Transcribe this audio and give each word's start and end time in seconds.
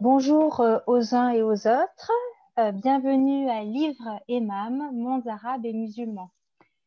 Bonjour 0.00 0.60
euh, 0.60 0.78
aux 0.86 1.14
uns 1.14 1.30
et 1.30 1.42
aux 1.42 1.52
autres. 1.52 2.12
Euh, 2.58 2.72
bienvenue 2.72 3.48
à 3.48 3.64
Livre 3.64 4.20
Emam, 4.28 4.90
Mondes 4.92 5.26
arabes 5.26 5.64
et 5.64 5.72
musulmans. 5.72 6.30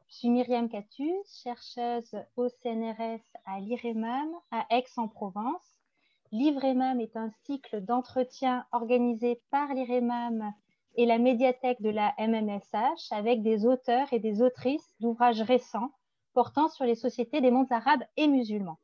Je 0.09 0.17
suis 0.17 0.29
Myriam 0.29 0.69
Catus, 0.69 1.41
chercheuse 1.43 2.15
au 2.35 2.49
CNRS 2.49 3.23
à 3.45 3.59
l'IREMAM 3.59 4.29
à 4.51 4.67
Aix-en-Provence. 4.69 5.79
Livre 6.31 6.63
Emam 6.63 6.99
est 6.99 7.17
un 7.17 7.31
cycle 7.45 7.81
d'entretien 7.81 8.65
organisé 8.71 9.41
par 9.49 9.73
l'IREMAM 9.73 10.53
et 10.95 11.05
la 11.05 11.17
médiathèque 11.17 11.81
de 11.81 11.89
la 11.89 12.13
MMSH 12.17 13.11
avec 13.11 13.41
des 13.43 13.65
auteurs 13.65 14.11
et 14.11 14.19
des 14.19 14.41
autrices 14.41 14.93
d'ouvrages 14.99 15.41
récents 15.41 15.91
portant 16.33 16.67
sur 16.67 16.85
les 16.85 16.95
sociétés 16.95 17.41
des 17.41 17.51
mondes 17.51 17.71
arabes 17.71 18.03
et 18.17 18.27
musulmans. 18.27 18.79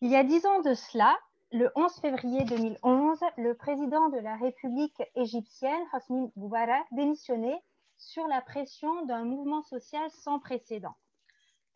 Il 0.00 0.10
y 0.10 0.16
a 0.16 0.24
dix 0.24 0.44
ans 0.44 0.60
de 0.60 0.74
cela, 0.74 1.16
le 1.52 1.70
11 1.74 1.92
février 2.00 2.44
2011, 2.44 3.18
le 3.38 3.54
président 3.54 4.08
de 4.08 4.18
la 4.18 4.36
République 4.36 5.02
égyptienne, 5.14 5.82
Hosni 5.92 6.30
Moubarak, 6.36 6.84
démissionnait 6.92 7.62
sur 7.96 8.26
la 8.26 8.42
pression 8.42 9.06
d'un 9.06 9.24
mouvement 9.24 9.62
social 9.62 10.10
sans 10.10 10.38
précédent. 10.38 10.94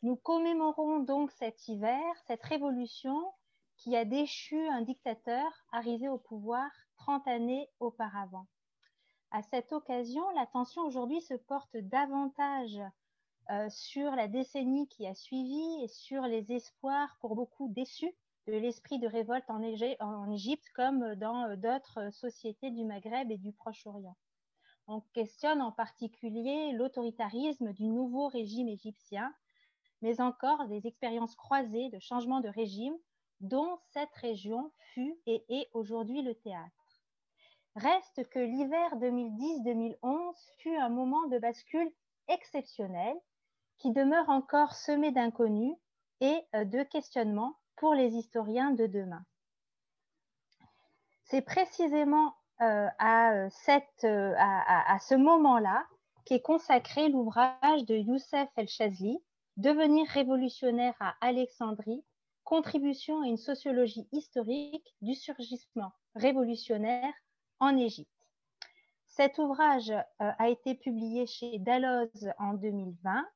Nous 0.02 0.16
commémorons 0.16 1.00
donc 1.00 1.30
cet 1.32 1.68
hiver, 1.68 2.00
cette 2.26 2.42
révolution 2.42 3.32
qui 3.76 3.96
a 3.96 4.04
déchu 4.04 4.68
un 4.68 4.82
dictateur 4.82 5.50
arrivé 5.72 6.08
au 6.08 6.18
pouvoir 6.18 6.70
30 6.98 7.26
années 7.28 7.68
auparavant. 7.80 8.46
À 9.32 9.42
cette 9.42 9.72
occasion, 9.72 10.28
l'attention 10.30 10.82
aujourd'hui 10.82 11.20
se 11.20 11.34
porte 11.34 11.76
davantage 11.76 12.80
euh, 13.50 13.68
sur 13.70 14.10
la 14.16 14.26
décennie 14.26 14.88
qui 14.88 15.06
a 15.06 15.14
suivi 15.14 15.84
et 15.84 15.88
sur 15.88 16.22
les 16.22 16.50
espoirs 16.50 17.16
pour 17.20 17.36
beaucoup 17.36 17.68
déçus 17.68 18.12
de 18.48 18.54
l'esprit 18.54 18.98
de 18.98 19.06
révolte 19.06 19.48
en, 19.48 19.62
Égypte 20.32 20.68
comme 20.74 21.14
dans 21.14 21.44
euh, 21.44 21.56
d'autres 21.56 22.12
sociétés 22.12 22.72
du 22.72 22.84
Maghreb 22.84 23.30
et 23.30 23.38
du 23.38 23.52
Proche-Orient. 23.52 24.16
On 24.88 25.00
questionne 25.12 25.62
en 25.62 25.70
particulier 25.70 26.72
l'autoritarisme 26.72 27.72
du 27.72 27.86
nouveau 27.86 28.26
régime 28.26 28.66
égyptien, 28.68 29.32
mais 30.02 30.20
encore 30.20 30.66
des 30.66 30.88
expériences 30.88 31.36
croisées 31.36 31.88
de 31.90 32.00
changement 32.00 32.40
de 32.40 32.48
régime 32.48 32.96
dont 33.38 33.78
cette 33.92 34.14
région 34.14 34.72
fut 34.92 35.20
et 35.26 35.44
est 35.48 35.68
aujourd'hui 35.72 36.22
le 36.22 36.34
théâtre. 36.34 36.79
Reste 37.76 38.28
que 38.30 38.38
l'hiver 38.40 38.96
2010-2011 38.96 40.34
fut 40.58 40.76
un 40.76 40.88
moment 40.88 41.26
de 41.28 41.38
bascule 41.38 41.90
exceptionnel 42.28 43.16
qui 43.78 43.92
demeure 43.92 44.28
encore 44.28 44.74
semé 44.74 45.12
d'inconnus 45.12 45.74
et 46.20 46.38
euh, 46.54 46.64
de 46.64 46.82
questionnements 46.82 47.56
pour 47.76 47.94
les 47.94 48.14
historiens 48.14 48.72
de 48.72 48.86
demain. 48.86 49.24
C'est 51.24 51.42
précisément 51.42 52.34
euh, 52.60 52.64
euh, 52.64 53.48
à, 54.36 54.94
à, 54.94 54.98
ce 54.98 55.14
moment-là 55.14 55.86
qu'est 56.26 56.40
consacré 56.40 57.08
l'ouvrage 57.08 57.84
de 57.86 57.94
Youssef 57.94 58.48
El-Chazli, 58.56 59.22
Devenir 59.56 60.06
révolutionnaire 60.08 60.94
à 61.00 61.14
Alexandrie, 61.20 62.02
contribution 62.44 63.22
à 63.22 63.26
une 63.26 63.36
sociologie 63.36 64.08
historique 64.12 64.94
du 65.02 65.14
surgissement 65.14 65.92
révolutionnaire 66.14 67.12
en 67.60 67.76
Égypte. 67.76 68.10
Cet 69.06 69.38
ouvrage 69.38 69.90
euh, 69.90 70.02
a 70.18 70.48
été 70.48 70.74
publié 70.74 71.26
chez 71.26 71.58
Dalloz 71.58 72.32
en 72.38 72.54
2020. 72.54 73.26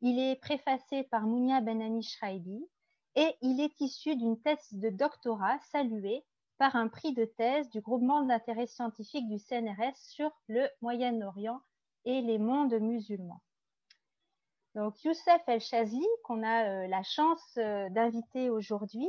Il 0.00 0.18
est 0.18 0.36
préfacé 0.36 1.04
par 1.04 1.22
Mounia 1.22 1.60
Benani 1.60 2.02
Shraibi 2.02 2.68
et 3.14 3.36
il 3.40 3.60
est 3.60 3.80
issu 3.80 4.16
d'une 4.16 4.40
thèse 4.40 4.72
de 4.72 4.88
doctorat 4.88 5.58
saluée 5.70 6.24
par 6.58 6.76
un 6.76 6.88
prix 6.88 7.12
de 7.12 7.24
thèse 7.24 7.68
du 7.70 7.80
groupement 7.80 8.22
d'intérêt 8.22 8.66
scientifique 8.66 9.28
du 9.28 9.38
CNRS 9.38 9.96
sur 9.96 10.30
le 10.48 10.68
Moyen-Orient 10.80 11.60
et 12.04 12.20
les 12.20 12.38
mondes 12.38 12.74
musulmans. 12.74 13.42
Donc 14.74 15.02
Youssef 15.04 15.42
El-Chazli, 15.46 16.06
qu'on 16.24 16.42
a 16.42 16.68
euh, 16.68 16.86
la 16.88 17.02
chance 17.02 17.54
euh, 17.58 17.88
d'inviter 17.90 18.48
aujourd'hui, 18.48 19.08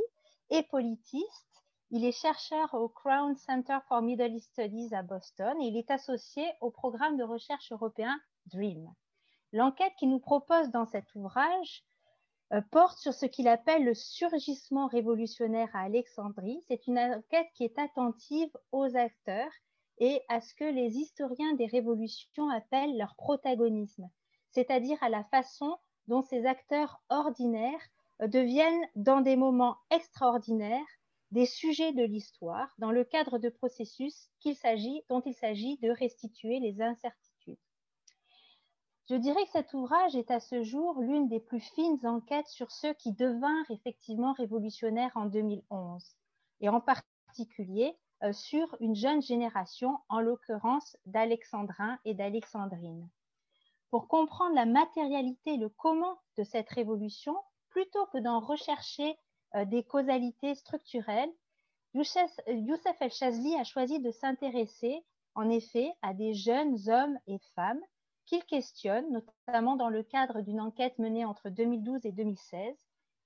est 0.49 0.63
politiste. 0.69 1.52
Il 1.95 2.05
est 2.05 2.11
chercheur 2.11 2.73
au 2.73 2.89
Crown 2.89 3.35
Center 3.35 3.77
for 3.87 4.01
Middle 4.01 4.33
East 4.33 4.49
Studies 4.49 4.95
à 4.95 5.03
Boston 5.03 5.61
et 5.61 5.67
il 5.67 5.77
est 5.77 5.91
associé 5.91 6.43
au 6.59 6.71
programme 6.71 7.17
de 7.17 7.23
recherche 7.23 7.71
européen 7.71 8.19
DREAM. 8.47 8.91
L'enquête 9.51 9.93
qu'il 9.99 10.09
nous 10.09 10.19
propose 10.19 10.71
dans 10.71 10.87
cet 10.87 11.13
ouvrage 11.13 11.83
euh, 12.51 12.61
porte 12.71 12.97
sur 12.97 13.13
ce 13.13 13.27
qu'il 13.27 13.47
appelle 13.47 13.85
le 13.85 13.93
surgissement 13.93 14.87
révolutionnaire 14.87 15.69
à 15.75 15.81
Alexandrie. 15.81 16.63
C'est 16.67 16.87
une 16.87 16.97
enquête 16.97 17.49
qui 17.53 17.63
est 17.63 17.77
attentive 17.77 18.49
aux 18.71 18.97
acteurs 18.97 19.51
et 19.99 20.19
à 20.29 20.41
ce 20.41 20.55
que 20.55 20.63
les 20.63 20.97
historiens 20.97 21.53
des 21.53 21.67
révolutions 21.67 22.49
appellent 22.49 22.97
leur 22.97 23.13
protagonisme, 23.17 24.09
c'est-à-dire 24.49 24.97
à 25.03 25.09
la 25.09 25.25
façon 25.25 25.77
dont 26.07 26.23
ces 26.23 26.47
acteurs 26.47 27.03
ordinaires 27.09 27.87
euh, 28.23 28.27
deviennent, 28.27 28.87
dans 28.95 29.21
des 29.21 29.35
moments 29.35 29.77
extraordinaires, 29.91 30.81
des 31.33 31.47
sujets 31.47 31.93
de 31.93 32.03
l'histoire 32.03 32.69
dans 32.77 32.91
le 32.91 33.03
cadre 33.03 33.39
de 33.39 33.49
processus 33.49 34.29
dont 35.09 35.21
il 35.25 35.33
s'agit 35.33 35.77
de 35.77 35.89
restituer 35.89 36.59
les 36.59 36.79
incertitudes. 36.79 37.57
Je 39.09 39.15
dirais 39.15 39.43
que 39.45 39.51
cet 39.51 39.73
ouvrage 39.73 40.15
est 40.15 40.29
à 40.29 40.39
ce 40.39 40.61
jour 40.61 41.01
l'une 41.01 41.27
des 41.27 41.39
plus 41.39 41.59
fines 41.59 42.05
enquêtes 42.05 42.47
sur 42.47 42.71
ceux 42.71 42.93
qui 42.93 43.13
devinrent 43.13 43.71
effectivement 43.71 44.33
révolutionnaires 44.33 45.11
en 45.15 45.25
2011, 45.25 46.03
et 46.61 46.69
en 46.69 46.79
particulier 46.79 47.97
euh, 48.21 48.31
sur 48.31 48.77
une 48.79 48.95
jeune 48.95 49.23
génération, 49.23 49.97
en 50.09 50.19
l'occurrence 50.19 50.97
d'Alexandrins 51.07 51.97
et 52.05 52.13
d'Alexandrines. 52.13 53.09
Pour 53.89 54.07
comprendre 54.07 54.53
la 54.53 54.65
matérialité 54.65 55.55
et 55.55 55.57
le 55.57 55.69
comment 55.69 56.19
de 56.37 56.43
cette 56.43 56.69
révolution, 56.69 57.35
plutôt 57.69 58.05
que 58.13 58.19
d'en 58.19 58.39
rechercher 58.39 59.17
des 59.65 59.83
causalités 59.83 60.55
structurelles, 60.55 61.31
Youssef 61.93 62.31
El-Chazli 63.01 63.55
a 63.55 63.63
choisi 63.63 63.99
de 63.99 64.11
s'intéresser 64.11 65.05
en 65.35 65.49
effet 65.49 65.91
à 66.01 66.13
des 66.13 66.33
jeunes 66.33 66.77
hommes 66.89 67.17
et 67.27 67.39
femmes 67.55 67.81
qu'il 68.25 68.43
questionne, 68.45 69.05
notamment 69.11 69.75
dans 69.75 69.89
le 69.89 70.03
cadre 70.03 70.41
d'une 70.41 70.61
enquête 70.61 70.97
menée 70.97 71.25
entre 71.25 71.49
2012 71.49 72.05
et 72.05 72.11
2016, 72.11 72.75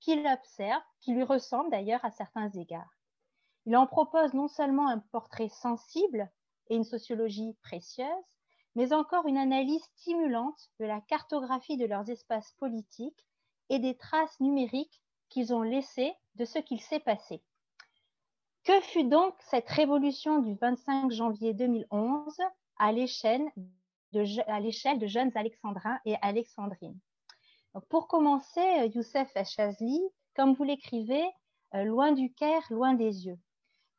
qu'il 0.00 0.26
observe, 0.26 0.82
qui 1.00 1.12
lui 1.12 1.22
ressemble 1.22 1.70
d'ailleurs 1.70 2.04
à 2.04 2.10
certains 2.10 2.50
égards. 2.50 2.98
Il 3.66 3.76
en 3.76 3.86
propose 3.86 4.34
non 4.34 4.48
seulement 4.48 4.88
un 4.88 4.98
portrait 4.98 5.48
sensible 5.48 6.30
et 6.68 6.76
une 6.76 6.84
sociologie 6.84 7.56
précieuse, 7.62 8.08
mais 8.74 8.92
encore 8.92 9.26
une 9.26 9.38
analyse 9.38 9.82
stimulante 9.96 10.70
de 10.78 10.84
la 10.84 11.00
cartographie 11.00 11.76
de 11.76 11.86
leurs 11.86 12.08
espaces 12.10 12.52
politiques 12.58 13.26
et 13.70 13.78
des 13.78 13.96
traces 13.96 14.38
numériques 14.40 15.02
qu'ils 15.28 15.54
ont 15.54 15.62
laissées 15.62 16.12
de 16.36 16.44
ce 16.44 16.58
qu'il 16.58 16.80
s'est 16.80 17.00
passé. 17.00 17.42
Que 18.64 18.80
fut 18.80 19.04
donc 19.04 19.34
cette 19.50 19.68
révolution 19.68 20.40
du 20.40 20.54
25 20.54 21.10
janvier 21.10 21.54
2011 21.54 22.36
à 22.78 22.92
l'échelle 22.92 23.46
de 24.12 24.24
jeunes 25.06 25.32
alexandrins 25.34 25.98
et 26.04 26.16
alexandrines? 26.22 26.98
pour 27.88 28.08
commencer, 28.08 28.60
euh, 28.60 28.86
Youssef 28.86 29.30
Echazli, 29.36 30.00
comme 30.34 30.54
vous 30.54 30.64
l'écrivez, 30.64 31.24
euh, 31.74 31.84
loin 31.84 32.12
du 32.12 32.32
Caire, 32.32 32.66
loin 32.70 32.94
des 32.94 33.26
yeux. 33.26 33.38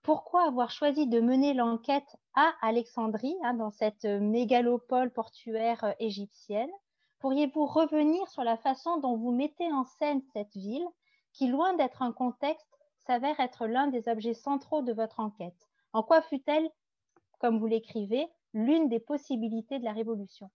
Pourquoi 0.01 0.47
avoir 0.47 0.71
choisi 0.71 1.07
de 1.07 1.19
mener 1.19 1.53
l'enquête 1.53 2.17
à 2.33 2.51
Alexandrie, 2.61 3.35
hein, 3.43 3.53
dans 3.53 3.69
cette 3.69 4.05
mégalopole 4.05 5.11
portuaire 5.11 5.83
euh, 5.83 5.91
égyptienne? 5.99 6.71
Pourriez-vous 7.19 7.65
revenir 7.65 8.27
sur 8.29 8.43
la 8.43 8.57
façon 8.57 8.97
dont 8.97 9.17
vous 9.17 9.31
mettez 9.31 9.71
en 9.71 9.83
scène 9.83 10.21
cette 10.33 10.55
ville, 10.55 10.85
qui, 11.33 11.47
loin 11.47 11.75
d'être 11.75 12.01
un 12.01 12.11
contexte, 12.11 12.79
s'avère 12.97 13.39
être 13.39 13.67
l'un 13.67 13.87
des 13.87 14.07
objets 14.07 14.33
centraux 14.33 14.81
de 14.81 14.93
votre 14.93 15.19
enquête 15.19 15.67
En 15.93 16.03
quoi 16.03 16.21
fut-elle, 16.21 16.69
comme 17.39 17.59
vous 17.59 17.67
l'écrivez, 17.67 18.27
l'une 18.53 18.89
des 18.89 18.99
possibilités 18.99 19.79
de 19.79 19.85
la 19.85 19.93
révolution? 19.93 20.49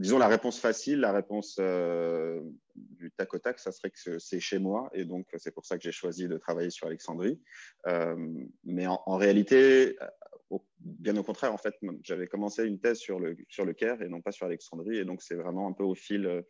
Disons 0.00 0.18
la 0.18 0.26
réponse 0.26 0.58
facile, 0.58 1.00
la 1.00 1.12
réponse 1.12 1.56
euh, 1.60 2.40
du 2.74 3.12
tac 3.12 3.32
au 3.32 3.38
tac, 3.38 3.60
ça 3.60 3.70
serait 3.70 3.90
que 3.90 4.18
c'est 4.18 4.40
chez 4.40 4.58
moi, 4.58 4.90
et 4.92 5.04
donc 5.04 5.28
c'est 5.36 5.52
pour 5.52 5.64
ça 5.64 5.78
que 5.78 5.84
j'ai 5.84 5.92
choisi 5.92 6.26
de 6.26 6.36
travailler 6.36 6.70
sur 6.70 6.88
Alexandrie. 6.88 7.40
Euh, 7.86 8.16
mais 8.64 8.88
en, 8.88 9.16
réalité, 9.16 9.96
euh, 10.50 10.58
bien 10.80 11.16
au 11.16 11.22
contraire, 11.22 11.54
en 11.54 11.58
fait, 11.58 11.76
j'avais 12.02 12.26
commencé 12.26 12.64
une 12.64 12.80
thèse 12.80 12.98
sur 12.98 13.20
le, 13.20 13.36
sur 13.48 13.64
le 13.64 13.72
Caire 13.72 14.02
et 14.02 14.08
non 14.08 14.20
pas 14.20 14.32
sur 14.32 14.46
Alexandrie, 14.46 14.96
et 14.98 15.04
donc 15.04 15.22
c'est 15.22 15.36
vraiment 15.36 15.68
un 15.68 15.72
peu 15.72 15.84
au 15.84 15.94
fil 15.94 16.44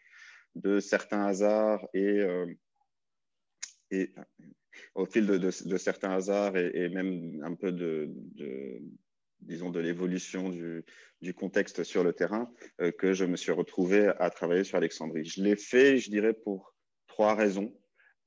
de 0.54 0.80
certains 0.80 1.26
hasards 1.26 1.86
et, 1.92 2.24
et 3.94 4.14
au 4.94 5.06
fil 5.06 5.26
de, 5.26 5.76
certains 5.78 6.10
hasards 6.10 6.56
et, 6.56 6.88
même 6.88 7.40
un 7.44 7.54
peu 7.54 7.72
de 7.72 8.10
disons, 9.44 9.70
de 9.70 9.80
l'évolution 9.80 10.48
du, 10.48 11.34
contexte 11.34 11.84
sur 11.84 12.04
le 12.04 12.12
terrain 12.12 12.52
que 12.98 13.14
je 13.14 13.24
me 13.24 13.36
suis 13.36 13.52
retrouvé 13.52 14.12
à 14.18 14.28
travailler 14.30 14.64
sur 14.64 14.76
Alexandrie. 14.76 15.24
Je 15.24 15.42
l'ai 15.42 15.56
fait, 15.56 15.98
je 15.98 16.10
dirais, 16.10 16.34
pour 16.34 16.74
trois 17.06 17.34
raisons. 17.34 17.74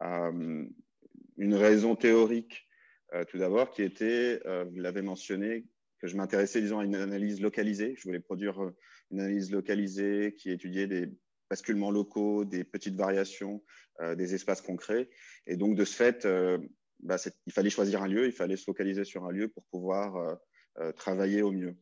une 0.02 1.54
raison 1.54 1.96
théorique, 1.96 2.68
tout 3.30 3.38
d'abord, 3.38 3.70
qui 3.70 3.84
était, 3.84 4.42
vous 4.72 4.80
l'avez 4.80 5.02
mentionné, 5.02 5.66
que 6.00 6.08
je 6.08 6.16
m'intéressais, 6.16 6.62
disons, 6.62 6.80
à 6.80 6.86
une 6.86 6.96
analyse 6.96 7.42
localisée. 7.42 7.96
Je 7.98 8.04
voulais 8.04 8.20
produire 8.20 8.60
une 9.12 9.20
analyse 9.20 9.52
localisée 9.52 10.34
qui 10.38 10.52
étudiait 10.52 10.88
des 10.88 11.10
basculements 11.50 11.92
locaux, 11.92 12.46
des 12.46 12.64
petites 12.64 12.96
variations, 12.96 13.64
des 14.16 14.36
espaces 14.36 14.62
concrets. 14.62 15.10
Et 15.48 15.58
donc, 15.58 15.76
de 15.76 15.86
ce 15.86 15.96
fait, 15.96 16.28
bah, 17.00 17.18
il 17.46 17.54
fallait 17.54 17.70
choisir 17.70 18.02
un 18.02 18.08
lieu, 18.08 18.26
il 18.26 18.32
fallait 18.32 18.58
se 18.58 18.64
focaliser 18.64 19.04
sur 19.04 19.26
un 19.26 19.32
lieu 19.32 19.48
pour 19.48 19.64
pouvoir 19.66 20.16
euh, 20.16 20.36
euh, 20.80 20.92
travailler 20.92 21.42
au 21.42 21.52
mieux. 21.52 21.76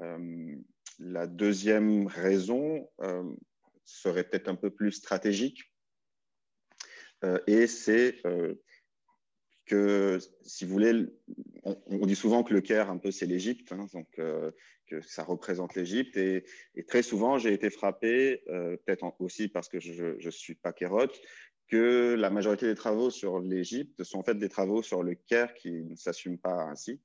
Euh, 0.00 0.56
la 0.98 1.26
deuxième 1.26 2.06
raison 2.06 2.88
serait 3.84 4.24
peut-être 4.24 4.48
un 4.48 4.54
peu 4.54 4.70
plus 4.70 4.92
stratégique, 4.92 5.72
et 7.46 7.66
c'est 7.66 8.20
que, 9.66 10.18
si 10.42 10.64
vous 10.64 10.72
voulez, 10.72 11.06
on, 11.64 12.06
dit 12.06 12.14
souvent 12.14 12.44
que 12.44 12.52
le 12.52 12.60
Caire, 12.60 12.90
un 12.90 12.98
peu, 12.98 13.10
c'est 13.10 13.26
l'Égypte, 13.26 13.72
hein, 13.72 13.86
donc 13.92 14.20
ça 15.00 15.24
représente 15.24 15.74
l'Égypte. 15.74 16.16
Et, 16.16 16.44
très 16.86 17.02
souvent, 17.02 17.38
j'ai 17.38 17.52
été 17.52 17.70
frappé, 17.70 18.42
peut-être 18.46 19.12
aussi 19.20 19.48
parce 19.48 19.68
que 19.68 19.80
je 19.80 20.16
ne 20.24 20.30
suis 20.30 20.54
pas 20.54 20.72
kérote, 20.72 21.20
que 21.72 22.14
la 22.18 22.28
majorité 22.28 22.66
des 22.66 22.74
travaux 22.74 23.08
sur 23.08 23.40
l'Égypte 23.40 24.04
sont 24.04 24.18
en 24.18 24.22
fait 24.22 24.34
des 24.34 24.50
travaux 24.50 24.82
sur 24.82 25.02
le 25.02 25.14
Caire 25.14 25.54
qui 25.54 25.70
ne 25.70 25.96
s'assument 25.96 26.38
pas 26.38 26.64
ainsi. 26.64 27.00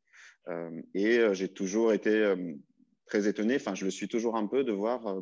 Euh, 0.50 0.82
et 0.94 1.20
euh, 1.20 1.34
j'ai 1.34 1.48
toujours 1.48 1.94
été 1.94 2.10
euh, 2.10 2.54
très 3.06 3.28
étonné, 3.28 3.56
enfin 3.56 3.76
je 3.76 3.86
le 3.86 3.92
suis 3.92 4.08
toujours 4.10 4.36
un 4.36 4.46
peu, 4.48 4.66
de 4.66 4.74
voir 4.74 5.22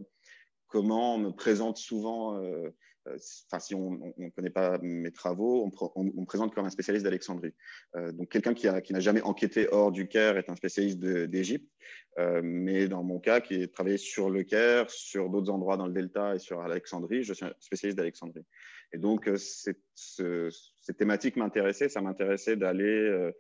comment 0.68 1.16
on 1.16 1.18
me 1.20 1.30
présente 1.30 1.78
souvent 1.78 2.42
euh, 2.42 2.70
enfin, 3.08 3.60
si 3.60 3.76
on 3.76 4.14
ne 4.18 4.30
connaît 4.30 4.50
pas 4.50 4.80
mes 4.82 5.12
travaux, 5.12 5.70
on, 5.96 6.04
me 6.04 6.26
présente 6.26 6.54
comme 6.54 6.66
un 6.66 6.70
spécialiste 6.70 7.04
d'Alexandrie. 7.04 7.54
Euh, 7.96 8.12
donc, 8.12 8.30
quelqu'un 8.30 8.54
qui 8.54 8.94
n'a 8.94 9.00
jamais 9.00 9.22
enquêté 9.22 9.68
hors 9.72 9.92
du 9.92 10.08
Caire 10.08 10.38
est 10.38 10.50
un 10.50 10.56
spécialiste 10.56 11.00
d'Égypte. 11.00 11.70
Euh, 12.18 12.42
mais 12.44 12.88
dans 12.88 13.04
mon 13.04 13.20
cas, 13.20 13.42
qui 13.42 13.56
est 13.56 13.74
travaillé 13.74 13.98
sur 13.98 14.30
le 14.30 14.44
Caire, 14.44 14.90
sur 14.90 15.30
d'autres 15.30 15.52
endroits 15.52 15.78
dans 15.78 15.88
le 15.88 15.94
Delta 15.94 16.36
et 16.36 16.40
sur 16.40 16.62
Alexandrie, 16.62 17.24
je 17.24 17.34
suis 17.34 17.46
un 17.46 17.54
spécialiste 17.60 17.98
d'Alexandrie. 17.98 18.46
Et 18.94 18.98
donc, 18.98 19.30
cette, 19.36 19.82
cette 19.96 20.98
thématique 20.98 21.36
m'intéressait. 21.36 21.90
Ça 21.90 22.02
m'intéressait 22.02 22.56
d'aller, 22.56 23.32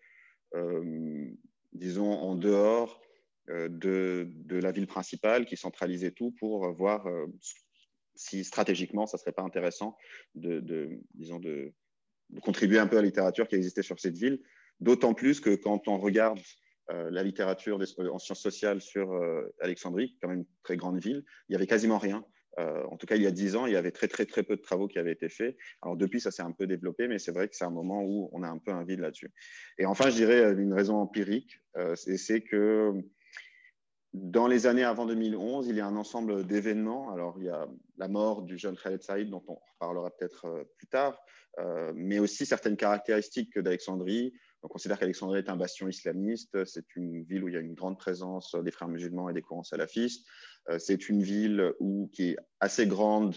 disons, 1.73 2.11
en 2.11 2.35
dehors 2.35 3.01
de, 3.47 4.27
de, 4.29 4.57
la 4.57 4.71
ville 4.71 4.87
principale 4.87 5.45
qui 5.45 5.55
centralisait 5.55 6.11
tout 6.11 6.31
pour 6.31 6.71
voir 6.73 7.07
si 8.15 8.43
stratégiquement, 8.43 9.05
ça 9.05 9.17
ne 9.17 9.19
serait 9.19 9.31
pas 9.31 9.43
intéressant 9.43 9.97
de, 10.35 10.89
disons 11.13 11.39
de, 11.39 11.73
contribuer 12.41 12.79
un 12.79 12.87
peu 12.87 12.97
à 12.97 13.01
la 13.01 13.05
littérature 13.05 13.47
qui 13.47 13.55
existait 13.55 13.83
sur 13.83 13.99
cette 13.99 14.17
ville. 14.17 14.41
D'autant 14.79 15.13
plus 15.13 15.39
que 15.39 15.55
quand 15.55 15.87
on 15.87 15.97
regarde 15.97 16.39
euh, 16.91 17.09
la 17.11 17.23
littérature 17.23 17.79
en 18.11 18.19
sciences 18.19 18.41
sociales 18.41 18.81
sur 18.81 19.13
euh, 19.13 19.53
Alexandrie, 19.59 20.17
quand 20.21 20.27
même 20.27 20.39
une 20.39 20.45
très 20.63 20.77
grande 20.77 20.99
ville, 20.99 21.23
il 21.47 21.51
n'y 21.51 21.55
avait 21.55 21.67
quasiment 21.67 21.97
rien. 21.97 22.25
Euh, 22.57 22.83
en 22.85 22.97
tout 22.97 23.05
cas, 23.05 23.15
il 23.15 23.21
y 23.21 23.27
a 23.27 23.31
dix 23.31 23.55
ans, 23.55 23.65
il 23.65 23.73
y 23.73 23.75
avait 23.75 23.91
très, 23.91 24.07
très, 24.07 24.25
très 24.25 24.43
peu 24.43 24.55
de 24.55 24.61
travaux 24.61 24.87
qui 24.87 24.97
avaient 24.97 25.11
été 25.11 25.27
faits. 25.27 25.57
Alors, 25.81 25.97
depuis, 25.97 26.21
ça 26.21 26.31
s'est 26.31 26.43
un 26.43 26.51
peu 26.51 26.67
développé, 26.67 27.07
mais 27.07 27.19
c'est 27.19 27.31
vrai 27.31 27.49
que 27.49 27.55
c'est 27.55 27.65
un 27.65 27.71
moment 27.71 28.01
où 28.03 28.29
on 28.33 28.43
a 28.43 28.47
un 28.47 28.59
peu 28.59 28.71
un 28.71 28.83
vide 28.83 28.99
là-dessus. 28.99 29.31
Et 29.77 29.85
enfin, 29.85 30.09
je 30.09 30.15
dirais 30.15 30.53
une 30.53 30.73
raison 30.73 30.95
empirique, 30.97 31.59
c'est 31.95 32.41
que 32.41 32.93
dans 34.15 34.47
les 34.47 34.65
années 34.65 34.83
avant 34.83 35.05
2011, 35.05 35.67
il 35.67 35.75
y 35.75 35.81
a 35.81 35.85
un 35.85 35.95
ensemble 35.97 36.47
d'événements. 36.47 37.11
Alors, 37.11 37.35
il 37.37 37.45
y 37.45 37.49
a 37.49 37.67
la 37.97 38.07
mort 38.07 38.43
du 38.43 38.57
jeune 38.57 38.77
Khaled 38.77 39.03
Saïd, 39.03 39.29
dont 39.29 39.43
on 39.47 39.57
reparlera 39.73 40.09
peut-être 40.09 40.45
euh, 40.45 40.63
plus 40.77 40.87
tard, 40.87 41.19
euh, 41.59 41.91
mais 41.95 42.19
aussi 42.19 42.45
certaines 42.45 42.77
caractéristiques 42.77 43.59
d'Alexandrie. 43.59 44.33
On 44.65 44.67
considère 44.67 44.97
qu'Alexandrie 44.97 45.39
est 45.39 45.49
un 45.49 45.55
bastion 45.55 45.87
islamiste. 45.87 46.65
C'est 46.65 46.95
une 46.95 47.23
ville 47.23 47.43
où 47.43 47.47
il 47.47 47.53
y 47.53 47.57
a 47.57 47.59
une 47.59 47.75
grande 47.75 47.99
présence 47.99 48.55
des 48.55 48.71
frères 48.71 48.87
musulmans 48.87 49.29
et 49.29 49.33
des 49.33 49.43
courants 49.43 49.63
salafistes. 49.63 50.27
Euh, 50.69 50.79
c'est 50.79 51.09
une 51.09 51.21
ville 51.21 51.73
qui 52.11 52.29
est 52.29 52.37
assez 52.59 52.87
grande, 52.87 53.35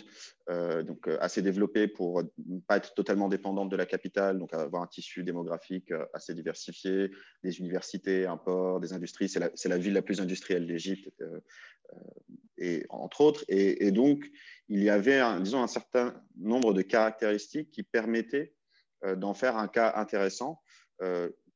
euh, 0.48 0.82
donc 0.82 1.06
euh, 1.06 1.18
assez 1.20 1.42
développée 1.42 1.86
pour 1.86 2.22
ne 2.22 2.60
pas 2.66 2.78
être 2.78 2.94
totalement 2.94 3.28
dépendante 3.28 3.68
de 3.68 3.76
la 3.76 3.84
capitale, 3.84 4.38
donc 4.38 4.54
avoir 4.54 4.82
un 4.82 4.86
tissu 4.86 5.22
démographique 5.22 5.92
assez 6.14 6.32
diversifié, 6.34 7.10
des 7.44 7.58
universités, 7.60 8.24
un 8.24 8.38
port, 8.38 8.80
des 8.80 8.94
industries. 8.94 9.28
C'est 9.28 9.40
la, 9.40 9.50
la, 9.66 9.78
ville 9.78 9.92
la 9.92 10.02
plus 10.02 10.20
industrielle 10.20 10.66
d'Égypte, 10.66 11.10
et 12.56 12.86
entre 12.88 13.20
autres. 13.20 13.44
Et, 13.48 13.90
donc, 13.92 14.30
il 14.68 14.82
y 14.82 14.90
avait, 14.90 15.20
un, 15.20 15.40
disons, 15.40 15.62
un 15.62 15.68
certain 15.68 16.14
nombre 16.38 16.72
de 16.72 16.82
caractéristiques 16.82 17.70
qui 17.70 17.82
permettaient 17.82 18.54
d'en 19.16 19.32
faire 19.32 19.56
un 19.56 19.68
cas 19.68 19.92
intéressant. 19.96 20.60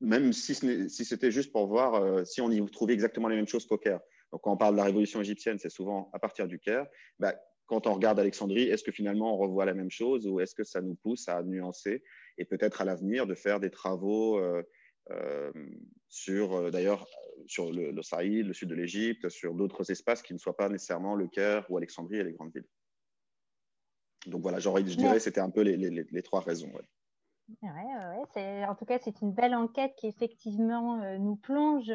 Même 0.00 0.32
si 0.32 0.54
c'était 0.54 0.88
si 0.88 1.30
juste 1.30 1.52
pour 1.52 1.66
voir 1.66 2.26
si 2.26 2.40
on 2.40 2.50
y 2.50 2.64
trouvait 2.70 2.94
exactement 2.94 3.28
les 3.28 3.36
mêmes 3.36 3.48
choses 3.48 3.66
qu'au 3.66 3.78
Caire. 3.78 4.00
Donc, 4.32 4.40
quand 4.42 4.52
on 4.52 4.56
parle 4.56 4.74
de 4.74 4.78
la 4.78 4.84
révolution 4.84 5.20
égyptienne, 5.20 5.58
c'est 5.58 5.68
souvent 5.68 6.10
à 6.12 6.18
partir 6.18 6.48
du 6.48 6.58
Caire. 6.58 6.86
Bah, 7.18 7.34
quand 7.66 7.86
on 7.86 7.94
regarde 7.94 8.18
Alexandrie, 8.18 8.64
est-ce 8.64 8.82
que 8.82 8.92
finalement 8.92 9.34
on 9.34 9.38
revoit 9.38 9.64
la 9.64 9.74
même 9.74 9.90
chose 9.90 10.26
ou 10.26 10.40
est-ce 10.40 10.54
que 10.54 10.64
ça 10.64 10.80
nous 10.80 10.94
pousse 10.94 11.28
à 11.28 11.42
nuancer 11.42 12.02
et 12.38 12.44
peut-être 12.44 12.80
à 12.80 12.84
l'avenir 12.84 13.26
de 13.26 13.34
faire 13.34 13.60
des 13.60 13.70
travaux 13.70 14.38
euh, 14.38 14.62
euh, 15.10 15.52
sur, 16.08 16.54
euh, 16.54 16.70
d'ailleurs, 16.70 17.06
sur 17.46 17.72
le, 17.72 17.90
le 17.90 18.02
Sahel, 18.02 18.46
le 18.46 18.52
sud 18.52 18.68
de 18.68 18.74
l'Égypte, 18.74 19.28
sur 19.28 19.54
d'autres 19.54 19.90
espaces 19.90 20.22
qui 20.22 20.32
ne 20.32 20.38
soient 20.38 20.56
pas 20.56 20.68
nécessairement 20.68 21.14
le 21.14 21.28
Caire 21.28 21.66
ou 21.70 21.76
Alexandrie 21.76 22.18
et 22.18 22.24
les 22.24 22.32
grandes 22.32 22.52
villes? 22.54 22.68
Donc 24.26 24.42
voilà, 24.42 24.58
je 24.58 24.68
dirais 24.68 25.14
que 25.14 25.18
c'était 25.18 25.40
un 25.40 25.50
peu 25.50 25.62
les, 25.62 26.22
trois 26.22 26.40
raisons. 26.40 26.68
Ouais. 26.68 26.84
En 27.62 28.74
tout 28.74 28.84
cas, 28.84 28.98
c'est 29.00 29.20
une 29.20 29.32
belle 29.32 29.54
enquête 29.54 29.94
qui 29.96 30.06
effectivement 30.06 30.98
nous 31.18 31.36
plonge 31.36 31.90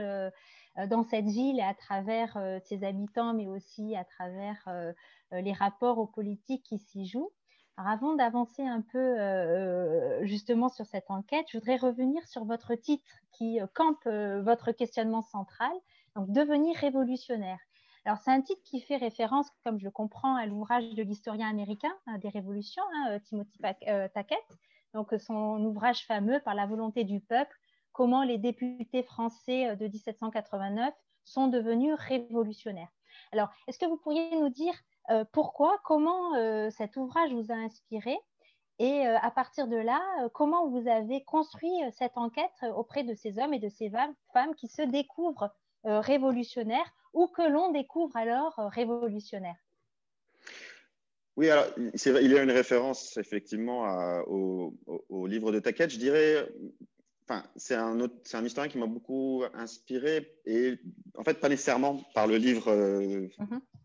euh, 0.77 0.87
dans 0.87 1.03
cette 1.03 1.25
ville 1.25 1.59
à 1.61 1.73
travers 1.73 2.37
euh, 2.37 2.59
ses 2.65 2.83
habitants, 2.83 3.33
mais 3.33 3.47
aussi 3.47 3.95
à 3.95 4.03
travers 4.03 4.63
euh, 4.67 4.93
les 5.31 5.53
rapports 5.53 5.97
aux 5.97 6.07
politiques 6.07 6.63
qui 6.63 6.77
s'y 6.77 7.05
jouent. 7.05 7.31
Alors 7.77 7.91
avant 7.91 8.15
d'avancer 8.15 8.63
un 8.63 8.81
peu 8.81 10.25
justement 10.25 10.67
sur 10.67 10.87
cette 10.87 11.11
enquête, 11.11 11.45
je 11.51 11.59
voudrais 11.59 11.75
revenir 11.75 12.27
sur 12.27 12.43
votre 12.43 12.73
titre 12.73 13.05
qui 13.33 13.59
campe 13.75 14.03
votre 14.07 14.71
questionnement 14.71 15.21
central, 15.21 15.71
donc 16.15 16.31
devenir 16.31 16.75
révolutionnaire. 16.77 17.59
Alors 18.03 18.17
c'est 18.17 18.31
un 18.31 18.41
titre 18.41 18.63
qui 18.63 18.81
fait 18.81 18.97
référence, 18.97 19.51
comme 19.63 19.77
je 19.77 19.85
le 19.85 19.91
comprends, 19.91 20.35
à 20.35 20.47
l'ouvrage 20.47 20.89
de 20.95 21.03
l'historien 21.03 21.47
américain 21.47 21.93
hein, 22.07 22.17
des 22.17 22.29
révolutions, 22.29 22.81
hein, 22.95 23.19
Timothy 23.19 23.59
Tackett, 23.59 24.57
donc 24.93 25.13
son 25.19 25.63
ouvrage 25.63 26.05
fameux 26.05 26.39
Par 26.41 26.55
la 26.55 26.65
volonté 26.65 27.03
du 27.03 27.19
peuple, 27.19 27.55
comment 27.97 28.23
les 28.23 28.37
députés 28.37 29.03
français 29.03 29.69
euh, 29.69 29.75
de 29.75 29.87
1789 29.87 30.93
sont 31.23 31.47
devenus 31.47 31.95
révolutionnaires. 31.97 32.91
Alors, 33.33 33.49
est-ce 33.67 33.79
que 33.79 33.85
vous 33.85 33.97
pourriez 33.97 34.39
nous 34.39 34.49
dire 34.49 34.73
euh, 35.09 35.25
pourquoi, 35.33 35.79
comment 35.83 36.35
euh, 36.35 36.69
cet 36.69 36.95
ouvrage 36.95 37.33
vous 37.33 37.51
a 37.51 37.55
inspiré 37.55 38.17
et 38.79 39.07
à 39.07 39.31
partir 39.31 39.67
de 39.67 39.75
là, 39.75 39.99
comment 40.35 40.67
vous 40.67 40.87
avez 40.87 41.23
construit 41.23 41.73
cette 41.93 42.15
enquête 42.15 42.63
auprès 42.75 43.03
de 43.03 43.15
ces 43.15 43.39
hommes 43.39 43.55
et 43.55 43.59
de 43.59 43.69
ces 43.69 43.89
femmes 43.89 44.53
qui 44.55 44.67
se 44.67 44.83
découvrent 44.83 45.51
révolutionnaires 45.83 46.93
ou 47.11 47.25
que 47.25 47.41
l'on 47.41 47.71
découvre 47.71 48.15
alors 48.15 48.53
révolutionnaires? 48.57 49.57
Oui, 51.37 51.49
alors 51.49 51.65
il 51.77 52.31
y 52.31 52.37
a 52.37 52.43
une 52.43 52.51
référence 52.51 53.15
effectivement 53.17 53.85
au, 54.27 54.75
au, 55.09 55.27
livre 55.27 55.51
de 55.51 55.59
Taquet. 55.59 55.89
Je 55.89 55.97
dirais 55.97 56.47
Enfin, 57.29 57.43
c'est 57.57 57.75
un, 57.75 57.99
un 57.99 58.45
historien 58.45 58.69
qui 58.69 58.77
m'a 58.77 58.85
beaucoup 58.85 59.43
inspiré 59.53 60.33
et 60.45 60.79
en 61.17 61.25
fait 61.25 61.41
pas 61.41 61.49
nécessairement 61.49 62.01
par 62.13 62.25
le 62.25 62.37
livre, 62.37 62.71
euh, 62.71 63.27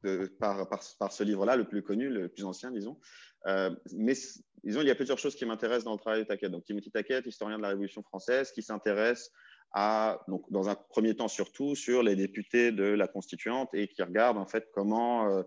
mhm. 0.05 0.29
par, 0.39 0.69
par, 0.69 1.13
ce 1.13 1.25
livre-là, 1.25 1.57
le 1.57 1.65
plus 1.65 1.83
connu, 1.83 2.09
le 2.09 2.29
plus 2.29 2.45
ancien, 2.45 2.71
disons. 2.71 3.01
Euh, 3.47 3.75
mais 3.97 4.15
disons, 4.63 4.81
il 4.83 4.87
y 4.87 4.93
a 4.93 4.95
plusieurs 4.95 5.19
choses 5.19 5.35
qui 5.35 5.45
m'intéressent 5.45 5.85
dans 5.85 5.93
le 5.93 5.99
travail 5.99 6.21
de 6.21 6.25
Taquet. 6.25 6.51
Donc 6.51 6.65
Timothy 6.65 6.93
Taquet, 6.93 7.23
historien 7.27 7.57
de 7.57 7.63
la 7.63 7.71
Révolution 7.71 8.05
française, 8.05 8.53
qui 8.53 8.63
s'intéresse 8.63 9.33
à, 9.73 10.21
donc 10.29 10.45
dans 10.53 10.69
un 10.69 10.77
premier 10.77 11.17
temps 11.17 11.27
surtout, 11.27 11.75
sur 11.75 12.05
les 12.05 12.15
députés 12.15 12.71
de 12.71 12.85
la 12.85 13.09
Constituante 13.09 13.71
et 13.73 13.89
qui 13.89 14.05
regarde 14.05 14.39
en 14.39 14.47
fait 14.47 14.69
comment 14.73 15.29
euh, 15.29 15.43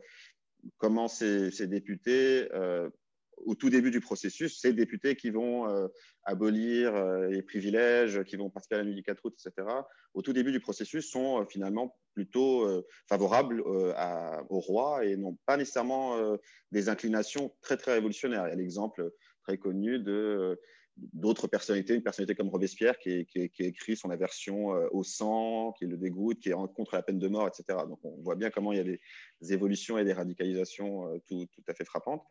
comment 0.78 1.08
ces, 1.08 1.68
députés 1.68 2.50
au 3.38 3.56
tout 3.56 3.70
début 3.70 3.92
du 3.92 4.00
processus, 4.00 4.60
ces 4.60 4.74
députés 4.74 5.16
qui 5.16 5.30
vont 5.30 5.68
euh, 5.70 5.88
abolir 6.24 6.96
euh, 6.96 7.28
les 7.28 7.42
privilèges, 7.42 8.24
qui 8.24 8.36
vont 8.36 8.50
participer 8.50 8.76
à 8.76 8.78
la 8.80 8.86
nuit 8.86 8.96
du 8.96 9.04
4 9.04 9.26
août, 9.26 9.36
etc., 9.40 9.68
au 10.14 10.22
tout 10.22 10.34
début 10.34 10.52
du 10.52 10.60
processus 10.60 11.10
sont 11.10 11.42
euh, 11.42 11.46
finalement 11.46 11.98
plutôt 12.14 12.66
favorables 13.10 13.62
au 13.62 14.60
roi 14.62 15.04
et 15.04 15.18
n'ont 15.18 15.38
pas 15.46 15.58
nécessairement 15.58 16.38
des 16.72 16.88
inclinations 16.88 17.54
très, 17.60 17.76
très 17.76 17.92
révolutionnaires. 17.92 18.48
Il 18.48 18.52
y 18.52 18.54
a 18.54 18.56
l'exemple 18.56 19.12
très 19.44 19.58
connu 19.58 20.00
de 20.00 20.58
d'autres 20.98 21.48
personnalités, 21.48 21.94
une 21.94 22.04
personnalité 22.04 22.36
comme 22.36 22.50
Robespierre 22.50 22.98
qui, 22.98 23.26
qui, 23.26 23.50
écrit 23.60 23.98
son 23.98 24.10
aversion 24.10 24.68
au 24.92 25.04
sang, 25.04 25.74
qui 25.78 25.86
le 25.86 25.98
dégoûte, 25.98 26.40
qui 26.40 26.50
est 26.50 26.54
contre 26.54 26.96
la 26.96 27.04
peine 27.04 27.20
de 27.20 27.28
mort, 27.28 27.48
etc. 27.48 27.80
Donc 27.88 28.00
on 28.04 28.22
voit 28.22 28.36
bien 28.36 28.50
comment 28.50 28.72
il 28.72 28.78
y 28.78 28.82
a 28.82 28.84
des, 28.84 29.00
évolutions 29.54 29.98
et 29.98 30.06
des 30.06 30.14
radicalisations 30.14 31.20
tout, 31.28 31.46
tout, 31.48 31.64
à 31.68 31.74
fait 31.74 31.86
frappantes. 31.86 32.24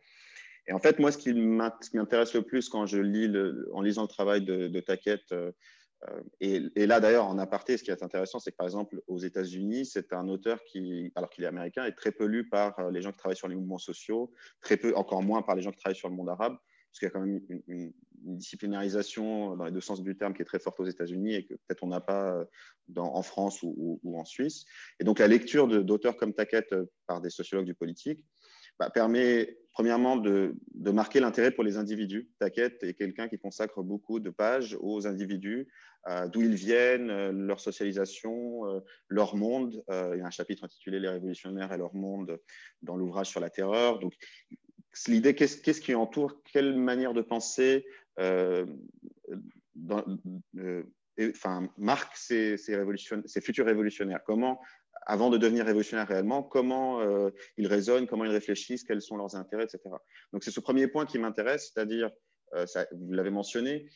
Et 0.66 0.73
en 0.73 0.78
fait, 0.78 0.99
moi, 0.99 1.12
ce 1.12 1.18
qui 1.18 1.35
m'intéresse 1.35 2.35
le 2.35 2.42
plus 2.42 2.68
quand 2.68 2.87
je 2.87 2.99
lis, 2.99 3.30
en 3.73 3.83
lisant 3.83 4.02
le 4.02 4.09
travail 4.09 4.42
de, 4.42 4.80
Taquette, 4.80 5.35
euh, 6.11 6.23
et, 6.40 6.87
là, 6.87 7.00
d'ailleurs, 7.00 7.26
en 7.26 7.38
aparté, 7.38 7.76
ce 7.76 7.85
qui 7.85 7.90
est 7.90 8.02
intéressant, 8.02 8.38
c'est 8.38 8.50
que 8.50 8.56
par 8.56 8.66
exemple, 8.66 9.00
aux 9.06 9.18
États-Unis, 9.18 9.87
c'est 9.87 10.12
un 10.12 10.28
auteur 10.28 10.62
qui, 10.64 11.12
alors 11.14 11.30
qu'il 11.30 11.44
est 11.44 11.49
américain, 11.49 11.85
est 11.85 11.92
très 11.92 12.12
peu 12.12 12.25
lu 12.25 12.49
par 12.49 12.78
euh, 12.78 12.90
les 12.90 13.02
gens 13.02 13.12
qui 13.12 13.18
travaillent 13.18 13.37
sur 13.37 13.49
les 13.49 13.54
mouvements 13.54 13.78
sociaux, 13.78 14.33
très 14.61 14.76
peu, 14.76 14.94
encore 14.97 15.23
moins 15.23 15.42
par 15.42 15.54
les 15.54 15.62
gens 15.62 15.71
qui 15.71 15.78
travaillent 15.78 15.97
sur 15.97 16.09
le 16.09 16.14
monde 16.14 16.28
arabe, 16.28 16.56
parce 16.90 16.99
qu'il 16.99 17.06
y 17.06 17.09
a 17.09 17.11
quand 17.11 17.21
même 17.21 17.40
une, 17.66 17.92
disciplinarisation 18.25 19.57
dans 19.57 19.64
les 19.64 19.71
deux 19.71 19.81
sens 19.81 20.02
du 20.02 20.16
terme 20.16 20.35
qui 20.35 20.43
est 20.43 20.47
très 20.47 20.59
forte 20.59 20.81
aux 20.81 20.87
États-Unis 20.87 21.35
et 21.35 21.45
que 21.45 21.54
peut-être 21.54 21.83
on 21.83 21.88
n'a 21.88 22.00
pas 22.00 22.35
euh, 22.35 22.45
en 22.97 23.23
France 23.23 23.61
ou, 23.62 24.00
en 24.04 24.25
Suisse. 24.25 24.64
Et 25.00 25.04
donc, 25.04 25.19
la 25.19 25.28
lecture 25.28 25.69
d'auteurs 25.85 26.16
comme 26.16 26.35
Taquette 26.35 26.75
par 27.07 27.21
des 27.21 27.31
sociologues 27.31 27.66
du 27.66 27.75
politique 27.75 28.25
bah, 28.78 28.90
permet 28.90 29.57
premièrement 29.73 30.16
de, 30.16 30.54
marquer 30.75 31.21
l'intérêt 31.21 31.50
pour 31.50 31.64
les 31.64 31.76
individus. 31.76 32.28
Taquette 32.38 32.83
est 32.83 32.95
quelqu'un 32.95 33.28
qui 33.28 33.38
consacre 33.38 33.83
beaucoup 33.83 34.21
de 34.21 34.31
pages 34.31 34.76
aux 34.81 35.07
individus, 35.07 35.69
euh, 36.09 36.28
d'où 36.28 36.43
ils 36.43 36.54
viennent, 36.54 37.11
euh, 37.11 37.33
leur 37.33 37.61
socialisation, 37.61 38.66
euh, 38.69 38.81
leur 39.09 39.37
monde. 39.37 39.83
il 39.88 40.19
y 40.19 40.23
a 40.23 40.26
un 40.26 40.31
chapitre 40.31 40.64
intitulé 40.64 41.00
Les 41.00 41.09
révolutionnaires 41.09 41.73
et 41.73 41.78
leur 41.78 41.95
monde 41.95 42.38
dans 42.83 42.97
l'ouvrage 42.97 43.28
sur 43.28 43.40
la 43.40 43.50
terreur. 43.50 43.99
Donc, 43.99 44.14
l'idée, 45.09 45.35
qu'est-ce 45.35 45.81
qui 45.81 45.95
entoure, 45.95 46.40
quelle 46.52 46.76
manière 46.76 47.14
de 47.14 47.23
penser 47.23 47.85
enfin, 51.21 51.68
marque 51.76 52.16
ces, 52.16 52.56
ces, 52.56 53.40
futurs 53.40 53.66
révolutionnaires 53.66 54.23
Comment 54.25 54.61
avant 55.06 55.30
de 55.30 55.38
devenir 55.38 55.66
révolutionnaire 55.66 56.09
réellement, 56.09 56.42
comment 56.42 57.00
euh, 57.00 57.30
ils 57.56 57.66
raisonnent, 57.66 58.06
comment 58.06 58.25
ils 58.25 58.30
réfléchissent, 58.30 58.85
quels 58.85 59.02
sont 59.02 59.16
leurs 59.16 59.37
intérêts, 59.37 59.64
etc. 59.64 59.80
Donc 60.33 60.44
c'est 60.44 60.50
ce 60.50 60.61
premier 60.61 60.88
point 60.88 61.06
qui 61.06 61.18
m'intéresse, 61.18 61.73
c'est-à-dire, 61.73 62.11
euh, 62.54 62.64
vous 62.92 63.12
l'avez 63.12 63.30
mentionné, 63.30 63.87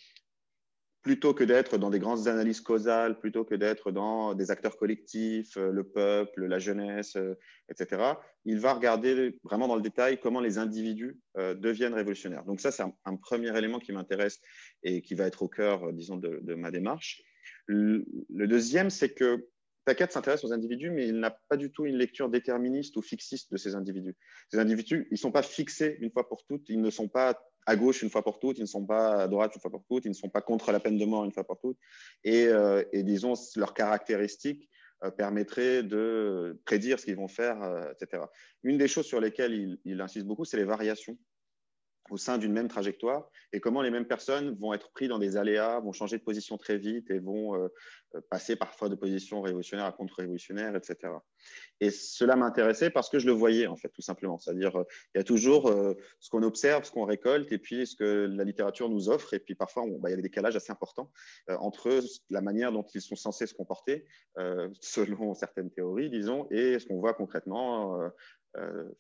plutôt 1.09 1.33
que 1.33 1.43
d'être 1.43 1.79
dans 1.79 1.89
des 1.89 1.99
grandes 1.99 2.29
analyses 2.29 2.61
causales, 2.61 3.19
plutôt 3.19 3.43
que 3.43 3.55
d'être 3.55 3.91
dans 3.91 4.35
des 4.35 4.51
acteurs 4.51 4.77
collectifs, 4.77 5.57
euh, 5.57 5.73
le 5.73 5.83
peuple, 5.83 6.45
la 6.45 6.59
jeunesse, 6.59 7.17
etc., 7.71 8.13
il 8.45 8.59
va 8.59 8.75
regarder 8.75 9.39
vraiment 9.43 9.69
dans 9.69 9.77
le 9.77 9.81
détail 9.81 10.21
comment 10.21 10.41
les 10.41 10.59
individus 10.59 11.19
deviennent 11.37 11.95
révolutionnaires. 11.95 12.45
Donc 12.45 12.61
ça, 12.61 12.71
c'est 12.71 12.83
un, 12.83 13.17
premier 13.17 13.57
élément 13.57 13.79
qui 13.79 13.93
m'intéresse 13.93 14.39
et 14.83 15.01
qui 15.01 15.15
va 15.15 15.27
être 15.27 15.43
au 15.43 15.49
cœur, 15.49 15.93
disons, 15.95 16.17
de, 16.17 16.55
ma 16.55 16.71
démarche. 16.71 17.23
le 17.69 18.05
deuxième, 18.47 18.91
c'est 18.91 19.15
que 19.15 19.49
Taquette 19.89 20.13
s'intéresse 20.13 20.45
aux 20.45 20.53
individus, 20.53 20.91
mais 20.91 21.09
il 21.09 21.19
n'a 21.19 21.31
pas 21.31 21.57
du 21.57 21.73
tout 21.73 21.87
une 21.87 21.97
lecture 21.97 22.29
déterministe 22.29 22.95
ou 22.99 23.03
fixiste 23.03 23.51
de 23.51 23.57
ces 23.57 23.75
individus. 23.75 24.15
Ces 24.51 24.59
individus, 24.59 25.09
ils 25.11 25.15
ne 25.15 25.19
sont 25.19 25.33
pas 25.33 25.43
fixés 25.43 25.97
une 26.03 26.11
fois 26.11 26.29
pour 26.29 26.45
toutes, 26.45 26.69
ils 26.69 26.83
ne 26.83 26.91
sont 26.91 27.09
pas 27.09 27.41
à 27.69 27.77
gauche 27.77 28.01
une 28.03 28.09
fois 28.09 28.25
pour 28.25 28.39
toutes, 28.39 28.57
ils 28.57 28.63
ne 28.63 28.67
sont 28.67 28.87
pas 28.87 29.23
à 29.23 29.29
droite 29.29 29.55
une 29.55 29.61
fois 29.61 29.71
pour 29.71 29.85
toutes, 29.85 30.07
ils 30.07 30.09
ne 30.09 30.15
sont 30.15 30.31
pas 30.31 30.41
contre 30.41 30.73
la 30.73 30.81
peine 30.81 30.97
de 30.97 31.05
mort 31.05 31.27
une 31.27 31.33
fois 31.33 31.45
pour 31.45 31.61
toutes. 31.61 31.77
Et, 32.25 32.47
euh, 32.47 32.83
disons, 32.95 33.35
leurs 33.57 33.75
caractéristiques 33.75 34.71
euh, 35.05 35.11
permettraient 35.11 35.83
de 35.83 36.59
prédire 36.65 36.99
ce 36.99 37.05
qu'ils 37.05 37.17
vont 37.17 37.29
faire, 37.29 37.63
euh, 37.63 37.93
etc. 37.93 38.23
Une 38.63 38.79
des 38.79 38.89
choses 38.89 39.05
sur 39.05 39.21
lesquelles 39.21 39.53
il, 39.53 39.79
il 39.85 40.01
insiste 40.01 40.25
beaucoup, 40.25 40.47
c'est 40.47 40.57
les 40.57 40.65
variations 40.65 41.19
au 42.11 42.17
sein 42.17 42.39
d'une 42.39 42.53
même 42.53 42.69
trajectoire 42.69 43.31
et 43.53 43.61
comment 43.61 43.81
les 43.81 43.91
mêmes 43.91 44.07
personnes 44.07 44.57
vont 44.61 44.75
être 44.75 44.91
prises 44.91 45.09
dans 45.09 45.19
des 45.19 45.37
aléas, 45.37 45.81
vont 45.81 45.93
changer 45.93 46.19
de 46.19 46.23
position 46.23 46.59
très 46.59 46.77
vite 46.77 47.11
et 47.11 47.19
vont 47.19 47.55
euh, 47.55 47.69
euh, 48.15 48.21
passer 48.31 48.57
parfois 48.57 48.89
de 48.89 48.95
position 48.95 49.41
révolutionnaire 49.41 49.87
à 49.87 49.93
contre-révolutionnaire, 49.93 50.77
etc. 50.77 51.13
Et 51.81 51.91
cela 51.91 52.37
m'intéressait 52.37 52.91
parce 52.91 53.09
que 53.09 53.19
je 53.19 53.27
le 53.27 53.33
voyais, 53.33 53.67
en 53.67 53.77
fait, 53.77 53.89
tout 53.89 54.03
simplement. 54.03 54.39
C'est-à-dire, 54.39 54.77
euh, 54.77 54.85
il 55.15 55.19
y 55.19 55.21
a 55.21 55.25
toujours 55.25 55.73
ce 56.21 56.31
qu'on 56.31 56.43
observe, 56.43 56.85
ce 56.85 56.91
qu'on 56.91 57.05
récolte 57.05 57.51
et 57.53 57.59
puis 57.59 57.87
ce 57.87 57.97
que 57.97 58.27
la 58.31 58.45
littérature 58.45 58.89
nous 58.89 59.09
offre. 59.09 59.33
Et 59.35 59.39
puis 59.39 59.55
parfois, 59.55 59.85
bah, 59.99 60.09
il 60.09 60.11
y 60.11 60.15
a 60.15 60.17
des 60.17 60.23
décalages 60.23 60.57
assez 60.57 60.73
importants 60.73 61.11
entre 61.49 62.01
la 62.31 62.41
manière 62.41 62.73
dont 62.73 62.85
ils 62.95 63.01
sont 63.01 63.17
censés 63.17 63.47
se 63.47 63.55
comporter, 63.55 64.07
selon 64.81 65.35
certaines 65.35 65.71
théories, 65.71 66.11
disons, 66.11 66.47
et 66.51 66.79
ce 66.79 66.87
qu'on 66.87 66.99
voit 67.01 67.15
concrètement 67.15 68.01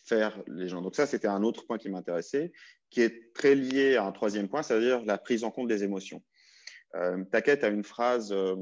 faire 0.05 0.41
les 0.47 0.69
gens. 0.69 0.83
Donc 0.83 0.95
ça, 0.95 1.07
c'était 1.07 1.29
un 1.29 1.43
autre 1.43 1.67
point 1.67 1.79
qui 1.79 1.89
m'intéressait, 1.89 2.53
qui 2.91 3.01
est 3.01 3.33
très 3.35 3.55
lié 3.55 3.97
à 3.97 4.05
un 4.05 4.13
troisième 4.13 4.49
point, 4.49 4.63
c'est-à-dire 4.63 5.03
la 5.05 5.19
prise 5.19 5.45
en 5.45 5.51
compte 5.51 5.69
des 5.69 5.85
émotions. 5.85 6.23
Euh, 6.95 7.25
Taquette 7.25 7.65
a 7.65 7.69
une 7.69 7.85
phrase, 7.85 8.33
euh, 8.33 8.57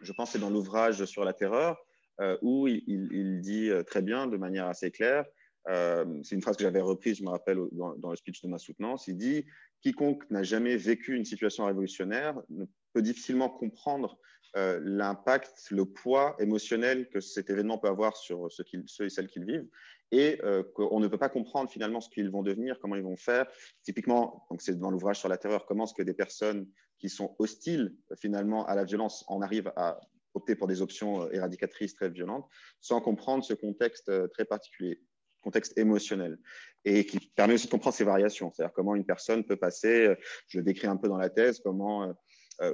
je 0.00 0.12
pense 0.12 0.32
c'est 0.32 0.38
dans 0.38 0.50
l'ouvrage 0.50 1.04
sur 1.04 1.24
la 1.24 1.32
terreur, 1.32 1.78
euh, 2.20 2.36
où 2.42 2.68
il, 2.68 3.40
dit 3.40 3.70
très 3.86 4.02
bien, 4.02 4.26
de 4.26 4.36
manière 4.36 4.66
assez 4.66 4.90
claire, 4.90 5.24
c'est 5.66 6.34
une 6.34 6.42
phrase 6.42 6.56
que 6.56 6.62
j'avais 6.62 6.80
reprise, 6.80 7.18
je 7.18 7.24
me 7.24 7.30
rappelle, 7.30 7.58
dans, 7.72 7.94
dans, 7.94 8.10
le 8.10 8.16
speech 8.16 8.42
de 8.42 8.48
ma 8.48 8.58
soutenance, 8.58 9.08
il 9.08 9.16
dit 9.16 9.46
«Quiconque 9.80 10.28
n'a 10.30 10.42
jamais 10.42 10.76
vécu 10.76 11.16
une 11.16 11.24
situation 11.24 11.64
révolutionnaire 11.64 12.38
ne 12.50 12.66
peut 12.94 13.02
difficilement 13.02 13.50
comprendre 13.50 14.18
euh, 14.56 14.80
l'impact, 14.84 15.66
le 15.70 15.84
poids 15.84 16.36
émotionnel 16.38 17.08
que 17.08 17.20
cet 17.20 17.50
événement 17.50 17.76
peut 17.76 17.88
avoir 17.88 18.16
sur 18.16 18.50
ceux, 18.52 18.64
et 19.04 19.10
celles 19.10 19.26
qui 19.26 19.40
le 19.40 19.46
vivent, 19.46 19.68
et 20.12 20.40
euh, 20.44 20.62
qu'on 20.62 21.00
ne 21.00 21.08
peut 21.08 21.18
pas 21.18 21.28
comprendre 21.28 21.68
finalement 21.68 22.00
ce 22.00 22.08
qu'ils 22.08 22.30
vont 22.30 22.44
devenir, 22.44 22.78
comment 22.78 22.94
ils 22.94 23.02
vont 23.02 23.16
faire. 23.16 23.46
Typiquement, 23.82 24.46
donc 24.48 24.62
c'est 24.62 24.78
dans 24.78 24.92
l'ouvrage 24.92 25.18
sur 25.18 25.28
la 25.28 25.38
terreur, 25.38 25.66
comment 25.66 25.84
est-ce 25.84 25.94
que 25.94 26.04
des 26.04 26.14
personnes 26.14 26.68
qui 26.98 27.08
sont 27.08 27.34
hostiles 27.40 27.96
finalement 28.16 28.64
à 28.66 28.76
la 28.76 28.84
violence 28.84 29.24
en 29.26 29.42
arrivent 29.42 29.72
à 29.74 29.98
opter 30.34 30.54
pour 30.54 30.68
des 30.68 30.82
options 30.82 31.22
euh, 31.22 31.32
éradicatrices 31.32 31.94
très 31.94 32.08
violentes, 32.08 32.46
sans 32.80 33.00
comprendre 33.00 33.42
ce 33.42 33.54
contexte 33.54 34.10
très 34.30 34.44
particulier 34.44 35.02
contexte 35.44 35.76
émotionnel 35.78 36.38
et 36.84 37.06
qui 37.06 37.18
permet 37.36 37.54
aussi 37.54 37.66
de 37.66 37.70
comprendre 37.70 37.94
ces 37.94 38.04
variations, 38.04 38.50
c'est-à-dire 38.50 38.72
comment 38.72 38.94
une 38.94 39.04
personne 39.04 39.44
peut 39.44 39.56
passer, 39.56 40.14
je 40.48 40.58
le 40.58 40.64
décris 40.64 40.86
un 40.86 40.96
peu 40.96 41.08
dans 41.08 41.18
la 41.18 41.30
thèse, 41.30 41.60
comment 41.62 42.04
euh, 42.04 42.12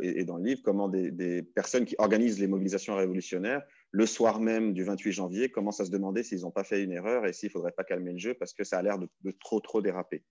et, 0.03 0.25
dans 0.25 0.37
le 0.37 0.45
livre 0.45 0.61
comment 0.63 0.89
des, 0.89 1.43
personnes 1.43 1.85
qui 1.85 1.95
organisent 1.99 2.41
les 2.41 2.47
mobilisations 2.47 2.97
révolutionnaires, 2.97 3.63
le 3.91 4.07
soir 4.07 4.41
même 4.41 4.73
du 4.73 4.85
28 4.85 5.13
janvier, 5.13 5.49
commencent 5.49 5.81
à 5.81 5.85
se 5.85 5.91
demander 5.91 6.23
s'ils 6.23 6.43
n'ont 6.43 6.51
pas 6.51 6.65
fait 6.65 6.83
une 6.83 6.93
erreur 6.93 7.27
et 7.27 7.33
s'il 7.33 7.49
ne 7.49 7.53
faudrait 7.53 7.73
pas 7.73 7.85
calmer 7.85 8.13
le 8.13 8.19
jeu 8.19 8.35
parce 8.35 8.53
que 8.53 8.65
ça 8.65 8.79
a 8.79 8.83
l'air 8.83 8.99
de, 8.99 9.31
trop, 9.41 9.61
trop 9.61 9.81
déraper. 9.81 10.23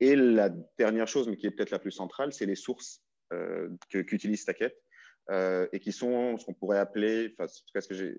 Et 0.00 0.16
la 0.16 0.50
dernière 0.78 1.06
chose, 1.06 1.28
mais 1.28 1.36
qui 1.36 1.46
est 1.46 1.50
peut-être 1.50 1.70
la 1.70 1.78
plus 1.78 1.92
centrale, 1.92 2.32
c'est 2.32 2.46
les 2.46 2.56
sources 2.56 3.02
euh, 3.32 3.68
qu'utilise 3.88 4.44
Taquette 4.44 4.76
euh, 5.30 5.68
et 5.72 5.78
qui 5.78 5.92
sont 5.92 6.36
ce 6.36 6.44
qu'on 6.44 6.54
pourrait 6.54 6.78
appeler, 6.78 7.32
enfin, 7.32 7.44
en 7.44 7.46
tout 7.46 7.72
cas, 7.72 7.80
ce 7.80 7.88
que 7.88 7.94
j'ai 7.94 8.16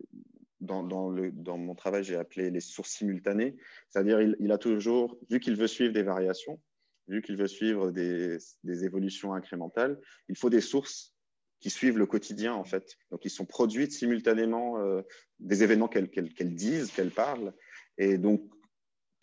dans, 0.62 1.58
mon 1.58 1.75
travail, 1.75 2.05
j'ai 2.05 2.15
appelé 2.15 2.50
les 2.50 2.62
sources 2.62 2.91
simultanées. 2.91 3.58
C'est-à-dire, 3.89 4.22
il, 4.22 4.38
il, 4.39 4.51
a 4.53 4.58
toujours, 4.58 5.17
vu 5.29 5.41
qu'il 5.41 5.58
veut 5.58 5.67
suivre 5.67 5.93
des 5.93 6.03
variations, 6.03 6.60
vu 7.07 7.22
qu'il 7.22 7.38
veut 7.38 7.48
suivre 7.48 7.91
des, 7.91 8.38
évolutions 8.65 9.33
incrémentales, 9.33 10.00
il 10.29 10.38
faut 10.38 10.50
des 10.50 10.62
sources 10.62 11.15
qui 11.60 11.69
suivent 11.69 11.98
le 11.98 12.05
quotidien, 12.05 12.53
en 12.53 12.65
fait. 12.65 12.98
Donc, 13.12 13.24
ils 13.24 13.29
sont 13.29 13.45
produites 13.45 13.91
simultanément 13.91 14.79
euh, 14.79 15.01
des 15.39 15.63
événements 15.63 15.88
qu'elles 15.88 16.55
disent, 16.55 16.91
qu'elles 16.91 17.12
parlent. 17.12 17.53
Et 17.98 18.17
donc, 18.17 18.41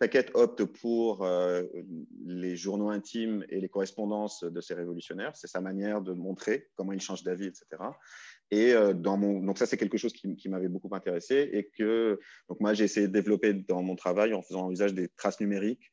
Taquette 0.01 0.31
opte 0.33 0.65
pour 0.65 1.23
euh, 1.23 1.61
les 2.25 2.55
journaux 2.55 2.89
intimes 2.89 3.45
et 3.49 3.61
les 3.61 3.69
correspondances 3.69 4.43
de 4.43 4.59
ces 4.59 4.73
révolutionnaires. 4.73 5.35
C'est 5.35 5.45
sa 5.45 5.61
manière 5.61 6.01
de 6.01 6.13
montrer 6.13 6.69
comment 6.73 6.91
ils 6.91 6.99
changent 6.99 7.21
d'avis, 7.21 7.45
etc. 7.45 7.67
Et 8.49 8.73
euh, 8.73 8.93
donc 8.93 9.59
ça, 9.59 9.67
c'est 9.67 9.77
quelque 9.77 9.99
chose 9.99 10.11
qui, 10.11 10.35
qui 10.35 10.49
m'avait 10.49 10.69
beaucoup 10.69 10.89
intéressé 10.95 11.51
et 11.53 11.69
que 11.77 12.19
donc 12.49 12.59
moi, 12.61 12.73
j'ai 12.73 12.85
essayé 12.85 13.07
de 13.07 13.13
développer 13.13 13.53
dans 13.53 13.83
mon 13.83 13.95
travail 13.95 14.33
en 14.33 14.41
faisant 14.41 14.71
usage 14.71 14.95
des 14.95 15.07
traces 15.07 15.39
numériques 15.39 15.90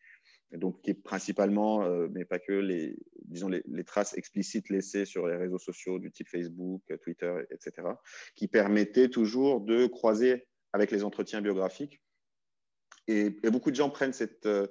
donc 0.56 0.80
qui 0.80 0.90
est 0.90 0.94
principalement, 0.94 1.84
euh, 1.84 2.08
mais 2.10 2.24
pas 2.24 2.38
que, 2.38 2.52
les, 2.52 2.96
disons 3.24 3.48
les, 3.48 3.84
traces 3.84 4.16
explicites 4.16 4.70
laissées 4.70 5.04
sur 5.04 5.26
les 5.26 5.36
réseaux 5.36 5.58
sociaux 5.58 5.98
du 5.98 6.10
type 6.10 6.28
Facebook, 6.28 6.82
Twitter, 7.02 7.34
etc., 7.50 7.88
qui 8.34 8.48
permettaient 8.48 9.08
toujours 9.08 9.60
de 9.60 9.86
croiser 9.86 10.46
avec 10.72 10.90
les 10.90 11.04
entretiens 11.04 11.42
biographiques. 11.42 12.00
Et, 13.08 13.30
beaucoup 13.50 13.70
de 13.70 13.76
gens 13.76 13.90
prennent 13.90 14.12
cette 14.14 14.46
euh, 14.46 14.66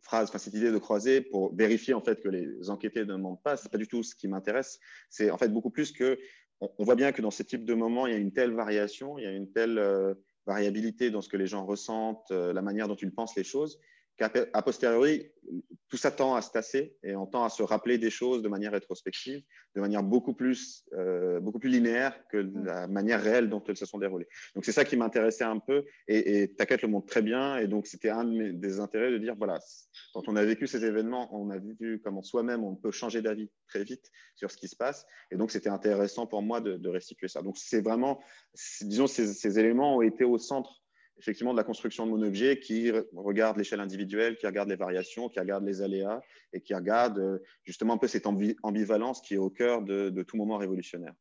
phrase, 0.00 0.28
enfin, 0.28 0.38
cette 0.38 0.54
idée 0.54 0.70
de 0.70 0.78
croiser 0.78 1.20
pour 1.20 1.54
vérifier 1.54 1.92
en 1.92 2.00
fait 2.00 2.22
que 2.22 2.28
les 2.28 2.70
enquêtés 2.70 3.04
ne 3.04 3.16
mentent 3.16 3.42
pas. 3.42 3.56
C'est 3.56 3.70
pas 3.70 3.78
du 3.78 3.88
tout 3.88 4.02
ce 4.02 4.14
qui 4.14 4.28
m'intéresse. 4.28 4.78
C'est 5.10 5.30
en 5.30 5.38
fait 5.38 5.48
beaucoup 5.48 5.70
plus 5.70 5.92
que 5.92 6.18
on, 6.60 6.84
voit 6.84 6.94
bien 6.94 7.12
que 7.12 7.22
dans 7.22 7.30
ce 7.30 7.42
type 7.42 7.64
de 7.64 7.72
moments, 7.72 8.06
il 8.06 8.12
y 8.12 8.16
a 8.16 8.18
une 8.18 8.32
telle 8.32 8.52
variation, 8.52 9.18
il 9.18 9.24
y 9.24 9.26
a 9.26 9.32
une 9.32 9.50
telle 9.50 9.78
euh, 9.78 10.12
variabilité 10.46 11.10
dans 11.10 11.22
ce 11.22 11.30
que 11.30 11.38
les 11.38 11.46
gens 11.46 11.64
ressentent, 11.64 12.30
la 12.30 12.60
manière 12.60 12.86
dont 12.86 12.96
ils 12.96 13.12
pensent 13.12 13.36
les 13.36 13.44
choses, 13.44 13.78
qu'à 14.28 14.62
posteriori, 14.62 15.30
tout 15.88 15.96
ça 15.96 16.10
tend 16.10 16.34
à 16.34 16.42
se 16.42 16.50
tasser 16.50 16.96
et 17.02 17.16
on 17.16 17.26
tend 17.26 17.44
à 17.44 17.48
se 17.48 17.62
rappeler 17.62 17.98
des 17.98 18.10
choses 18.10 18.42
de 18.42 18.48
manière 18.48 18.72
rétrospective, 18.72 19.42
de 19.74 19.80
manière 19.80 20.02
beaucoup 20.02 20.34
plus, 20.34 20.84
euh, 20.92 21.40
beaucoup 21.40 21.58
plus 21.58 21.70
linéaire 21.70 22.16
que 22.28 22.36
mm. 22.36 22.64
la 22.64 22.86
manière 22.86 23.22
réelle 23.22 23.48
dont 23.48 23.62
elles 23.66 23.76
se 23.76 23.86
sont 23.86 23.98
déroulées. 23.98 24.28
Donc 24.54 24.64
c'est 24.64 24.72
ça 24.72 24.84
qui 24.84 24.96
m'intéressait 24.96 25.44
un 25.44 25.58
peu 25.58 25.84
et, 26.06 26.42
et 26.42 26.54
Taquette 26.54 26.82
le 26.82 26.88
montre 26.88 27.06
très 27.06 27.22
bien 27.22 27.56
et 27.56 27.66
donc 27.66 27.86
c'était 27.86 28.10
un 28.10 28.24
des 28.24 28.78
intérêts 28.78 29.10
de 29.10 29.18
dire 29.18 29.34
voilà, 29.36 29.58
quand 30.12 30.28
on 30.28 30.36
a 30.36 30.44
vécu 30.44 30.66
ces 30.66 30.84
événements, 30.84 31.34
on 31.34 31.50
a 31.50 31.58
vu 31.58 32.00
comment 32.04 32.22
soi-même 32.22 32.62
on 32.62 32.76
peut 32.76 32.92
changer 32.92 33.22
d'avis 33.22 33.50
très 33.68 33.84
vite 33.84 34.10
sur 34.36 34.50
ce 34.50 34.56
qui 34.56 34.68
se 34.68 34.76
passe 34.76 35.06
et 35.30 35.36
donc 35.36 35.50
c'était 35.50 35.70
intéressant 35.70 36.26
pour 36.26 36.42
moi 36.42 36.60
de, 36.60 36.88
restituer 36.90 37.28
ça. 37.28 37.40
Donc 37.40 37.56
c'est 37.56 37.80
vraiment, 37.80 38.20
disons, 38.80 39.06
ces, 39.06 39.32
ces 39.32 39.58
éléments 39.60 39.96
ont 39.96 40.02
été 40.02 40.24
au 40.24 40.38
centre 40.38 40.79
effectivement 41.20 41.52
de 41.52 41.58
la 41.58 41.64
construction 41.64 42.06
de 42.06 42.10
mon 42.10 42.22
objet 42.22 42.58
qui 42.58 42.90
regarde 43.14 43.58
l'échelle 43.58 43.80
individuelle, 43.80 44.36
qui 44.38 44.46
regarde 44.46 44.68
les 44.68 44.76
variations, 44.76 45.28
qui 45.28 45.38
regarde 45.38 45.64
les 45.64 45.82
aléas 45.82 46.20
et 46.52 46.60
qui 46.62 46.74
regarde 46.74 47.18
euh, 47.18 47.38
justement 47.62 47.94
un 47.94 47.98
peu 47.98 48.08
cette 48.08 48.26
ambivalence 48.26 49.20
qui 49.20 49.34
est 49.34 49.38
au 49.38 49.50
cœur 49.50 49.82
de, 49.82 50.22
tout 50.22 50.36
moment 50.36 50.56
révolutionnaire. 50.56 51.14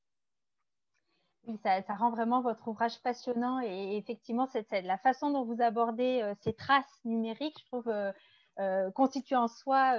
Oui, 1.48 1.58
ça, 1.64 1.82
rend 1.96 2.12
vraiment 2.12 2.42
votre 2.42 2.68
ouvrage 2.68 3.02
passionnant 3.02 3.60
et 3.62 3.98
effectivement, 3.98 4.48
la 4.72 4.98
façon 4.98 5.32
dont 5.32 5.44
vous 5.44 5.62
abordez 5.62 6.22
euh, 6.22 6.34
ces 6.42 6.54
traces 6.54 7.00
numériques, 7.04 7.58
je 7.60 7.66
trouve, 7.66 7.90
euh, 7.90 8.92
constitue 8.92 9.36
en 9.36 9.48
soi 9.48 9.96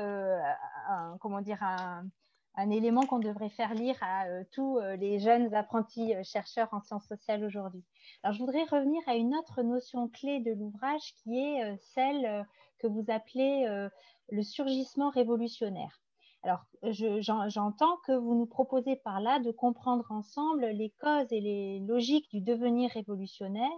comment 1.20 1.40
dire, 1.40 1.62
un, 1.62 2.04
un 2.56 2.70
élément 2.70 3.06
qu'on 3.06 3.18
devrait 3.18 3.50
faire 3.50 3.74
lire 3.74 3.96
à 4.00 4.26
euh, 4.26 4.44
tous 4.52 4.78
euh, 4.78 4.96
les 4.96 5.18
jeunes 5.18 5.54
apprentis 5.54 6.14
euh, 6.14 6.22
chercheurs 6.24 6.68
en 6.72 6.80
sciences 6.80 7.06
sociales 7.06 7.44
aujourd'hui. 7.44 7.84
Alors, 8.22 8.34
je 8.34 8.40
voudrais 8.40 8.64
revenir 8.64 9.00
à 9.06 9.14
une 9.14 9.34
autre 9.34 9.62
notion 9.62 10.08
clé 10.08 10.40
de 10.40 10.52
l'ouvrage 10.52 11.14
qui 11.22 11.38
est 11.38 11.76
celle 11.94 12.46
que 12.78 12.86
vous 12.86 13.04
appelez 13.08 13.88
le 14.30 14.42
surgissement 14.42 15.10
révolutionnaire. 15.10 16.00
Alors, 16.42 16.64
j'entends 16.82 17.96
que 18.06 18.12
vous 18.12 18.34
nous 18.34 18.46
proposez 18.46 18.96
par 18.96 19.20
là 19.20 19.38
de 19.38 19.50
comprendre 19.50 20.10
ensemble 20.10 20.66
les 20.66 20.90
causes 21.00 21.32
et 21.32 21.40
les 21.40 21.80
logiques 21.80 22.30
du 22.30 22.40
devenir 22.40 22.90
révolutionnaire 22.90 23.68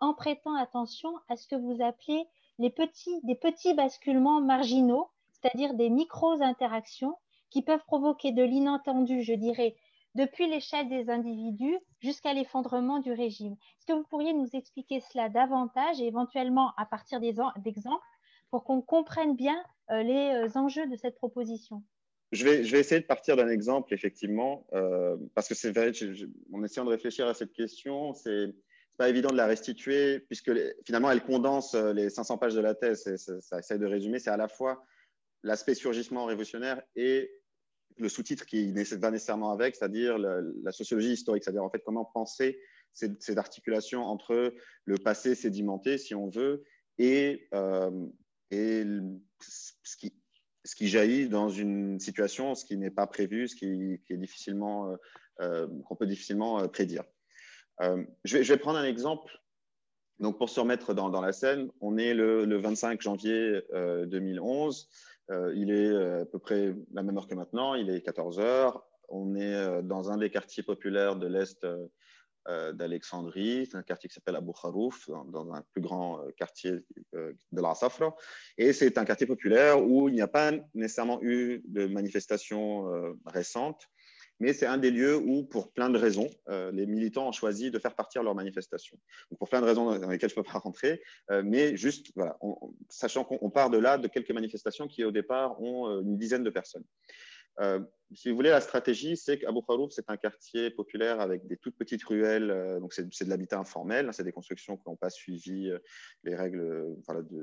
en 0.00 0.14
prêtant 0.14 0.54
attention 0.54 1.12
à 1.28 1.36
ce 1.36 1.46
que 1.46 1.56
vous 1.56 1.82
appelez 1.82 2.26
les 2.58 2.70
petits, 2.70 3.20
des 3.22 3.34
petits 3.34 3.74
basculements 3.74 4.40
marginaux, 4.40 5.08
c'est-à-dire 5.32 5.74
des 5.74 5.90
micro-interactions 5.90 7.16
qui 7.50 7.62
peuvent 7.62 7.84
provoquer 7.86 8.32
de 8.32 8.42
l'inattendu, 8.42 9.22
je 9.22 9.34
dirais, 9.34 9.76
depuis 10.14 10.48
l'échelle 10.48 10.88
des 10.88 11.10
individus 11.10 11.78
jusqu'à 12.00 12.32
l'effondrement 12.32 12.98
du 12.98 13.12
régime. 13.12 13.52
Est-ce 13.52 13.86
que 13.86 13.92
vous 13.92 14.04
pourriez 14.04 14.32
nous 14.32 14.48
expliquer 14.52 15.00
cela 15.00 15.28
davantage 15.28 16.00
et 16.00 16.06
éventuellement 16.06 16.72
à 16.76 16.86
partir 16.86 17.20
d'exemples 17.20 18.04
pour 18.50 18.64
qu'on 18.64 18.80
comprenne 18.80 19.36
bien 19.36 19.62
euh, 19.90 20.02
les 20.02 20.48
euh, 20.48 20.58
enjeux 20.58 20.86
de 20.88 20.96
cette 20.96 21.16
proposition? 21.16 21.82
Je 22.32 22.44
vais, 22.44 22.64
je 22.64 22.72
vais, 22.72 22.80
essayer 22.80 23.00
de 23.00 23.06
partir 23.06 23.36
d'un 23.36 23.48
exemple, 23.48 23.94
effectivement, 23.94 24.66
euh, 24.74 25.16
parce 25.34 25.48
que 25.48 25.54
c'est 25.54 25.70
vrai, 25.70 25.92
en 26.52 26.62
essayant 26.62 26.84
de 26.84 26.90
réfléchir 26.90 27.26
à 27.26 27.32
cette 27.32 27.52
question, 27.52 28.12
c'est 28.12 28.54
pas 28.98 29.08
évident 29.08 29.30
de 29.30 29.36
la 29.36 29.46
restituer, 29.46 30.18
puisque 30.20 30.50
finalement, 30.84 31.10
elle 31.10 31.22
condense 31.22 31.74
les 31.74 32.10
500 32.10 32.36
pages 32.36 32.54
de 32.54 32.60
la 32.60 32.74
thèse, 32.74 33.06
et 33.06 33.16
ça, 33.16 33.40
ça 33.40 33.58
essaie 33.60 33.78
de 33.78 33.86
résumer, 33.86 34.18
c'est 34.18 34.28
à 34.28 34.36
la 34.36 34.48
fois 34.48 34.84
l'aspect 35.42 35.74
surgissement 35.74 36.24
révolutionnaire 36.26 36.82
et 36.96 37.30
le 38.00 38.08
sous-titre 38.08 38.46
qui 38.46 38.72
va 38.72 39.10
nécessairement 39.10 39.52
avec, 39.52 39.76
c'est-à-dire 39.76 40.18
la, 40.18 40.72
sociologie 40.72 41.12
historique, 41.12 41.44
c'est-à-dire 41.44 41.64
en 41.64 41.70
fait 41.70 41.82
comment 41.84 42.04
penser 42.04 42.58
cette, 42.92 43.38
articulation 43.38 44.04
entre 44.04 44.54
le 44.84 44.96
passé 44.96 45.34
sédimenté, 45.34 45.98
si 45.98 46.14
on 46.14 46.28
veut, 46.28 46.64
et, 46.98 47.48
euh, 47.54 47.90
ce, 49.40 49.96
qui, 49.96 50.88
jaillit 50.88 51.28
dans 51.28 51.48
une 51.48 52.00
situation, 52.00 52.54
ce 52.54 52.64
qui 52.64 52.76
n'est 52.76 52.90
pas 52.90 53.06
prévu, 53.06 53.48
ce 53.48 53.56
qui, 53.56 54.00
est 54.10 54.16
difficilement, 54.16 54.90
euh, 54.90 54.96
euh, 55.40 55.68
qu'on 55.84 55.96
peut 55.96 56.06
difficilement 56.06 56.66
prédire. 56.68 57.04
Je 58.24 58.38
vais, 58.38 58.56
prendre 58.56 58.78
un 58.78 58.84
exemple. 58.84 59.38
Donc, 60.18 60.36
pour 60.36 60.48
se 60.48 60.58
remettre 60.58 60.94
dans, 60.94 61.20
la 61.20 61.32
scène, 61.32 61.70
on 61.80 61.96
est 61.96 62.12
le 62.12 62.56
25 62.56 63.00
janvier 63.00 63.62
2011. 63.72 64.88
Euh, 65.30 65.52
il 65.54 65.70
est 65.70 65.88
euh, 65.88 66.22
à 66.22 66.26
peu 66.26 66.38
près 66.38 66.74
la 66.92 67.02
même 67.02 67.16
heure 67.16 67.28
que 67.28 67.34
maintenant, 67.34 67.74
il 67.74 67.90
est 67.90 68.00
14 68.00 68.40
heures. 68.40 68.86
On 69.08 69.34
est 69.36 69.54
euh, 69.54 69.82
dans 69.82 70.10
un 70.10 70.16
des 70.16 70.30
quartiers 70.30 70.62
populaires 70.62 71.16
de 71.16 71.26
l'Est 71.26 71.66
d'Alexandrie, 72.72 73.68
un 73.74 73.82
quartier 73.82 74.08
qui 74.08 74.14
s'appelle 74.14 74.36
Abu 74.36 74.52
Kharouf, 74.58 75.10
dans, 75.10 75.52
un 75.52 75.62
plus 75.70 75.82
grand 75.82 76.24
quartier 76.34 76.72
de 77.12 77.36
la 77.52 77.74
Safra. 77.74 78.16
Et 78.56 78.72
c'est 78.72 78.96
un 78.96 79.04
quartier 79.04 79.26
populaire 79.26 79.86
où 79.86 80.08
il 80.08 80.14
n'y 80.14 80.22
a 80.22 80.28
pas 80.28 80.52
nécessairement 80.72 81.18
eu 81.20 81.60
de 81.66 81.84
manifestations 81.84 82.86
récentes 83.26 83.90
mais 84.40 84.52
c'est 84.52 84.66
un 84.66 84.78
des 84.78 84.90
lieux 84.90 85.16
où, 85.16 85.42
pour 85.44 85.72
plein 85.72 85.90
de 85.90 85.98
raisons, 85.98 86.30
les 86.72 86.86
militants 86.86 87.28
ont 87.28 87.32
choisi 87.32 87.70
de 87.70 87.78
faire 87.78 87.94
partir 87.94 88.22
leur 88.22 88.34
manifestation. 88.34 88.96
pour 89.38 89.48
plein 89.48 89.60
de 89.60 89.66
raisons 89.66 89.98
dans 89.98 90.08
lesquelles 90.08 90.30
je 90.30 90.38
ne 90.38 90.42
peux 90.42 90.50
pas 90.50 90.58
rentrer, 90.58 91.02
mais 91.44 91.76
juste, 91.76 92.12
voilà, 92.14 92.38
sachant 92.88 93.24
qu'on 93.24 93.50
part 93.50 93.70
de 93.70 93.78
là, 93.78 93.98
de 93.98 94.08
quelques 94.08 94.30
manifestations 94.30 94.88
qui, 94.88 95.04
au 95.04 95.10
départ, 95.10 95.60
ont 95.60 95.88
euh, 95.88 96.00
une 96.00 96.16
dizaine 96.16 96.44
de 96.44 96.50
personnes. 96.50 96.84
Euh, 97.60 97.80
si 98.14 98.30
vous 98.30 98.36
voulez, 98.36 98.50
la 98.50 98.60
stratégie, 98.60 99.16
c'est 99.16 99.40
qu'Abu 99.40 99.58
Kharouf, 99.66 99.90
c'est 99.90 100.08
un 100.08 100.16
quartier 100.16 100.70
populaire 100.70 101.20
avec 101.20 101.46
des 101.48 101.56
toutes 101.56 101.76
petites 101.76 102.04
ruelles. 102.04 102.50
Euh, 102.50 102.78
donc, 102.78 102.94
c'est 102.94 103.24
de 103.24 103.28
l'habitat 103.28 103.58
informel. 103.58 104.08
Hein, 104.08 104.12
c'est 104.12 104.22
des 104.22 104.32
constructions 104.32 104.76
qui 104.76 104.84
n'ont 104.88 104.96
pas 104.96 105.10
suivi 105.10 105.70
les 106.22 106.36
règles 106.36 106.96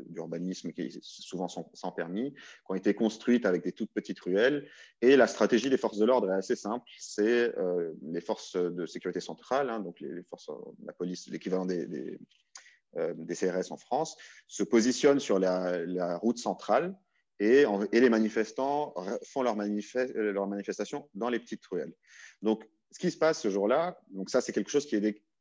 d'urbanisme 0.07 0.71
qui 0.71 0.97
souvent 1.01 1.49
sont 1.49 1.69
sans 1.73 1.91
permis, 1.91 2.31
qui 2.33 2.69
ont 2.69 2.75
été 2.75 2.93
construites 2.93 3.45
avec 3.45 3.63
des 3.63 3.73
toutes 3.73 3.91
petites 3.91 4.19
ruelles. 4.21 4.67
Et 5.01 5.17
la 5.17 5.27
stratégie 5.27 5.69
des 5.69 5.77
forces 5.77 5.97
de 5.97 6.05
l'ordre 6.05 6.31
est 6.31 6.35
assez 6.35 6.55
simple. 6.55 6.85
C'est 6.97 7.53
les 8.03 8.21
forces 8.21 8.55
de 8.55 8.85
sécurité 8.85 9.19
centrale, 9.19 9.69
hein, 9.69 9.81
donc 9.81 10.03
la 10.85 10.93
police, 10.93 11.27
l'équivalent 11.27 11.65
des, 11.65 12.17
des, 12.95 13.35
CRS 13.35 13.71
en 13.71 13.77
France, 13.77 14.17
se 14.47 14.63
positionnent 14.63 15.19
sur 15.19 15.39
la, 15.39 16.17
route 16.17 16.37
centrale 16.37 16.95
et, 17.39 17.65
les 17.91 18.09
manifestants 18.09 18.93
font 19.23 19.41
leur, 19.41 19.57
euh, 19.59 20.31
leur, 20.31 20.47
manifestation 20.47 21.09
dans 21.13 21.29
les 21.29 21.39
petites 21.39 21.65
ruelles. 21.65 21.93
Donc, 22.41 22.67
ce 22.91 22.99
qui 22.99 23.11
se 23.11 23.17
passe 23.17 23.41
ce 23.41 23.49
jour-là, 23.49 23.99
donc 24.11 24.29
ça, 24.29 24.41
c'est 24.41 24.53
quelque 24.53 24.71
chose 24.71 24.87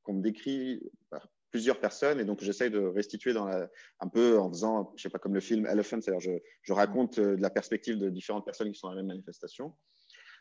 qu'on 0.02 0.14
me 0.14 0.22
décrit 0.22 0.82
par 1.10 1.28
plusieurs 1.50 1.78
personnes, 1.78 2.18
et 2.18 2.24
donc 2.24 2.42
j'essaye 2.42 2.68
de 2.68 2.80
restituer 2.80 3.32
dans 3.32 3.46
un 3.46 4.08
peu 4.08 4.40
en 4.40 4.50
faisant, 4.50 4.92
je 4.96 5.02
sais 5.02 5.08
pas, 5.08 5.20
comme 5.20 5.34
le 5.34 5.40
film 5.40 5.66
Elephant, 5.66 6.00
c'est-à-dire 6.00 6.40
je, 6.62 6.72
raconte 6.72 7.20
euh, 7.20 7.36
la 7.38 7.48
perspective 7.48 7.96
de 7.96 8.10
différentes 8.10 8.44
personnes 8.44 8.72
qui 8.72 8.78
sont 8.78 8.88
dans 8.88 8.94
la 8.94 9.02
même 9.02 9.06
manifestation. 9.06 9.72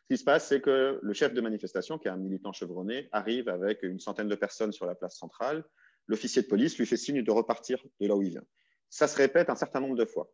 Ce 0.04 0.16
qui 0.16 0.18
se 0.18 0.24
passe, 0.24 0.48
c'est 0.48 0.60
que 0.60 1.00
le 1.02 1.14
chef 1.14 1.34
de 1.34 1.40
manifestation, 1.40 2.00
qui 2.00 2.08
est 2.08 2.12
un 2.12 2.18
militant 2.18 2.52
chevronné, 2.52 3.10
arrive 3.12 3.48
avec 3.48 3.84
une 3.84 4.00
centaine 4.00 4.28
de 4.28 4.34
personnes 4.34 4.72
sur 4.72 4.88
la 4.88 4.96
place 4.96 5.16
centrale. 5.16 5.64
L'officier 6.08 6.42
de 6.42 6.48
police 6.48 6.78
lui 6.78 6.86
fait 6.86 6.98
signe 6.98 7.24
de 7.24 7.32
repartir 7.32 7.84
de 8.00 8.08
là 8.08 8.16
où 8.16 8.22
il 8.22 8.30
vient. 8.30 8.46
Ça 8.90 9.08
se 9.08 9.16
répète 9.16 9.50
un 9.50 9.56
certain 9.56 9.80
nombre 9.80 9.96
de 9.96 10.06
fois 10.06 10.30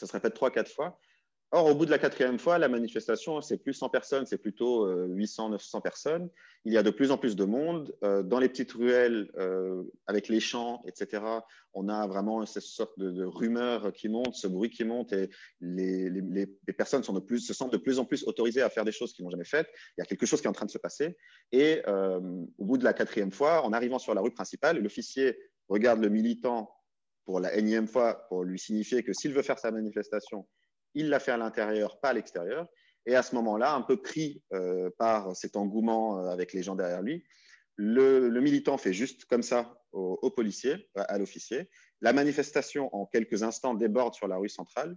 ça 0.00 0.06
se 0.06 0.12
répète 0.12 0.34
trois, 0.34 0.50
quatre 0.50 0.70
fois. 0.70 0.98
Or, 1.52 1.66
au 1.66 1.74
bout 1.74 1.84
de 1.84 1.90
la 1.90 1.98
quatrième 1.98 2.38
fois, 2.38 2.58
la 2.58 2.68
manifestation, 2.68 3.40
c'est 3.40 3.58
plus 3.58 3.74
100 3.74 3.88
personnes, 3.88 4.24
c'est 4.24 4.38
plutôt 4.38 4.86
800, 5.08 5.46
euh, 5.46 5.50
900 5.52 5.80
personnes. 5.80 6.30
Il 6.64 6.72
y 6.72 6.76
a 6.76 6.84
de 6.84 6.90
plus 6.90 7.10
en 7.10 7.18
plus 7.18 7.34
de 7.34 7.44
monde. 7.44 7.92
Euh, 8.04 8.22
dans 8.22 8.38
les 8.38 8.48
petites 8.48 8.70
ruelles, 8.70 9.32
euh, 9.36 9.82
avec 10.06 10.28
les 10.28 10.38
champs, 10.38 10.80
etc., 10.86 11.24
on 11.74 11.88
a 11.88 12.06
vraiment 12.06 12.46
cette 12.46 12.62
sorte 12.62 12.96
de, 13.00 13.24
rumeur 13.24 13.92
qui 13.92 14.08
monte, 14.08 14.36
ce 14.36 14.46
bruit 14.46 14.70
qui 14.70 14.84
monte, 14.84 15.12
et 15.12 15.28
les, 15.60 16.46
personnes 16.78 17.02
de 17.02 17.18
plus, 17.18 17.40
se 17.40 17.52
sentent 17.52 17.72
de 17.72 17.78
plus 17.78 17.98
en 17.98 18.04
plus 18.04 18.22
autorisées 18.28 18.62
à 18.62 18.70
faire 18.70 18.84
des 18.84 18.92
choses 18.92 19.12
qu'ils 19.12 19.24
n'ont 19.24 19.30
jamais 19.30 19.44
faites. 19.44 19.68
Il 19.98 20.00
y 20.00 20.02
a 20.02 20.06
quelque 20.06 20.26
chose 20.26 20.40
qui 20.40 20.46
est 20.46 20.50
en 20.50 20.52
train 20.52 20.66
de 20.66 20.70
se 20.70 20.78
passer. 20.78 21.16
Et 21.50 21.82
au 21.86 22.64
bout 22.64 22.78
de 22.78 22.84
la 22.84 22.92
quatrième 22.92 23.32
fois, 23.32 23.64
en 23.64 23.72
arrivant 23.72 23.98
sur 23.98 24.14
la 24.14 24.20
rue 24.20 24.32
principale, 24.32 24.78
l'officier 24.78 25.36
regarde 25.68 26.00
le 26.00 26.08
militant 26.08 26.72
pour 27.24 27.40
la 27.40 27.54
énième 27.54 27.86
fois 27.86 28.26
pour 28.28 28.44
lui 28.44 28.58
signifier 28.58 29.02
que 29.02 29.12
s'il 29.12 29.32
veut 29.32 29.42
faire 29.42 29.58
sa 29.58 29.70
manifestation, 29.70 30.46
il 30.94 31.08
la 31.08 31.20
fait 31.20 31.32
à 31.32 31.36
l'intérieur, 31.36 32.00
pas 32.00 32.10
à 32.10 32.12
l'extérieur. 32.12 32.68
Et 33.06 33.16
à 33.16 33.22
ce 33.22 33.34
moment-là, 33.34 33.74
un 33.74 33.82
peu 33.82 34.00
pris 34.00 34.42
euh, 34.52 34.90
par 34.98 35.34
cet 35.34 35.56
engouement 35.56 36.20
euh, 36.20 36.30
avec 36.30 36.52
les 36.52 36.62
gens 36.62 36.74
derrière 36.74 37.02
lui, 37.02 37.24
le, 37.76 38.28
militant 38.40 38.76
fait 38.76 38.92
juste 38.92 39.24
comme 39.24 39.42
ça 39.42 39.80
au, 39.92 40.30
policier, 40.30 40.88
à 40.94 41.18
l'officier. 41.18 41.68
La 42.00 42.12
manifestation, 42.12 42.94
en 42.94 43.06
quelques 43.06 43.42
instants, 43.42 43.74
déborde 43.74 44.14
sur 44.14 44.28
la 44.28 44.36
rue 44.36 44.50
centrale. 44.50 44.96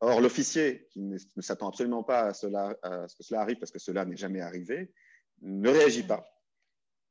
Or, 0.00 0.20
l'officier, 0.20 0.88
qui 0.90 1.00
ne, 1.00 1.18
s'attend 1.40 1.68
absolument 1.68 2.02
pas 2.02 2.28
à, 2.28 2.34
cela, 2.34 2.74
ce 3.06 3.14
que 3.14 3.22
cela 3.22 3.42
arrive, 3.42 3.58
parce 3.58 3.70
que 3.70 3.78
cela 3.78 4.04
n'est 4.06 4.16
jamais 4.16 4.40
arrivé, 4.40 4.92
ne 5.42 5.68
réagit 5.68 6.02
pas. 6.02 6.26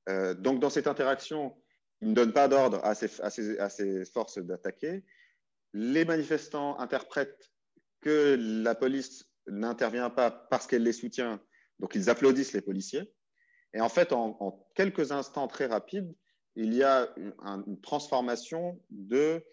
Euh, 0.10 0.34
donc, 0.34 0.60
dans 0.60 0.70
cette 0.70 0.88
interaction, 0.88 1.56
il 2.02 2.10
ne 2.10 2.14
donne 2.14 2.34
pas 2.34 2.48
d'ordre 2.48 2.84
à 2.84 2.94
ses, 2.96 4.06
forces 4.06 4.38
d'attaquer. 4.40 5.04
Les 5.74 6.06
manifestants 6.06 6.78
interprètent 6.80 7.52
que 8.06 8.38
la 8.64 8.76
police 8.76 9.26
n'intervient 9.48 10.12
pas 10.12 10.30
parce 10.30 10.68
qu'elle 10.68 10.84
les 10.84 10.94
soutient, 10.94 11.42
donc 11.80 11.96
ils 11.96 12.10
applaudissent 12.10 12.54
les 12.54 12.62
policiers. 12.62 13.12
Et 13.74 13.82
en 13.82 13.90
fait, 13.90 14.14
en, 14.14 14.70
quelques 14.76 15.12
instants 15.12 15.48
très 15.48 15.66
rapides, 15.66 16.16
il 16.56 16.74
y 16.74 16.84
a 16.84 17.14
une, 17.18 17.82
transformation 17.82 18.80
de 18.92 19.44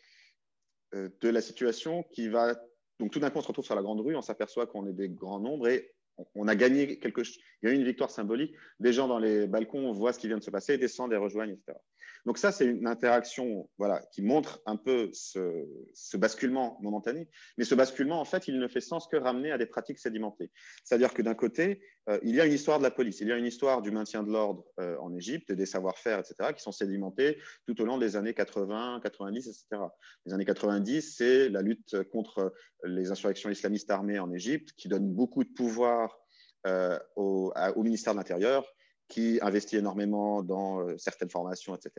de 0.93 1.29
la 1.31 1.41
situation 1.41 2.03
qui 2.13 2.29
va. 2.29 2.55
Donc, 3.01 3.11
tout 3.11 3.19
d'un 3.19 3.31
coup, 3.31 3.39
on 3.39 3.43
se 3.43 3.49
retrouve 3.49 3.65
sur 3.65 3.75
la 3.75 3.83
grande 3.83 4.01
rue, 4.01 4.15
on 4.15 4.23
s'aperçoit 4.23 4.67
qu'on 4.67 4.87
est 4.87 4.93
des 4.93 5.09
grands 5.09 5.41
nombres 5.41 5.67
et 5.67 5.95
on 6.35 6.47
a 6.47 6.55
gagné 6.55 6.99
quelque 6.99 7.25
chose. 7.25 7.39
Il 7.63 7.69
y 7.69 7.73
a 7.73 7.75
eu 7.75 7.77
une 7.79 7.85
victoire 7.85 8.11
symbolique. 8.11 8.55
Des 8.79 8.93
gens 8.93 9.09
dans 9.09 9.19
les 9.19 9.47
balcons 9.47 9.91
voient 9.93 10.13
ce 10.13 10.19
qui 10.19 10.29
vient 10.29 10.37
de 10.37 10.45
se 10.45 10.51
passer, 10.51 10.77
descendent 10.77 11.15
et 11.15 11.17
rejoignent, 11.17 11.55
etc. 11.55 11.79
Donc 12.25 12.39
ça, 12.39 12.53
c'est 12.53 12.67
une 12.67 12.87
interaction 12.87 13.69
voilà, 13.79 14.01
qui 14.13 14.23
montre 14.23 14.61
un 14.67 14.77
peu 14.77 15.11
ce, 15.13 15.67
basculement 16.15 16.79
momentané. 16.81 17.29
Mais 17.59 17.65
ce 17.65 17.75
basculement, 17.75 18.21
en 18.21 18.25
fait, 18.25 18.47
il 18.49 18.59
ne 18.59 18.69
fait 18.69 18.81
sens 18.81 19.09
que 19.09 19.17
ramener 19.17 19.51
à 19.51 19.59
des 19.59 19.67
pratiques 19.67 19.99
sédimentées. 19.99 20.51
C'est-à-dire 20.85 21.15
que 21.15 21.23
d'un 21.23 21.35
côté, 21.35 21.83
euh, 22.09 22.19
il 22.23 22.35
y 22.35 22.41
a 22.41 22.47
une 22.47 22.53
histoire 22.53 22.79
de 22.79 22.85
la 22.85 22.91
police, 22.91 23.21
il 23.21 23.29
y 23.29 23.33
a 23.33 23.37
une 23.37 23.47
histoire 23.47 23.83
du 23.83 23.91
maintien 23.91 24.23
de 24.23 24.31
l'ordre 24.31 24.65
euh, 24.79 24.97
en 24.99 25.15
Égypte, 25.15 25.51
des 25.51 25.67
savoir-faire, 25.67 26.21
etc., 26.21 26.53
qui 26.55 26.63
sont 26.63 26.73
sédimentés 26.73 27.39
tout 27.67 27.81
au 27.81 27.85
long 27.85 27.99
des 27.99 28.17
années 28.17 28.35
80, 28.35 29.01
90, 29.03 29.49
etc. 29.49 29.83
Les 30.27 30.33
années 30.33 30.45
90, 30.45 31.17
c'est 31.17 31.49
la 31.49 31.63
lutte 31.63 32.03
contre 32.11 32.53
les 32.85 33.11
insurrections 33.11 33.51
islamistes 33.51 33.91
armées 33.91 34.19
en 34.19 34.33
Égypte, 34.33 34.73
qui 34.77 34.89
donne 34.89 35.13
beaucoup 35.13 35.43
de 35.43 35.51
pouvoir 35.51 36.23
euh, 36.67 36.97
au, 37.17 37.53
au, 37.75 37.83
ministère 37.83 38.13
de 38.13 38.19
l'Intérieur, 38.19 38.65
qui 39.13 39.39
investit 39.43 39.77
énormément 39.77 40.43
dans 40.43 40.81
euh, 40.81 40.97
certaines 40.97 41.29
formations, 41.29 41.77
etc. 41.77 41.93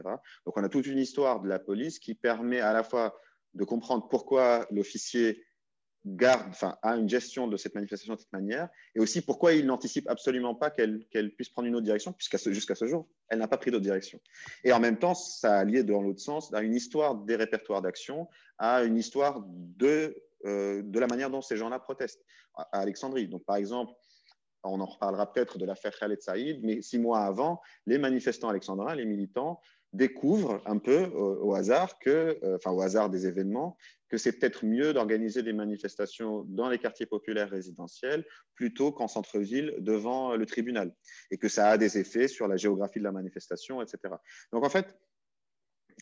Donc, 0.45 0.57
on 0.57 0.63
a 0.63 0.69
toute 0.69 0.87
une 0.87 0.97
histoire 0.97 1.41
de 1.41 1.47
la 1.47 1.59
police 1.59 1.99
qui 1.99 2.15
permet 2.15 2.59
à 2.59 2.73
la 2.73 2.83
fois 2.83 3.15
de 3.53 3.63
comprendre 3.63 4.07
pourquoi 4.09 4.65
l'officier 4.71 5.45
garde, 6.05 6.47
enfin, 6.49 6.75
a 6.81 6.95
une 6.95 7.07
gestion 7.07 7.47
de 7.47 7.55
cette 7.55 7.75
manifestation 7.75 8.15
de 8.15 8.19
cette 8.19 8.33
manière, 8.33 8.67
et 8.95 8.99
aussi 8.99 9.21
pourquoi 9.21 9.53
il 9.53 9.67
n'anticipe 9.67 10.09
absolument 10.09 10.55
pas 10.55 10.71
qu'elle 10.71 11.31
puisse 11.35 11.49
prendre 11.49 11.67
une 11.67 11.75
autre 11.75 11.85
direction, 11.85 12.13
puisqu'à 12.13 12.39
jusqu'à 12.51 12.73
ce 12.73 12.87
jour, 12.87 13.07
elle 13.29 13.37
n'a 13.37 13.47
pas 13.47 13.57
pris 13.57 13.69
d'autre 13.69 13.83
direction. 13.83 14.19
Et 14.63 14.73
en 14.73 14.79
même 14.79 14.97
temps, 14.97 15.13
ça 15.13 15.59
a 15.59 15.63
lié 15.63 15.83
dans 15.83 16.01
l'autre 16.01 16.19
sens 16.19 16.51
à 16.51 16.61
une 16.61 16.73
histoire 16.73 17.15
des 17.15 17.35
répertoires 17.35 17.83
d'action, 17.83 18.27
à 18.57 18.83
une 18.83 18.97
histoire 18.97 19.45
de, 19.47 20.17
euh, 20.45 20.81
de 20.83 20.99
la 20.99 21.05
manière 21.05 21.29
dont 21.29 21.41
ces 21.41 21.57
gens-là 21.57 21.77
protestent 21.77 22.25
à 22.55 22.79
Alexandrie. 22.79 23.27
Donc, 23.27 23.45
par 23.45 23.57
exemple, 23.57 23.93
on 24.63 24.79
en 24.79 24.85
reparlera 24.85 25.31
peut-être 25.31 25.57
de 25.57 25.65
l'affaire 25.65 25.97
Khaled 25.97 26.21
Saïd, 26.21 26.61
mais 26.63 26.81
six 26.81 26.99
mois 26.99 27.21
avant, 27.21 27.61
les 27.85 27.97
manifestants 27.97 28.49
alexandrins, 28.49 28.95
les 28.95 29.05
militants, 29.05 29.59
découvrent 29.93 30.61
un 30.65 30.79
peu 30.79 31.05
au, 31.05 31.53
hasard 31.53 31.99
que, 31.99 32.39
euh, 32.43 32.55
enfin 32.55 32.71
au 32.71 32.81
hasard 32.81 33.09
des 33.09 33.27
événements, 33.27 33.77
que 34.09 34.17
c'est 34.17 34.31
peut-être 34.33 34.65
mieux 34.65 34.91
d'organiser 34.93 35.43
des 35.43 35.53
manifestations 35.53 36.45
dans 36.47 36.69
les 36.69 36.79
quartiers 36.79 37.05
populaires 37.05 37.49
résidentiels 37.49 38.25
plutôt 38.55 38.91
qu'en 38.91 39.07
centre-ville 39.07 39.75
devant 39.79 40.35
le 40.35 40.45
tribunal, 40.45 40.93
et 41.29 41.37
que 41.37 41.47
ça 41.47 41.69
a 41.69 41.77
des 41.77 41.97
effets 41.99 42.27
sur 42.27 42.47
la 42.47 42.57
géographie 42.57 42.99
de 42.99 43.03
la 43.03 43.11
manifestation, 43.11 43.81
etc. 43.81 44.15
Donc 44.51 44.65
en 44.65 44.69
fait, 44.69 44.97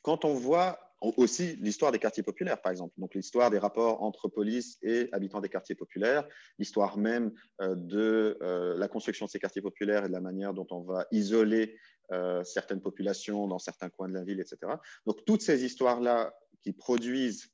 quand 0.03 0.23
on 0.23 0.33
voit 0.33 0.90
aussi 1.01 1.55
l'histoire 1.57 1.91
des 1.91 1.99
quartiers 1.99 2.23
populaires, 2.23 2.61
par 2.61 2.71
exemple. 2.71 2.93
Donc, 2.97 3.15
l'histoire 3.15 3.49
des 3.49 3.57
rapports 3.57 4.03
entre 4.03 4.27
police 4.27 4.77
et 4.83 5.09
habitants 5.11 5.41
des 5.41 5.49
quartiers 5.49 5.75
populaires, 5.75 6.27
l'histoire 6.59 6.97
même 6.97 7.31
euh, 7.61 7.75
de 7.75 8.37
euh, 8.41 8.77
la 8.77 8.87
construction 8.87 9.25
de 9.25 9.31
ces 9.31 9.39
quartiers 9.39 9.61
populaires 9.61 10.05
et 10.05 10.07
de 10.07 10.13
la 10.13 10.21
manière 10.21 10.53
dont 10.53 10.67
on 10.69 10.81
va 10.81 11.07
isoler 11.11 11.77
euh, 12.11 12.43
certaines 12.43 12.81
populations 12.81 13.47
dans 13.47 13.59
certains 13.59 13.89
coins 13.89 14.09
de 14.09 14.13
la 14.13 14.23
ville, 14.23 14.39
etc. 14.39 14.73
Donc, 15.05 15.25
toutes 15.25 15.41
ces 15.41 15.65
histoires-là 15.65 16.33
qui 16.63 16.73
produisent 16.73 17.51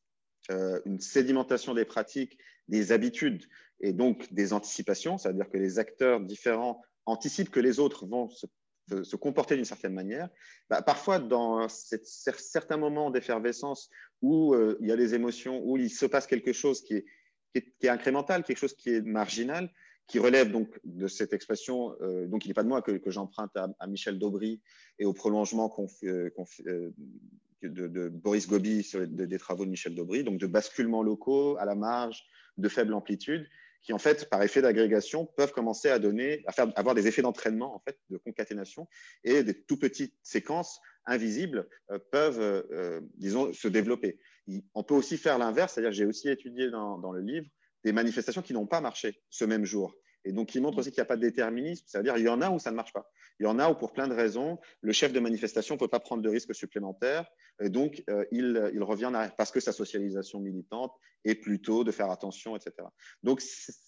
une 0.85 1.01
sédimentation 1.01 1.73
des 1.73 1.83
pratiques, 1.83 2.37
des 2.69 2.93
habitudes 2.93 3.43
et 3.81 3.91
donc 3.91 4.31
des 4.31 4.53
anticipations, 4.53 5.17
c'est-à-dire 5.17 5.49
que 5.49 5.57
les 5.57 5.77
acteurs 5.77 6.21
différents 6.21 6.81
anticipent 7.05 7.49
que 7.49 7.59
les 7.59 7.79
autres 7.79 8.05
vont 8.05 8.29
se 8.29 8.45
se 9.03 9.15
comporter 9.15 9.55
d'une 9.55 9.65
certaine 9.65 9.93
manière, 9.93 10.29
bah, 10.69 10.81
parfois 10.81 11.19
dans 11.19 11.67
certains 11.69 12.77
moments 12.77 13.11
d'effervescence 13.11 13.89
où 14.21 14.53
euh, 14.53 14.77
il 14.81 14.87
y 14.87 14.91
a 14.91 14.97
des 14.97 15.13
émotions, 15.13 15.61
où 15.63 15.77
il 15.77 15.89
se 15.89 16.05
passe 16.05 16.27
quelque 16.27 16.53
chose 16.53 16.81
qui 16.81 16.95
est, 16.95 17.05
qui 17.53 17.87
est, 17.87 17.89
incrémental, 17.89 18.43
quelque 18.43 18.57
chose 18.57 18.75
qui 18.75 18.89
est 18.89 19.01
marginal, 19.01 19.69
qui 20.07 20.19
relève 20.19 20.51
donc 20.51 20.79
de 20.85 21.07
cette 21.07 21.33
expression, 21.33 21.95
euh, 22.01 22.27
donc 22.27 22.45
il 22.45 22.47
n'est 22.47 22.53
pas 22.53 22.63
de 22.63 22.69
moi 22.69 22.81
que, 22.81 22.99
j'emprunte 23.07 23.51
à, 23.55 23.87
Michel 23.87 24.17
Daubry 24.17 24.61
et 24.99 25.05
au 25.05 25.13
prolongement 25.13 25.73
euh, 26.03 26.29
de, 27.61 28.09
Boris 28.09 28.47
Gobi 28.47 28.89
des 28.93 29.37
travaux 29.37 29.65
de 29.65 29.69
Michel 29.69 29.95
Daubry, 29.95 30.23
donc 30.23 30.39
de 30.39 30.47
basculements 30.47 31.03
locaux 31.03 31.57
à 31.57 31.65
la 31.65 31.75
marge, 31.75 32.23
de 32.57 32.69
faible 32.69 32.93
amplitude, 32.93 33.47
qui 33.87 33.93
en 33.93 33.99
fait, 33.99 34.29
par 34.29 34.43
effet 34.43 34.61
d'agrégation, 34.61 35.25
peuvent 35.25 35.53
commencer 35.53 35.89
à 35.89 35.97
donner, 35.97 36.43
à 36.45 36.51
faire, 36.51 36.67
avoir 36.75 36.93
des 36.93 37.07
effets 37.07 37.21
d'entraînement, 37.21 37.73
en 37.73 37.79
fait, 37.79 37.97
de 38.09 38.17
concaténation, 38.17 38.85
et 39.23 39.43
des 39.43 39.63
tout 39.63 39.79
petites 39.79 40.13
séquences 40.23 40.81
invisibles 41.05 41.69
euh, 41.91 41.97
peuvent, 42.11 42.41
euh, 42.41 42.99
disons, 43.15 43.53
se 43.53 43.69
développer. 43.69 44.19
on 44.75 44.83
peut 44.83 44.93
aussi 44.93 45.17
faire 45.17 45.37
l'inverse, 45.37 45.73
c'est-à-dire 45.73 45.93
j'ai 45.93 46.03
aussi 46.03 46.27
étudié 46.27 46.69
dans, 46.69 46.97
dans, 46.97 47.13
le 47.13 47.21
livre 47.21 47.47
des 47.85 47.93
manifestations 47.93 48.41
qui 48.41 48.51
n'ont 48.51 48.67
pas 48.67 48.81
marché 48.81 49.21
ce 49.29 49.45
même 49.45 49.63
jour. 49.63 49.95
Et 50.25 50.33
donc, 50.33 50.53
il 50.53 50.61
montre 50.61 50.79
aussi 50.79 50.91
qu'il 50.91 50.99
n'y 50.99 51.03
a 51.03 51.05
pas 51.05 51.15
de 51.15 51.21
déterminisme, 51.21 51.85
c'est-à-dire 51.87 52.17
il 52.17 52.25
y 52.25 52.29
en 52.29 52.41
a 52.41 52.49
où 52.49 52.59
ça 52.59 52.71
ne 52.71 52.75
marche 52.75 52.91
pas. 52.91 53.09
Il 53.39 53.43
y 53.43 53.47
en 53.47 53.59
a 53.59 53.69
où, 53.69 53.75
pour 53.75 53.93
plein 53.93 54.07
de 54.07 54.13
raisons, 54.13 54.59
le 54.81 54.91
chef 54.93 55.13
de 55.13 55.19
manifestation 55.19 55.75
ne 55.75 55.79
peut 55.79 55.87
pas 55.87 55.99
prendre 55.99 56.21
de 56.23 56.29
risques 56.29 56.55
supplémentaires, 56.55 57.25
et 57.61 57.69
donc 57.69 58.03
il, 58.31 58.71
il, 58.73 58.83
revient 58.83 59.11
parce 59.37 59.51
que 59.51 59.59
sa 59.59 59.71
socialisation 59.71 60.39
militante 60.39 60.93
est 61.25 61.35
plutôt 61.35 61.83
de 61.83 61.91
faire 61.91 62.11
attention, 62.11 62.55
etc. 62.55 62.87
Donc, 63.23 63.41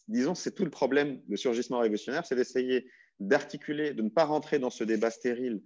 disons, 0.08 0.36
c'est 0.36 0.54
tout 0.56 0.64
le 0.64 0.72
problème 0.72 1.22
le 1.28 1.38
surgissement 1.38 1.80
révolutionnaire, 1.80 2.26
c'est 2.26 2.36
d'essayer 2.36 2.90
d'articuler, 3.20 3.94
de 3.94 4.02
ne 4.02 4.10
pas 4.10 4.24
rentrer 4.24 4.60
dans 4.60 4.70
ce 4.70 4.84
débat 4.84 5.12
stérile 5.12 5.62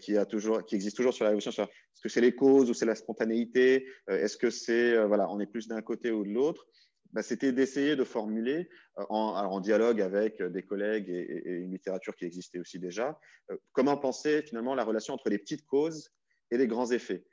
qui, 0.00 0.16
a 0.16 0.26
toujours, 0.26 0.64
qui 0.64 0.74
existe 0.74 0.96
toujours 0.96 1.14
sur 1.14 1.24
la 1.24 1.30
révolution, 1.30 1.50
est-ce 1.50 2.02
que 2.02 2.08
c'est 2.08 2.20
les 2.20 2.34
causes 2.34 2.68
ou 2.68 2.74
c'est 2.74 2.86
la 2.86 2.96
spontanéité, 2.96 3.86
est-ce 4.08 4.36
que 4.36 4.50
c'est, 4.50 5.02
voilà, 5.06 5.30
on 5.30 5.38
est 5.40 5.46
plus 5.46 5.68
d'un 5.68 5.82
côté 5.82 6.10
ou 6.10 6.24
de 6.24 6.30
l'autre, 6.30 6.66
bah, 7.12 7.22
c'était 7.22 7.52
d'essayer 7.52 7.96
de 7.96 8.04
formuler, 8.04 8.68
euh, 8.98 9.04
en, 9.08 9.34
en, 9.34 9.60
dialogue 9.60 10.00
avec 10.00 10.40
euh, 10.40 10.48
des 10.48 10.62
collègues 10.62 11.08
et, 11.08 11.42
une 11.46 11.72
littérature 11.72 12.14
qui 12.16 12.24
existait 12.24 12.58
aussi 12.58 12.78
déjà, 12.78 13.18
euh, 13.50 13.56
comment 13.72 13.96
penser 13.96 14.42
finalement 14.42 14.74
la 14.74 14.84
relation 14.84 15.14
entre 15.14 15.28
les 15.28 15.38
petites 15.38 15.66
causes 15.66 16.10
et 16.50 16.58
les 16.58 16.66
grands 16.66 16.90
effets. 16.90 17.24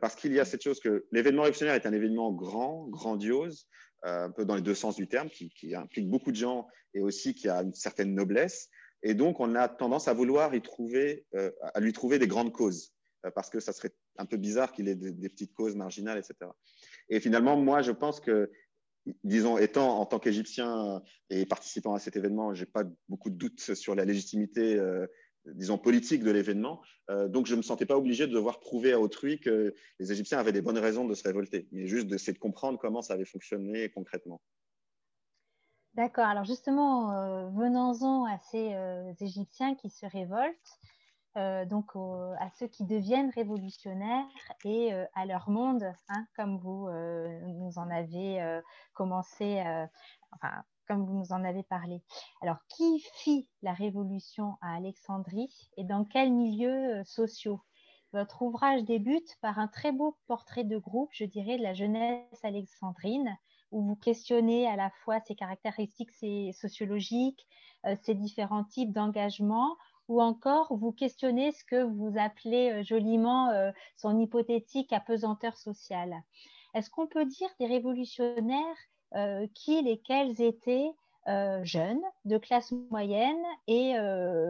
parce 0.00 0.14
qu'il 0.14 0.32
y 0.32 0.38
a 0.38 0.44
cette 0.44 0.62
chose 0.62 0.78
que 0.78 1.06
l'événement 1.10 1.42
révolutionnaire 1.42 1.74
est 1.74 1.86
un 1.86 1.92
événement 1.92 2.32
grand, 2.32 2.86
grandiose, 2.88 3.66
un 4.02 4.30
peu 4.30 4.44
dans 4.44 4.54
les 4.54 4.62
deux 4.62 4.74
sens 4.74 4.94
du 4.94 5.08
terme, 5.08 5.28
qui, 5.30 5.74
implique 5.74 6.08
beaucoup 6.08 6.30
de 6.30 6.36
gens 6.36 6.68
et 6.94 7.00
aussi 7.00 7.34
qui 7.34 7.48
a 7.48 7.62
une 7.62 7.74
certaine 7.74 8.14
noblesse. 8.14 8.68
Et 9.02 9.14
donc, 9.14 9.40
on 9.40 9.54
a 9.54 9.68
tendance 9.68 10.06
à 10.06 10.12
vouloir 10.12 10.54
y 10.54 10.62
trouver, 10.62 11.26
à 11.74 11.80
lui 11.80 11.92
trouver 11.92 12.18
des 12.18 12.28
grandes 12.28 12.52
causes, 12.52 12.92
parce 13.34 13.50
que 13.50 13.58
ça 13.58 13.72
serait 13.72 13.92
un 14.18 14.26
peu 14.26 14.36
bizarre 14.36 14.72
qu'il 14.72 14.86
ait 14.86 14.94
des, 14.94 15.28
petites 15.28 15.54
causes 15.54 15.74
marginales, 15.74 16.18
etc. 16.18 16.50
Et 17.08 17.18
finalement, 17.20 17.56
moi, 17.56 17.82
je 17.82 17.92
pense 17.92 18.20
que 18.20 18.50
disons, 19.24 19.58
étant 19.58 19.98
en 19.98 20.06
tant 20.06 20.18
qu'Égyptien 20.18 21.02
et 21.30 21.46
participant 21.46 21.94
à 21.94 21.98
cet 21.98 22.16
événement, 22.16 22.54
je 22.54 22.64
n'ai 22.64 22.70
pas 22.70 22.84
beaucoup 23.08 23.30
de 23.30 23.36
doutes 23.36 23.74
sur 23.74 23.94
la 23.94 24.04
légitimité, 24.04 24.74
euh, 24.74 25.06
disons, 25.46 25.78
politique 25.78 26.22
de 26.22 26.30
l'événement. 26.30 26.82
Euh, 27.10 27.28
donc, 27.28 27.46
je 27.46 27.52
ne 27.52 27.58
me 27.58 27.62
sentais 27.62 27.86
pas 27.86 27.96
obligé 27.96 28.26
de 28.26 28.32
devoir 28.32 28.60
prouver 28.60 28.92
à 28.92 29.00
autrui 29.00 29.40
que 29.40 29.74
les 29.98 30.12
Égyptiens 30.12 30.38
avaient 30.38 30.52
des 30.52 30.62
bonnes 30.62 30.78
raisons 30.78 31.06
de 31.06 31.14
se 31.14 31.24
révolter, 31.24 31.68
mais 31.72 31.86
juste 31.86 32.06
d'essayer 32.06 32.32
de 32.32 32.38
comprendre 32.38 32.78
comment 32.78 33.02
ça 33.02 33.14
avait 33.14 33.24
fonctionné 33.24 33.90
concrètement. 33.90 34.40
D'accord. 35.94 36.26
Alors, 36.26 36.44
justement, 36.44 37.12
euh, 37.12 37.48
venons-en 37.50 38.26
à 38.26 38.38
ces 38.38 39.24
Égyptiens 39.24 39.74
qui 39.74 39.90
se 39.90 40.06
révoltent. 40.06 40.78
Euh, 41.36 41.64
donc 41.64 41.92
à 41.94 42.50
ceux 42.58 42.66
qui 42.66 42.84
deviennent 42.84 43.30
révolutionnaires 43.30 44.26
et 44.64 44.92
euh, 44.92 45.04
à 45.14 45.26
leur 45.26 45.48
monde, 45.48 45.84
hein, 46.08 46.26
comme 46.34 46.58
vous 46.58 46.88
euh, 46.88 47.40
nous 47.46 47.78
en 47.78 47.88
avez 47.88 48.60
commencé, 48.94 49.62
comme 50.88 51.06
vous 51.06 51.14
nous 51.14 51.32
en 51.32 51.44
avez 51.44 51.62
parlé. 51.62 52.02
Alors, 52.42 52.56
qui 52.68 53.00
fit 53.14 53.48
la 53.62 53.72
révolution 53.72 54.56
à 54.60 54.74
Alexandrie 54.74 55.70
et 55.76 55.84
dans 55.84 56.04
quels 56.04 56.32
milieux 56.32 57.02
sociaux? 57.04 57.60
Votre 58.12 58.42
ouvrage 58.42 58.82
débute 58.82 59.36
par 59.40 59.60
un 59.60 59.68
très 59.68 59.92
beau 59.92 60.18
portrait 60.26 60.64
de 60.64 60.78
groupe, 60.78 61.10
je 61.12 61.24
dirais, 61.24 61.58
de 61.58 61.62
la 61.62 61.74
jeunesse 61.74 62.44
alexandrine, 62.44 63.36
où 63.70 63.82
vous 63.82 63.94
questionnez 63.94 64.66
à 64.66 64.74
la 64.74 64.90
fois 65.04 65.20
ses 65.20 65.36
caractéristiques 65.36 66.10
sociologiques, 66.52 67.46
ses 68.02 68.16
différents 68.16 68.64
types 68.64 68.92
d'engagement, 68.92 69.76
ou 70.10 70.20
encore 70.20 70.74
vous 70.76 70.90
questionnez 70.90 71.52
ce 71.52 71.64
que 71.64 71.84
vous 71.84 72.12
appelez 72.18 72.72
euh, 72.72 72.82
joliment 72.82 73.50
euh, 73.50 73.70
son 73.96 74.18
hypothétique 74.18 74.92
apesanteur 74.92 75.56
sociale. 75.56 76.24
Est-ce 76.74 76.90
qu'on 76.90 77.06
peut 77.06 77.24
dire 77.24 77.48
des 77.60 77.66
révolutionnaires 77.66 78.76
euh, 79.14 79.46
qui, 79.54 79.80
lesquels 79.82 80.42
étaient 80.42 80.90
jeunes, 81.62 82.02
de 82.24 82.38
classe 82.38 82.72
moyenne 82.90 83.44
et 83.68 83.94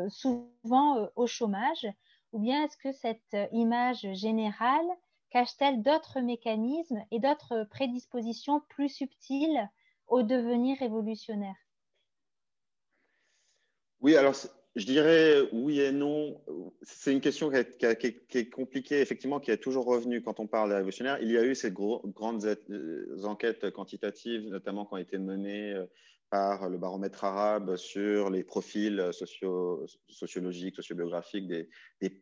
souvent 0.09 1.09
au 1.15 1.27
chômage? 1.27 1.87
Ou 2.33 2.39
bien 2.39 2.65
est-ce 2.65 2.79
que 2.79 2.93
cette 2.93 3.37
image 3.53 4.07
générale 4.15 4.87
cache-t-elle 5.29 5.83
d'autres 5.83 6.21
mécanismes 6.21 7.05
et 7.11 7.19
d'autres 7.19 7.65
prédispositions 7.65 8.63
plus 8.71 8.89
subtiles 8.89 9.69
au 10.07 10.23
devenir 10.23 10.79
révolutionnaire? 10.79 11.57
Oui, 14.01 14.17
alors 14.17 14.35
je 14.77 14.87
dirais 14.87 15.49
oui 15.53 15.81
et 15.81 15.93
non. 15.93 16.41
C'est 16.83 17.13
une 17.13 17.21
question 17.21 17.51
qui 17.51 17.57
est, 17.57 18.51
compliquée, 18.51 19.01
effectivement, 19.01 19.41
qui 19.41 19.51
est 19.51 19.57
toujours 19.57 19.85
revenue 19.85 20.23
quand 20.23 20.39
on 20.41 20.47
parle 20.47 20.71
des 20.71 20.77
révolutionnaires. 20.77 21.19
Il 21.21 21.31
y 21.31 21.39
a 21.39 21.45
eu 21.45 21.55
ces 21.55 21.73
grandes 21.73 22.45
euh, 22.71 23.25
enquêtes 23.25 23.71
quantitatives, 23.73 24.49
notamment 24.49 24.87
qui 24.87 24.95
ont 24.95 24.99
été 24.99 25.19
menées 25.19 25.73
euh, 25.73 25.87
par 26.31 26.69
le 26.69 26.79
baromètre 26.79 27.25
arabe 27.25 27.75
sur 27.75 28.31
les 28.31 28.45
profils 28.45 29.09
socio 29.13 29.85
sociologiques, 30.09 30.77
sociobiographiques 30.77 31.49
des, 31.49 31.69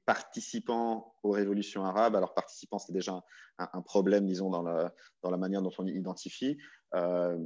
participants 0.06 1.14
aux 1.22 1.32
révolutions 1.32 1.84
arabes. 1.84 2.16
Alors, 2.16 2.32
participants, 2.32 2.78
c'est 2.78 2.94
déjà 2.94 3.22
un, 3.58 3.82
problème, 3.82 4.26
disons, 4.26 4.48
dans 4.48 4.62
la, 4.62 5.36
manière 5.36 5.60
dont 5.60 5.72
on 5.76 5.86
identifie. 5.86 6.56
Euh, 6.94 7.38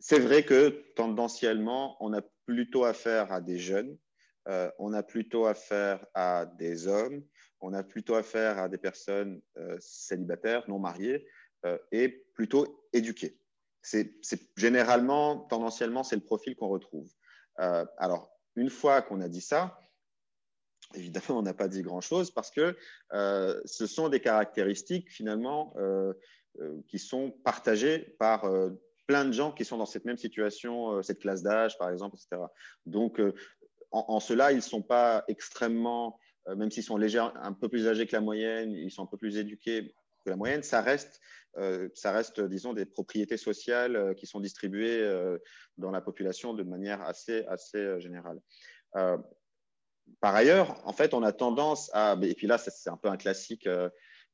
c'est 0.00 0.18
vrai 0.18 0.42
que 0.42 0.84
tendanciellement, 0.96 1.96
on 2.00 2.12
a 2.12 2.22
plutôt 2.46 2.84
affaire 2.84 3.30
à 3.30 3.40
des 3.40 3.58
jeunes 3.58 3.96
euh, 4.50 4.68
on 4.78 4.92
a 4.94 5.02
plutôt 5.04 5.46
affaire 5.46 6.04
à 6.12 6.44
des 6.44 6.88
hommes, 6.88 7.22
on 7.60 7.72
a 7.72 7.84
plutôt 7.84 8.16
affaire 8.16 8.58
à 8.58 8.68
des 8.68 8.78
personnes 8.78 9.40
euh, 9.56 9.76
célibataires, 9.78 10.68
non 10.68 10.80
mariées, 10.80 11.24
euh, 11.66 11.78
et 11.92 12.08
plutôt 12.34 12.88
éduquées. 12.92 13.38
C'est 13.82 14.12
généralement, 14.56 15.38
tendanciellement, 15.38 16.02
c'est 16.02 16.16
le 16.16 16.24
profil 16.24 16.54
qu'on 16.54 16.68
retrouve. 16.68 17.08
alors, 17.56 18.30
une 18.56 18.68
fois 18.68 19.00
qu'on 19.00 19.22
a 19.22 19.28
dit 19.28 19.40
ça, 19.40 19.78
évidemment, 20.94 21.38
on 21.38 21.42
n'a 21.42 21.54
pas 21.54 21.68
dit 21.68 21.80
grand-chose 21.80 22.30
parce 22.30 22.50
que 22.50 22.76
ce 23.10 23.86
sont 23.86 24.10
des 24.10 24.20
caractéristiques 24.20 25.10
finalement 25.10 25.74
qui 26.88 26.98
sont 26.98 27.30
partagées 27.42 28.00
par 28.18 28.44
plein 29.06 29.24
de 29.24 29.32
gens 29.32 29.50
qui 29.50 29.64
sont 29.64 29.78
dans 29.78 29.86
cette 29.86 30.04
même 30.04 30.18
situation, 30.18 31.02
cette 31.02 31.20
classe 31.20 31.42
d'âge, 31.42 31.78
par 31.78 31.88
exemple, 31.88 32.16
etc. 32.16 32.42
Donc, 32.84 33.18
en, 33.92 34.20
cela, 34.20 34.52
ils 34.52 34.56
ne 34.56 34.60
sont 34.60 34.82
pas 34.82 35.24
extrêmement, 35.28 36.18
euh, 36.48 36.56
même 36.56 36.70
s'ils 36.70 36.84
sont 36.84 36.98
un 36.98 37.52
peu 37.52 37.68
plus 37.68 37.88
âgés 37.88 38.06
que 38.06 38.14
la 38.14 38.20
moyenne, 38.20 38.72
ils 38.72 38.90
sont 38.90 39.02
un 39.02 39.06
peu 39.06 39.16
plus 39.16 39.36
éduqués 39.36 39.94
que 40.24 40.30
la 40.30 40.36
moyenne, 40.36 40.62
ça 40.62 40.80
reste, 40.80 41.20
euh, 41.56 41.88
ça 41.94 42.12
reste 42.12 42.40
disons, 42.40 42.72
des 42.72 42.86
propriétés 42.86 43.36
sociales 43.36 43.96
euh, 43.96 44.14
qui 44.14 44.26
sont 44.26 44.40
distribuées 44.40 45.04
dans 45.78 45.90
la 45.90 46.00
population 46.00 46.54
de 46.54 46.62
manière 46.62 47.02
assez, 47.02 47.44
assez 47.46 48.00
générale. 48.00 48.40
par 50.20 50.34
ailleurs, 50.34 50.80
en 50.86 50.92
fait, 50.92 51.14
on 51.14 51.22
a 51.22 51.32
tendance 51.32 51.90
à, 51.92 52.16
et 52.22 52.34
puis 52.34 52.46
là, 52.46 52.58
c'est 52.58 52.90
un 52.90 52.96
peu 52.96 53.08
un 53.08 53.16
classique 53.16 53.68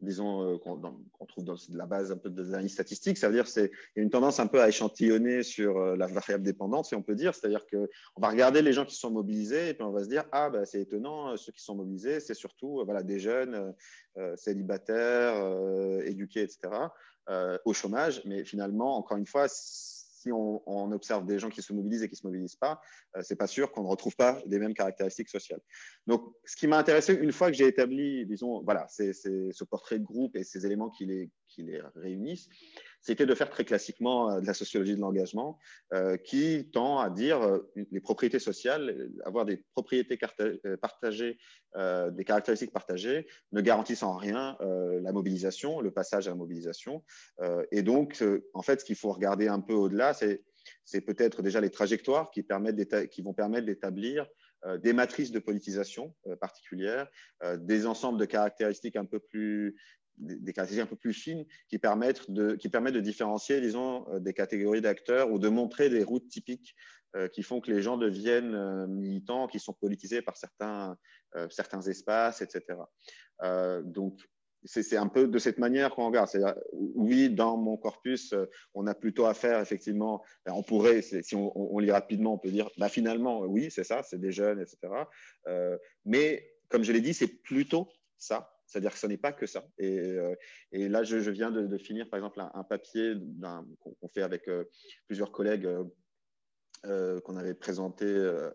disons, 0.00 0.54
euh, 0.54 0.58
qu'on 0.58 1.26
trouve 1.26 1.44
dans 1.44 1.56
la 1.72 1.86
base 1.86 2.12
un 2.12 2.16
peu 2.16 2.30
de 2.30 2.42
l'analyse 2.42 2.72
statistique. 2.72 3.18
Ça 3.18 3.28
veut 3.28 3.34
dire 3.34 3.46
a 3.46 3.60
une 3.96 4.10
tendance 4.10 4.40
un 4.40 4.46
peu 4.46 4.60
à 4.60 4.68
échantillonner 4.68 5.42
sur 5.42 5.78
euh, 5.78 5.96
la 5.96 6.06
variable 6.06 6.44
dépendante, 6.44 6.86
si 6.86 6.94
on 6.94 7.02
peut 7.02 7.14
dire. 7.14 7.34
C'est-à-dire 7.34 7.66
qu'on 7.66 8.20
va 8.20 8.28
regarder 8.28 8.62
les 8.62 8.72
gens 8.72 8.84
qui 8.84 8.96
sont 8.96 9.10
mobilisés 9.10 9.70
et 9.70 9.74
puis 9.74 9.84
on 9.84 9.92
va 9.92 10.04
se 10.04 10.08
dire, 10.08 10.24
ah, 10.32 10.50
bah, 10.50 10.64
c'est 10.66 10.80
étonnant, 10.80 11.30
euh, 11.32 11.36
ceux 11.36 11.52
qui 11.52 11.62
sont 11.62 11.74
mobilisés, 11.74 12.20
c'est 12.20 12.34
surtout 12.34 12.82
voilà, 12.84 13.02
des 13.02 13.18
jeunes 13.18 13.74
célibataires, 14.36 15.34
éduqués, 16.04 16.42
etc., 16.42 16.58
au 17.64 17.72
chômage. 17.72 18.22
Mais 18.24 18.44
finalement, 18.44 18.96
encore 18.96 19.18
une 19.18 19.26
fois, 19.26 19.46
si 20.26 20.32
on, 20.32 20.92
observe 20.92 21.24
des 21.24 21.38
gens 21.38 21.50
qui 21.50 21.62
se 21.62 21.72
mobilisent 21.72 22.02
et 22.02 22.08
qui 22.08 22.14
ne 22.14 22.18
se 22.18 22.26
mobilisent 22.26 22.56
pas, 22.56 22.80
ce 23.14 23.22
c'est 23.22 23.36
pas 23.36 23.46
sûr 23.46 23.70
qu'on 23.70 23.82
ne 23.82 23.88
retrouve 23.88 24.16
pas 24.16 24.40
les 24.46 24.58
mêmes 24.58 24.74
caractéristiques 24.74 25.28
sociales. 25.28 25.60
Donc, 26.06 26.32
ce 26.44 26.56
qui 26.56 26.66
m'a 26.66 26.78
intéressé, 26.78 27.14
une 27.14 27.32
fois 27.32 27.48
que 27.48 27.56
j'ai 27.56 27.66
établi, 27.66 28.26
disons, 28.26 28.62
voilà, 28.62 28.86
c'est 28.88 29.12
ce 29.12 29.64
portrait 29.64 29.98
de 29.98 30.04
groupe 30.04 30.36
et 30.36 30.44
ces 30.44 30.66
éléments 30.66 30.90
qui 30.90 31.06
les, 31.06 31.30
qui 31.56 31.62
les 31.62 31.80
réunissent, 31.96 32.48
c'était 33.00 33.26
de 33.26 33.34
faire 33.34 33.50
très 33.50 33.64
classiquement 33.64 34.30
euh, 34.30 34.40
de 34.40 34.46
la 34.46 34.54
sociologie 34.54 34.94
de 34.94 35.00
l'engagement, 35.00 35.58
euh, 35.94 36.16
qui 36.16 36.68
tend 36.72 36.98
à 36.98 37.08
dire 37.08 37.40
euh, 37.40 37.72
les 37.92 38.00
propriétés 38.00 38.38
sociales, 38.38 39.10
avoir 39.24 39.44
des 39.44 39.64
propriétés 39.72 40.18
partagées, 40.80 41.38
des 41.76 42.24
caractéristiques 42.24 42.72
partagées, 42.72 43.26
ne 43.52 43.60
garantissent 43.60 44.02
en 44.02 44.16
rien 44.16 44.56
la 44.60 45.12
mobilisation, 45.12 45.80
le 45.80 45.90
passage 45.90 46.26
à 46.26 46.30
la 46.30 46.36
mobilisation. 46.36 47.04
et 47.70 47.82
donc, 47.82 48.24
en 48.54 48.62
fait, 48.62 48.80
ce 48.80 48.84
qu'il 48.84 48.96
faut 48.96 49.12
regarder 49.12 49.48
un 49.48 49.60
peu 49.60 49.74
au-delà, 49.74 50.14
c'est 50.14 51.00
peut-être 51.02 51.42
déjà 51.42 51.60
les 51.60 51.70
trajectoires 51.70 52.30
qui, 52.30 52.42
permettent 52.42 53.08
qui 53.10 53.22
vont 53.22 53.34
permettre 53.34 53.66
d'établir 53.66 54.26
des 54.78 54.92
matrices 54.92 55.32
de 55.32 55.38
politisation 55.38 56.14
particulières, 56.40 57.08
des 57.58 57.86
ensembles 57.86 58.18
de 58.18 58.24
caractéristiques 58.24 58.96
un 58.96 59.04
peu 59.04 59.20
plus 59.20 59.76
des 60.18 60.52
caractéristiques 60.52 60.86
un 60.86 60.90
peu 60.90 60.96
plus 60.96 61.12
fines 61.12 61.44
qui 61.68 61.78
permettent 61.78 62.30
de, 62.30 62.54
qui 62.54 62.68
permettent 62.68 62.94
de 62.94 63.00
différencier, 63.00 63.60
disons, 63.60 64.06
euh, 64.10 64.20
des 64.20 64.32
catégories 64.32 64.80
d'acteurs 64.80 65.30
ou 65.30 65.38
de 65.38 65.48
montrer 65.48 65.88
des 65.88 66.02
routes 66.02 66.28
typiques 66.28 66.74
euh, 67.14 67.28
qui 67.28 67.42
font 67.42 67.60
que 67.60 67.70
les 67.70 67.82
gens 67.82 67.96
deviennent 67.96 68.54
euh, 68.54 68.86
militants, 68.86 69.46
qui 69.46 69.60
sont 69.60 69.72
politisés 69.72 70.22
par 70.22 70.36
certains, 70.36 70.96
certains 71.50 71.82
espaces, 71.82 72.40
etc. 72.40 72.78
donc, 73.84 74.18
c'est 74.64 74.96
un 74.96 75.06
peu 75.06 75.28
de 75.28 75.38
cette 75.38 75.58
manière 75.58 75.90
qu'on 75.94 76.06
regarde. 76.06 76.30
Oui, 76.72 77.28
dans 77.28 77.58
mon 77.58 77.76
corpus, 77.76 78.34
on 78.74 78.86
a 78.86 78.94
plutôt 78.94 79.26
affaire, 79.26 79.60
effectivement, 79.60 80.24
ben, 80.46 80.54
on 80.54 80.62
pourrait, 80.62 81.02
si 81.02 81.36
on, 81.36 81.78
lit 81.78 81.92
rapidement, 81.92 82.34
on 82.34 82.38
peut 82.38 82.50
dire, 82.50 82.70
bah, 82.78 82.88
finalement, 82.88 83.40
oui, 83.40 83.70
c'est 83.70 83.84
ça, 83.84 84.02
c'est 84.02 84.18
des 84.18 84.32
jeunes, 84.32 84.60
etc. 84.60 84.78
mais, 86.06 86.50
comme 86.70 86.84
je 86.84 86.92
l'ai 86.92 87.02
dit, 87.02 87.12
c'est 87.12 87.42
plutôt 87.42 87.86
ça 88.16 88.55
c'est-à-dire 88.66 88.92
que 88.92 88.98
ce 88.98 89.06
n'est 89.06 89.16
pas 89.16 89.32
que 89.32 89.46
ça. 89.46 89.66
Et, 89.78 89.98
euh, 89.98 90.34
là, 90.72 91.02
je, 91.02 91.30
viens 91.30 91.50
de, 91.50 91.78
finir, 91.78 92.08
par 92.08 92.18
exemple, 92.18 92.40
un, 92.40 92.64
papier 92.64 93.14
qu'on 93.80 94.08
fait 94.08 94.22
avec 94.22 94.48
euh, 94.48 94.64
plusieurs 95.06 95.30
collègues 95.32 95.68
euh, 96.84 97.20
qu'on 97.20 97.36
avait 97.36 97.54
présenté 97.54 98.06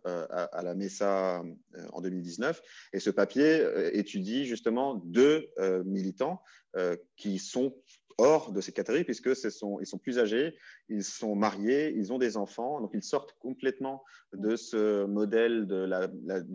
à, 0.05 0.61
la 0.63 0.75
MESA 0.75 1.43
en 1.91 2.01
2019. 2.01 2.61
Et 2.93 2.99
ce 2.99 3.09
papier 3.09 3.65
étudie 3.93 4.45
justement 4.45 4.95
deux 4.95 5.49
militants 5.85 6.41
qui 7.15 7.39
sont 7.39 7.75
hors 8.17 8.51
de 8.51 8.61
ces 8.61 8.71
catégories 8.71 9.03
puisque 9.03 9.35
sont, 9.35 9.79
ils 9.79 9.87
sont 9.87 9.97
plus 9.97 10.19
âgés, 10.19 10.55
ils 10.89 11.03
sont 11.03 11.35
mariés, 11.35 11.93
ils 11.95 12.11
ont 12.13 12.17
des 12.17 12.37
enfants, 12.37 12.81
donc 12.81 12.91
ils 12.93 13.03
sortent 13.03 13.33
complètement 13.39 14.03
de 14.33 14.55
ce 14.55 15.05
modèle 15.05 15.67
de 15.67 15.75
la, 15.75 16.07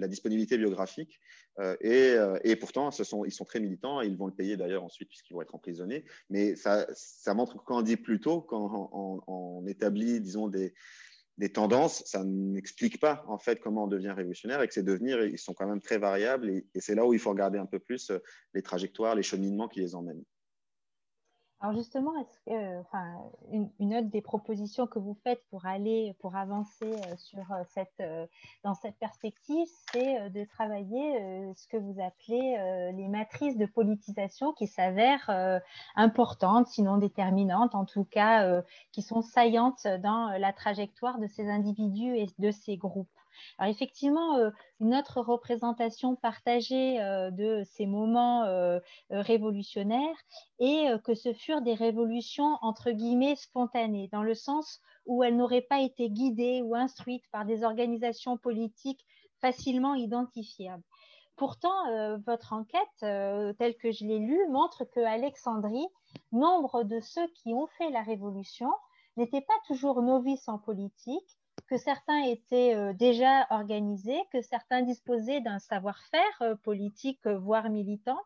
disponibilité 0.08 0.56
biographique 0.58 1.20
euh, 1.58 1.76
euh, 1.84 2.38
et, 2.44 2.56
pourtant 2.56 2.90
ils 2.90 3.32
sont 3.32 3.44
très 3.44 3.60
militants 3.60 4.02
et 4.02 4.06
ils 4.06 4.16
vont 4.16 4.26
le 4.26 4.34
payer 4.34 4.56
d'ailleurs 4.56 4.84
ensuite 4.84 5.08
puisqu'ils 5.08 5.34
vont 5.34 5.42
être 5.42 5.54
emprisonnés. 5.54 6.04
Mais 6.30 6.54
ça, 6.56 6.86
ça 6.92 7.34
montre 7.34 7.62
qu'on 7.64 7.82
dit 7.82 7.96
plutôt 7.96 8.40
quand 8.40 8.90
on, 9.26 9.66
établit, 9.66 10.20
disons, 10.20 10.48
des, 10.48 10.74
des 11.38 11.50
tendances, 11.50 12.02
ça 12.06 12.24
n'explique 12.24 13.00
pas 13.00 13.24
en 13.28 13.38
fait 13.38 13.60
comment 13.60 13.84
on 13.84 13.88
devient 13.88 14.10
révolutionnaire 14.10 14.62
et 14.62 14.68
que 14.68 14.74
ces 14.74 14.82
devenirs, 14.82 15.24
ils 15.24 15.38
sont 15.38 15.54
quand 15.54 15.66
même 15.66 15.80
très 15.80 15.98
variables 15.98 16.50
et, 16.50 16.66
et 16.74 16.80
c'est 16.80 16.94
là 16.94 17.06
où 17.06 17.14
il 17.14 17.18
faut 17.18 17.30
regarder 17.30 17.58
un 17.58 17.66
peu 17.66 17.78
plus 17.78 18.10
euh, 18.10 18.18
les 18.54 18.62
trajectoires, 18.62 19.14
les 19.14 19.22
cheminements 19.22 19.68
qui 19.68 19.80
les 19.80 19.94
emmènent. 19.94 20.24
Alors 21.60 21.74
justement, 21.74 22.12
enfin, 22.46 23.14
une, 23.50 23.94
autre 23.94 24.10
des 24.10 24.20
propositions 24.20 24.86
que 24.86 24.98
vous 24.98 25.16
faites 25.24 25.42
pour 25.48 25.64
aller, 25.64 26.14
pour 26.20 26.36
avancer 26.36 26.84
euh, 26.84 27.38
euh, 27.38 27.84
euh, 28.00 28.26
dans 28.62 28.74
cette 28.74 28.98
perspective, 28.98 29.66
c'est 29.90 30.28
de 30.28 30.44
travailler 30.44 31.54
ce 31.56 31.66
que 31.68 31.78
vous 31.78 31.98
appelez 31.98 32.92
les 32.94 33.08
matrices 33.08 33.56
de 33.56 33.64
politisation 33.64 34.52
qui 34.52 34.66
s'avèrent 34.66 35.62
importantes, 35.94 36.68
sinon 36.68 36.98
déterminantes, 36.98 37.74
en 37.74 37.86
tout 37.86 38.04
cas 38.04 38.62
qui 38.92 39.00
sont 39.00 39.22
saillantes 39.22 39.86
dans 40.02 40.36
la 40.38 40.52
trajectoire 40.52 41.18
de 41.18 41.26
ces 41.26 41.48
individus 41.48 42.16
et 42.16 42.26
de 42.38 42.50
ces 42.50 42.76
groupes. 42.76 43.08
Alors 43.58 43.70
effectivement, 43.70 44.36
euh, 44.36 44.50
une 44.80 44.94
autre 44.94 45.20
représentation 45.20 46.16
partagée 46.16 47.00
euh, 47.00 47.30
de 47.30 47.62
ces 47.64 47.86
moments 47.86 48.44
euh, 48.44 48.78
révolutionnaires 49.10 50.16
est 50.58 51.02
que 51.02 51.14
ce 51.14 51.32
furent 51.32 51.62
des 51.62 51.74
révolutions 51.74 52.58
entre 52.62 52.90
guillemets 52.90 53.36
spontanées, 53.36 54.08
dans 54.12 54.22
le 54.22 54.34
sens 54.34 54.80
où 55.06 55.22
elles 55.22 55.36
n'auraient 55.36 55.66
pas 55.68 55.80
été 55.80 56.10
guidées 56.10 56.62
ou 56.62 56.74
instruites 56.74 57.28
par 57.30 57.44
des 57.44 57.64
organisations 57.64 58.36
politiques 58.36 59.04
facilement 59.40 59.94
identifiables. 59.94 60.82
Pourtant, 61.36 61.76
votre 62.26 62.54
enquête, 62.54 63.56
telle 63.58 63.76
que 63.76 63.92
je 63.92 64.06
l'ai 64.06 64.18
lue, 64.18 64.48
montre 64.48 64.84
que 64.84 65.00
Alexandrie, 65.00 65.86
nombre 66.32 66.82
de 66.82 66.98
ceux 67.00 67.26
qui 67.34 67.52
ont 67.52 67.66
fait 67.76 67.90
la 67.90 68.02
révolution 68.02 68.70
n'étaient 69.16 69.42
pas 69.42 69.58
toujours 69.66 70.02
novices 70.02 70.48
en 70.48 70.58
politique, 70.58 71.38
que 71.68 71.76
certains 71.76 72.22
étaient 72.22 72.74
euh, 72.74 72.92
déjà 72.92 73.46
organisés, 73.50 74.20
que 74.32 74.40
certains 74.42 74.82
disposaient 74.82 75.40
d'un 75.40 75.58
savoir-faire 75.58 76.42
euh, 76.42 76.54
politique, 76.56 77.20
euh, 77.26 77.38
voire 77.38 77.70
militant. 77.70 78.20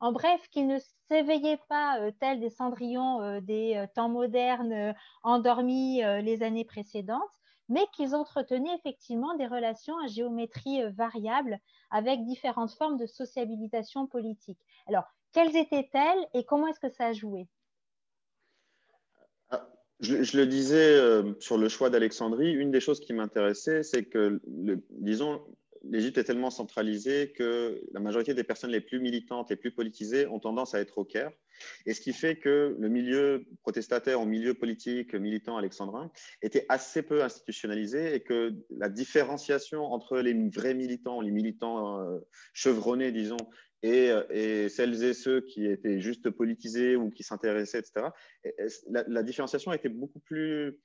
En 0.00 0.12
bref, 0.12 0.48
qu'ils 0.50 0.66
ne 0.66 0.78
s'éveillaient 1.08 1.60
pas 1.68 1.98
tels 2.20 2.38
des 2.38 2.50
cendrillons 2.50 3.40
des 3.40 3.82
temps 3.94 4.10
modernes 4.10 4.94
endormis 5.22 6.02
les 6.20 6.42
années 6.42 6.66
précédentes, 6.66 7.22
mais 7.70 7.80
qu'ils 7.94 8.14
entretenaient 8.14 8.74
effectivement 8.74 9.34
des 9.36 9.46
relations 9.46 9.96
à 10.04 10.06
géométrie 10.06 10.82
variable 10.92 11.58
avec 11.90 12.26
différentes 12.26 12.72
formes 12.72 12.98
de 12.98 13.06
sociabilisation 13.06 14.06
politique. 14.06 14.60
Alors, 14.86 15.04
quelles 15.32 15.56
étaient-elles 15.56 16.28
et 16.34 16.44
comment 16.44 16.66
est-ce 16.66 16.80
que 16.80 16.90
ça 16.90 17.06
a 17.06 17.12
joué? 17.14 17.48
Je, 20.00 20.36
le 20.36 20.46
disais 20.46 20.94
euh, 20.94 21.32
sur 21.40 21.56
le 21.56 21.68
choix 21.68 21.90
d'Alexandrie, 21.90 22.52
une 22.52 22.70
des 22.70 22.80
choses 22.80 23.00
qui 23.00 23.12
m'intéressait, 23.12 23.82
c'est 23.82 24.04
que, 24.04 24.40
disons, 24.90 25.40
l'Égypte 25.84 26.18
est 26.18 26.24
tellement 26.24 26.50
centralisée 26.50 27.32
que 27.32 27.80
la 27.92 28.00
majorité 28.00 28.34
des 28.34 28.44
personnes 28.44 28.70
les 28.70 28.80
plus 28.80 29.00
militantes, 29.00 29.50
les 29.50 29.56
plus 29.56 29.70
politisées 29.70 30.26
ont 30.26 30.38
tendance 30.38 30.74
à 30.74 30.80
être 30.80 30.98
au 30.98 31.04
Caire. 31.04 31.32
Et 31.86 31.94
ce 31.94 32.02
qui 32.02 32.12
fait 32.12 32.36
que 32.36 32.76
le 32.78 32.88
milieu 32.88 33.46
protestataire 33.62 34.20
au 34.20 34.26
milieu 34.26 34.52
politique 34.52 35.14
militant 35.14 35.56
alexandrin 35.56 36.10
était 36.42 36.66
assez 36.68 37.02
peu 37.02 37.22
institutionnalisé 37.22 38.14
et 38.14 38.20
que 38.20 38.52
la 38.76 38.90
différenciation 38.90 39.84
entre 39.84 40.18
les 40.18 40.34
vrais 40.50 40.74
militants, 40.74 41.22
les 41.22 41.30
militants 41.30 42.00
euh, 42.00 42.18
chevronnés, 42.52 43.12
disons, 43.12 43.38
et, 43.82 44.12
et, 44.30 44.68
celles 44.68 45.02
et 45.04 45.14
ceux 45.14 45.40
qui 45.40 45.66
étaient 45.66 46.00
juste 46.00 46.30
politisés 46.30 46.96
ou 46.96 47.10
qui 47.10 47.22
s'intéressaient, 47.22 47.80
etc., 47.80 48.06
la, 48.88 49.22
différenciation 49.22 49.72
était 49.72 49.88
beaucoup 49.88 50.20
plus 50.20 50.78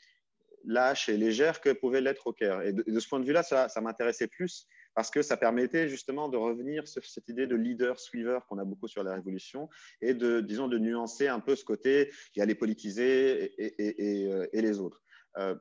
lâche 0.65 1.09
et 1.09 1.17
légère 1.17 1.61
que 1.61 1.71
pouvait 1.71 2.01
l'être 2.01 2.27
au 2.27 2.33
Caire. 2.33 2.61
Et 2.61 2.73
de, 2.73 2.99
ce 2.99 3.07
point 3.07 3.19
de 3.19 3.25
vue-là, 3.25 3.43
ça, 3.43 3.81
m'intéressait 3.81 4.27
plus 4.27 4.67
parce 4.93 5.09
que 5.09 5.21
ça 5.21 5.37
permettait 5.37 5.87
justement 5.87 6.27
de 6.27 6.35
revenir 6.35 6.87
sur 6.87 7.03
cette 7.05 7.29
idée 7.29 7.47
de 7.47 7.55
leader-suiveur 7.55 8.45
qu'on 8.45 8.57
a 8.57 8.65
beaucoup 8.65 8.89
sur 8.89 9.03
la 9.03 9.13
Révolution 9.15 9.69
et 10.01 10.13
de, 10.13 10.41
disons, 10.41 10.67
de 10.67 10.77
nuancer 10.77 11.27
un 11.27 11.39
peu 11.39 11.55
ce 11.55 11.63
côté, 11.63 12.11
il 12.35 12.39
y 12.39 12.41
a 12.41 12.45
les 12.45 12.55
politisés 12.55 13.53
et, 13.57 14.27
euh, 14.27 14.47
les 14.53 14.79
autres. 14.79 15.01
Euh, 15.37 15.55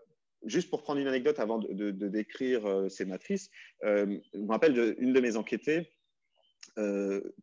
juste 0.45 0.71
pour 0.71 0.83
prendre 0.83 1.01
une 1.01 1.07
anecdote 1.07 1.39
avant 1.39 1.59
de, 1.59 1.91
décrire 1.91 2.67
euh, 2.67 2.89
ces 2.89 3.05
matrices, 3.05 3.51
euh, 3.85 4.19
je 4.33 4.39
me 4.39 4.49
rappelle 4.49 4.97
d'une 4.97 5.13
de 5.13 5.21
mes 5.21 5.37
enquêtées 5.37 5.79
euh, 5.79 6.00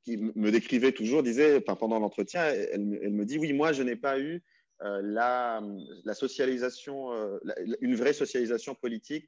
qui 0.04 0.18
me 0.18 0.52
décrivait 0.52 0.92
toujours, 0.92 1.24
disait, 1.24 1.62
pendant 1.62 2.00
l'entretien, 2.00 2.46
elle, 2.46 2.86
me 2.86 3.26
dit, 3.26 3.38
oui, 3.38 3.54
moi, 3.54 3.72
je 3.72 3.84
n'ai 3.84 3.96
pas 3.96 4.20
eu 4.20 4.42
euh, 4.84 5.02
la, 5.04 5.62
la, 6.06 6.14
socialisation, 6.14 7.12
euh, 7.14 7.40
une 7.82 7.96
vraie 7.96 8.14
socialisation 8.14 8.76
politique, 8.76 9.28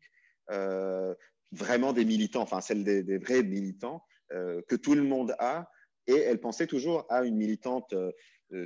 euh, 0.51 1.15
vraiment 1.51 1.91
des 1.91 2.05
militants, 2.05 2.41
enfin 2.43 2.61
celle 2.61 2.83
des, 2.83 3.17
vrais 3.17 3.41
militants, 3.43 4.03
que 4.29 4.75
tout 4.75 4.93
le 4.93 5.01
monde 5.01 5.35
a. 5.39 5.71
Et 6.05 6.15
elle 6.15 6.39
pensait 6.39 6.67
toujours 6.67 7.07
à 7.09 7.23
une 7.23 7.35
militante 7.35 7.95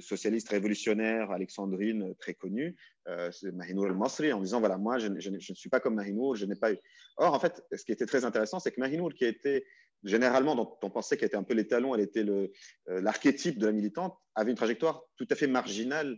socialiste 0.01 0.49
révolutionnaire 0.49 1.31
alexandrine 1.31 2.13
très 2.19 2.33
connue, 2.33 2.75
euh, 3.07 3.31
Mahinour 3.53 3.87
el-Masri, 3.87 4.31
en 4.31 4.41
disant 4.41 4.59
voilà, 4.59 4.77
moi, 4.77 4.97
je, 4.99 5.07
ne 5.07 5.39
suis 5.39 5.69
pas 5.69 5.79
comme 5.79 5.95
Mahinour, 5.95 6.35
je 6.35 6.45
n'ai 6.45 6.55
pas 6.55 6.71
eu. 6.71 6.77
Or, 7.17 7.33
en 7.33 7.39
fait, 7.39 7.63
ce 7.73 7.83
qui 7.83 7.91
était 7.91 8.05
très 8.05 8.25
intéressant, 8.25 8.59
c'est 8.59 8.71
que 8.71 8.79
Mahinour, 8.79 9.13
qui 9.13 9.25
était 9.25 9.65
généralement, 10.03 10.55
dont 10.55 10.77
on 10.81 10.89
pensait 10.89 11.17
qu'elle 11.17 11.27
était 11.27 11.37
un 11.37 11.43
peu 11.43 11.53
l'étalon, 11.53 11.95
elle 11.95 12.01
était 12.01 12.25
l'archétype 12.87 13.57
de 13.59 13.65
la 13.65 13.71
militante, 13.71 14.17
avait 14.35 14.51
une 14.51 14.57
trajectoire 14.57 15.03
tout 15.17 15.27
à 15.29 15.35
fait 15.35 15.47
marginale 15.47 16.17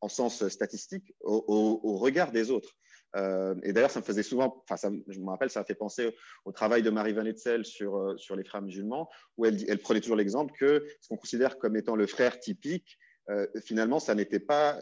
en 0.00 0.08
sens 0.08 0.46
statistique 0.48 1.14
au, 1.20 1.96
regard 1.96 2.30
des 2.30 2.50
autres. 2.50 2.76
Euh, 3.16 3.54
et 3.62 3.72
d'ailleurs, 3.72 3.90
ça 3.90 4.00
me 4.00 4.04
faisait 4.04 4.22
souvent, 4.22 4.64
enfin, 4.68 4.90
je 5.06 5.20
me 5.20 5.30
rappelle, 5.30 5.50
ça 5.50 5.60
a 5.60 5.64
fait 5.64 5.74
penser 5.74 6.14
au 6.44 6.52
travail 6.52 6.82
de 6.82 6.90
Marie 6.90 7.12
Van 7.12 7.24
Etzel 7.24 7.64
sur, 7.64 7.96
euh, 7.96 8.16
sur 8.16 8.34
les 8.34 8.44
frères 8.44 8.62
musulmans, 8.62 9.08
où 9.36 9.46
elle, 9.46 9.78
prenait 9.78 10.00
toujours 10.00 10.16
l'exemple 10.16 10.52
que 10.58 10.84
ce 11.00 11.08
qu'on 11.08 11.16
considère 11.16 11.58
comme 11.58 11.76
étant 11.76 11.96
le 11.96 12.06
frère 12.06 12.40
typique, 12.40 12.98
euh, 13.30 13.46
finalement, 13.64 14.00
ça 14.00 14.14
n'était 14.14 14.40
pas, 14.40 14.80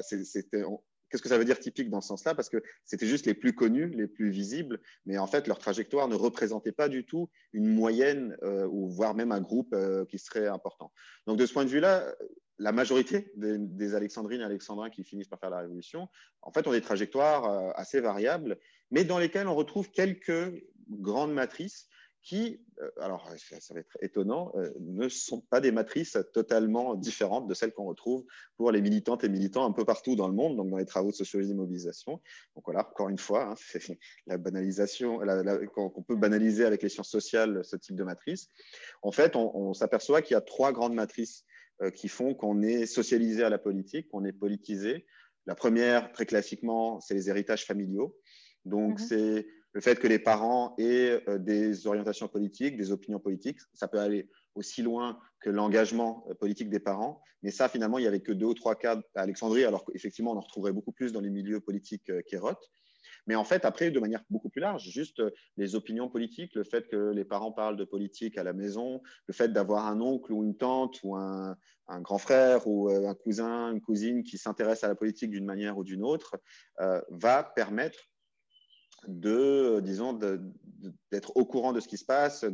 Qu'est-ce 1.12 1.22
que 1.22 1.29
ça 1.29 1.37
veut 1.37 1.44
dire 1.44 1.59
typique 1.59 1.90
dans 1.90 2.01
ce 2.01 2.09
sens-là 2.09 2.35
Parce 2.35 2.48
que 2.48 2.62
c'était 2.87 3.07
juste 3.07 3.27
les 3.27 3.35
plus 3.35 3.53
connus, 3.55 3.90
les 3.90 4.07
plus 4.07 4.31
visibles, 4.31 4.81
mais 5.05 5.18
en 5.18 5.27
fait, 5.27 5.46
leur 5.46 5.59
trajectoire 5.59 6.09
ne 6.09 6.14
représentait 6.14 6.72
pas 6.72 6.88
du 6.88 7.05
tout 7.05 7.29
une 7.53 7.68
moyenne 7.68 8.35
euh, 8.42 8.66
ou 8.66 8.88
voire 8.88 9.14
même 9.14 9.31
un 9.31 9.42
groupe 9.42 9.75
euh, 9.75 10.07
qui 10.07 10.18
serait 10.18 10.46
important. 10.46 10.90
Donc, 11.27 11.37
de 11.37 11.44
ce 11.44 11.53
point 11.53 11.66
de 11.66 11.68
vue-là, 11.68 12.14
la 12.59 12.72
majorité 12.72 13.31
des, 13.37 13.59
des, 13.59 13.94
alexandrines 13.94 14.40
et 14.40 14.44
alexandrins 14.44 14.88
qui 14.88 15.05
finissent 15.05 15.29
par 15.29 15.38
faire 15.38 15.51
la 15.51 15.59
révolution, 15.59 16.09
en 16.40 16.51
fait, 16.51 16.66
ont 16.66 16.72
des 16.72 16.81
trajectoires 16.81 17.44
euh, 17.44 17.70
assez 17.75 18.01
variables, 18.01 18.57
mais 18.90 19.05
dans 19.05 19.18
lesquelles 19.18 19.48
on 19.48 19.55
retrouve 19.55 19.90
quelques 19.90 20.64
grandes 20.88 21.35
matrices 21.35 21.88
qui, 22.23 22.61
euh, 22.81 22.91
alors 23.01 23.29
ça 23.37 23.75
va 23.75 23.81
être 23.81 23.97
étonnant, 24.01 24.53
euh, 24.55 24.71
ne 24.81 25.09
sont 25.09 25.41
pas 25.41 25.61
des 25.61 25.73
matrices 25.73 26.17
totalement 26.33 26.95
différentes 26.95 27.49
de 27.49 27.55
celles 27.55 27.73
qu'on 27.73 27.85
retrouve 27.85 28.25
pour 28.57 28.71
les 28.71 28.81
militantes 28.81 29.25
et 29.25 29.29
militants 29.29 29.67
un 29.67 29.73
peu 29.73 29.85
partout 29.85 30.15
dans 30.15 30.29
le 30.29 30.35
monde, 30.35 30.57
donc 30.57 30.71
dans 30.71 30.77
les 30.77 30.87
travaux 30.87 31.11
de 31.11 31.17
sociologie 31.17 31.51
et 31.51 31.55
mobilisation. 31.55 32.21
Donc 32.55 32.65
voilà, 32.65 32.89
encore 32.89 33.09
une 33.09 33.19
fois, 33.19 33.51
hein, 33.51 33.55
c'est 33.57 33.99
la 34.27 34.39
banalisation, 34.39 35.21
qu'on 35.75 36.03
peut 36.03 36.17
banaliser 36.17 36.65
avec 36.65 36.83
les 36.83 36.89
sciences 36.89 37.11
sociales 37.11 37.65
ce 37.65 37.77
type 37.77 37.97
de 37.97 38.05
matrice. 38.05 38.49
En 39.03 39.13
fait, 39.13 39.35
on, 39.35 39.55
on 39.57 39.75
s'aperçoit 39.75 40.23
qu'il 40.23 40.35
y 40.35 40.39
a 40.39 40.41
trois 40.41 40.73
grandes 40.73 40.95
matrices 40.95 41.45
euh, 41.83 41.91
qui 41.91 42.09
font 42.09 42.35
qu'on 42.35 42.63
est 42.63 42.87
socialisé 42.87 43.43
à 43.43 43.49
la 43.49 43.59
politique, 43.59 44.09
qu'on 44.09 44.25
est 44.25 44.33
politisé. 44.33 45.05
La 45.47 45.57
première, 45.57 46.13
très 46.13 46.27
classiquement, 46.27 47.01
c'est 47.01 47.15
les 47.15 47.29
héritages 47.29 47.65
familiaux. 47.65 48.17
Donc, 48.65 49.01
mmh. 49.01 49.03
c'est 49.03 49.47
le 49.73 49.81
fait 49.81 49.99
que 49.99 50.07
les 50.07 50.19
parents 50.19 50.75
aient 50.79 51.23
euh, 51.29 51.39
des 51.39 51.87
orientations 51.87 52.29
politiques, 52.29 52.77
des 52.77 52.93
opinions 52.93 53.21
politiques. 53.21 53.59
Ça 53.73 53.89
peut 53.89 53.99
aller 53.99 54.29
aussi 54.55 54.83
loin 54.83 55.19
que 55.41 55.51
l'engagement 55.51 56.25
euh, 56.29 56.35
politique 56.35 56.69
des 56.69 56.81
parents. 56.81 57.23
Mais 57.43 57.51
ça, 57.51 57.69
finalement, 57.69 57.99
il 57.99 58.03
n'y 58.03 58.09
avait 58.09 58.21
que 58.21 58.33
deux 58.33 58.47
ou 58.47 58.55
trois 58.55 58.77
cas 58.77 59.01
à 59.15 59.23
Alexandrie, 59.23 59.65
alors 59.65 59.85
qu'effectivement, 59.85 60.33
on 60.33 60.37
en 60.37 60.41
retrouverait 60.41 60.73
beaucoup 60.73 60.93
plus 60.93 61.13
dans 61.13 61.21
les 61.21 61.31
milieux 61.31 61.61
politiques 61.61 62.11
euh, 62.11 62.23
kérotes. 62.27 62.71
Mais 63.27 63.35
en 63.37 63.45
fait, 63.45 63.65
après, 63.65 63.91
de 63.91 64.01
manière 64.01 64.25
beaucoup 64.31 64.49
plus 64.49 64.61
large, 64.61 64.89
juste 64.89 65.23
les 65.57 65.77
opinions 65.77 66.09
politiques, 66.09 66.57
le 66.57 66.65
fait 66.65 66.89
que 66.89 67.13
les 67.13 67.25
parents 67.25 67.53
parlent 67.53 67.77
de 67.77 67.85
politique 67.85 68.37
à 68.37 68.43
la 68.43 68.53
maison, 68.53 69.01
le 69.29 69.35
fait 69.35 69.53
d'avoir 69.53 69.87
un 69.87 70.01
oncle 70.01 70.33
ou 70.33 70.43
une 70.43 70.57
tante 70.57 70.99
ou 71.05 71.15
un, 71.15 71.57
grand 72.01 72.19
frère 72.19 72.67
ou 72.67 72.89
un 72.89 73.15
cousin, 73.15 73.71
une 73.71 73.81
cousine 73.81 74.25
qui 74.25 74.39
s'intéresse 74.39 74.83
à 74.83 74.89
la 74.89 74.97
politique 74.97 75.31
d'une 75.31 75.45
manière 75.45 75.79
ou 75.79 75.85
d'une 75.85 76.03
autre, 76.03 76.37
euh, 76.81 77.01
va 77.11 77.45
permettre 77.45 78.12
de, 79.09 79.81
disons, 79.81 80.12
d'être 81.11 81.37
au 81.37 81.45
courant 81.45 81.73
de 81.73 81.81
ce 81.81 81.88
qui 81.88 81.97
se 81.97 82.05
passe, 82.05 82.45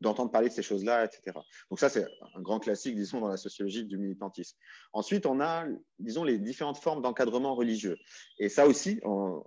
d'entendre 0.00 0.30
parler 0.30 0.48
de 0.48 0.54
ces 0.54 0.62
choses-là, 0.62 1.04
etc. 1.04 1.38
Donc 1.70 1.80
ça, 1.80 1.88
c'est 1.88 2.06
un 2.34 2.40
grand 2.40 2.58
classique, 2.58 2.94
disons, 2.94 3.20
dans 3.20 3.28
la 3.28 3.36
sociologie 3.36 3.84
du 3.84 3.98
militantisme. 3.98 4.56
Ensuite, 4.92 5.26
on 5.26 5.40
a, 5.40 5.66
disons, 5.98 6.24
les 6.24 6.38
différentes 6.38 6.78
formes 6.78 7.02
d'encadrement 7.02 7.54
religieux. 7.54 7.96
Et 8.38 8.48
ça 8.48 8.66
aussi, 8.66 9.00
on, 9.04 9.42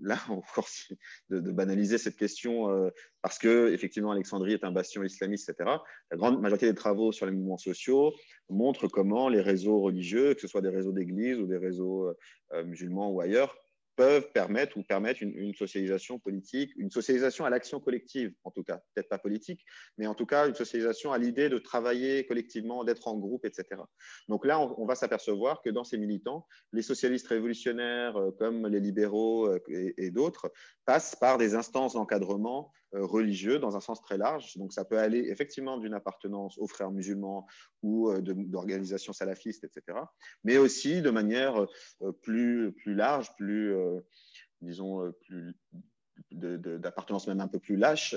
là, 0.00 0.18
on 0.30 0.42
force 0.42 0.92
de, 1.30 1.40
de, 1.40 1.50
banaliser 1.52 1.98
cette 1.98 2.16
question 2.16 2.70
euh, 2.70 2.90
parce 3.22 3.38
que, 3.38 3.72
effectivement, 3.72 4.12
Alexandrie 4.12 4.52
est 4.52 4.64
un 4.64 4.72
bastion 4.72 5.02
islamiste, 5.02 5.48
etc. 5.48 5.70
La 6.10 6.16
grande 6.16 6.40
majorité 6.40 6.66
des 6.66 6.74
travaux 6.74 7.12
sur 7.12 7.26
les 7.26 7.32
mouvements 7.32 7.58
sociaux 7.58 8.12
montrent 8.48 8.88
comment 8.88 9.28
les 9.28 9.40
réseaux 9.40 9.80
religieux, 9.80 10.34
que 10.34 10.40
ce 10.40 10.48
soit 10.48 10.62
des 10.62 10.68
réseaux 10.68 10.92
d'église 10.92 11.38
ou 11.38 11.46
des 11.46 11.58
réseaux 11.58 12.08
euh, 12.52 12.64
musulmans 12.64 13.10
ou 13.10 13.20
ailleurs, 13.20 13.56
peuvent 13.98 14.30
permettre 14.30 14.76
ou 14.76 14.84
permettre 14.84 15.24
une, 15.24 15.52
socialisation 15.54 16.20
politique, 16.20 16.70
une 16.76 16.88
socialisation 16.88 17.44
à 17.44 17.50
l'action 17.50 17.80
collective, 17.80 18.32
en 18.44 18.52
tout 18.52 18.62
cas, 18.62 18.80
peut-être 18.94 19.08
pas 19.08 19.18
politique, 19.18 19.66
mais 19.98 20.06
en 20.06 20.14
tout 20.14 20.24
cas 20.24 20.46
une 20.46 20.54
socialisation 20.54 21.12
à 21.12 21.18
l'idée 21.18 21.48
de 21.48 21.58
travailler 21.58 22.24
collectivement, 22.24 22.84
d'être 22.84 23.08
en 23.08 23.18
groupe, 23.18 23.44
etc. 23.44 23.82
Donc 24.28 24.46
là, 24.46 24.60
on, 24.60 24.86
va 24.86 24.94
s'apercevoir 24.94 25.62
que 25.62 25.70
dans 25.70 25.82
ces 25.82 25.98
militants, 25.98 26.46
les 26.72 26.82
socialistes 26.82 27.26
révolutionnaires, 27.26 28.16
euh, 28.16 28.30
comme 28.38 28.68
les 28.68 28.78
libéraux 28.78 29.48
euh, 29.48 29.58
et, 29.68 30.12
d'autres, 30.12 30.52
passent 30.84 31.16
par 31.16 31.36
des 31.36 31.56
instances 31.56 31.94
d'encadrement 31.94 32.70
religieux 32.92 33.58
dans 33.58 33.76
un 33.76 33.80
sens 33.80 34.00
très 34.00 34.16
large. 34.16 34.56
Donc 34.56 34.72
ça 34.72 34.84
peut 34.84 34.98
aller 34.98 35.28
effectivement 35.28 35.78
d'une 35.78 35.94
appartenance 35.94 36.58
aux 36.58 36.66
frères 36.66 36.90
musulmans 36.90 37.46
ou 37.82 38.10
euh, 38.10 38.20
d'organisations 38.22 39.12
salafistes, 39.12 39.64
etc. 39.64 39.98
Mais 40.44 40.58
aussi 40.58 41.02
de 41.02 41.10
manière 41.10 41.66
euh, 42.02 42.12
plus, 42.22 42.72
plus 42.72 42.94
large, 42.94 43.34
plus, 43.36 43.74
disons, 44.60 45.12
plus 45.22 45.54
d'appartenance 46.30 47.28
même 47.28 47.40
un 47.40 47.48
peu 47.48 47.58
plus 47.58 47.76
lâche 47.76 48.14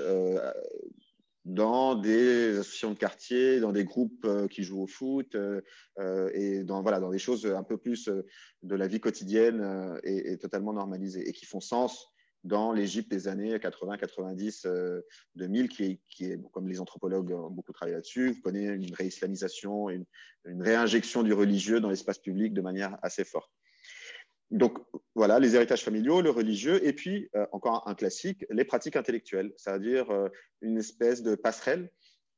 dans 1.44 1.96
des 1.96 2.58
associations 2.58 2.92
de 2.92 2.98
quartier, 2.98 3.58
dans 3.58 3.72
des 3.72 3.84
groupes 3.84 4.26
qui 4.48 4.62
jouent 4.62 4.82
au 4.82 4.86
foot 4.86 5.34
euh, 5.34 6.30
et 6.34 6.62
dans, 6.62 6.82
voilà, 6.82 7.00
dans 7.00 7.10
des 7.10 7.18
choses 7.18 7.46
un 7.46 7.64
peu 7.64 7.76
plus 7.76 8.08
de 8.62 8.74
la 8.74 8.86
vie 8.86 9.00
quotidienne 9.00 10.00
et, 10.04 10.32
et, 10.32 10.38
totalement 10.38 10.72
normalisées 10.72 11.28
et 11.28 11.32
qui 11.32 11.44
font 11.44 11.60
sens 11.60 12.11
dans 12.44 12.72
l'Égypte 12.72 13.10
des 13.10 13.28
années 13.28 13.58
80, 13.58 13.96
90, 13.96 14.66
2000, 15.36 15.68
qui 15.68 15.84
est, 15.84 16.00
qui 16.08 16.24
est, 16.26 16.40
comme 16.50 16.68
les 16.68 16.80
anthropologues 16.80 17.30
ont 17.32 17.50
beaucoup 17.50 17.72
travaillé 17.72 17.94
là-dessus, 17.94 18.40
connaît 18.42 18.64
une 18.64 18.92
réislamisation, 18.94 19.90
une, 19.90 20.04
une 20.44 20.62
réinjection 20.62 21.22
du 21.22 21.32
religieux 21.32 21.80
dans 21.80 21.90
l'espace 21.90 22.18
public 22.18 22.52
de 22.52 22.60
manière 22.60 22.98
assez 23.02 23.24
forte. 23.24 23.50
Donc 24.52 24.78
voilà, 25.14 25.38
les 25.38 25.56
héritages 25.56 25.82
familiaux, 25.82 26.20
le 26.20 26.28
religieux, 26.28 26.86
et 26.86 26.92
puis 26.92 27.30
euh, 27.34 27.46
encore 27.52 27.88
un 27.88 27.94
classique, 27.94 28.44
les 28.50 28.64
pratiques 28.64 28.96
intellectuelles, 28.96 29.50
c'est-à-dire 29.56 30.10
euh, 30.10 30.28
une 30.60 30.76
espèce 30.76 31.22
de 31.22 31.34
passerelle 31.34 31.90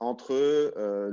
entre 0.04 0.32
euh, 0.32 1.08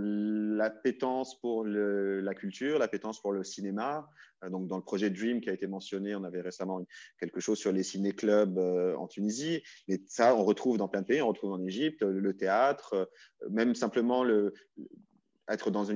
l'appétence 0.58 1.40
pour 1.40 1.66
la 1.66 2.34
culture, 2.36 2.78
l'appétence 2.78 3.22
pour 3.22 3.32
le 3.32 3.44
cinéma. 3.44 4.10
Euh, 4.44 4.50
donc, 4.50 4.68
dans 4.68 4.78
le 4.78 4.84
projet 4.84 5.10
Dream 5.10 5.40
qui 5.40 5.50
a 5.50 5.54
été 5.54 5.66
mentionné, 5.66 6.14
on 6.16 6.24
avait 6.24 6.42
récemment 6.42 6.86
quelque 7.20 7.40
chose 7.40 7.58
sur 7.58 7.72
les 7.72 7.84
ciné-clubs 7.84 8.58
euh, 8.58 8.96
en 8.96 9.08
Tunisie. 9.08 9.64
Mais 9.88 10.02
ça, 10.08 10.36
on 10.36 10.44
retrouve 10.44 10.78
dans 10.78 10.90
plein 10.90 11.02
de 11.02 11.08
pays, 11.08 11.22
on 11.22 11.30
retrouve 11.30 11.54
en 11.54 11.64
Égypte, 11.64 12.02
le, 12.02 12.36
théâtre, 12.36 13.10
même 13.50 13.76
simplement 13.76 14.24
le, 14.24 14.54
être 15.48 15.72
dans, 15.72 15.90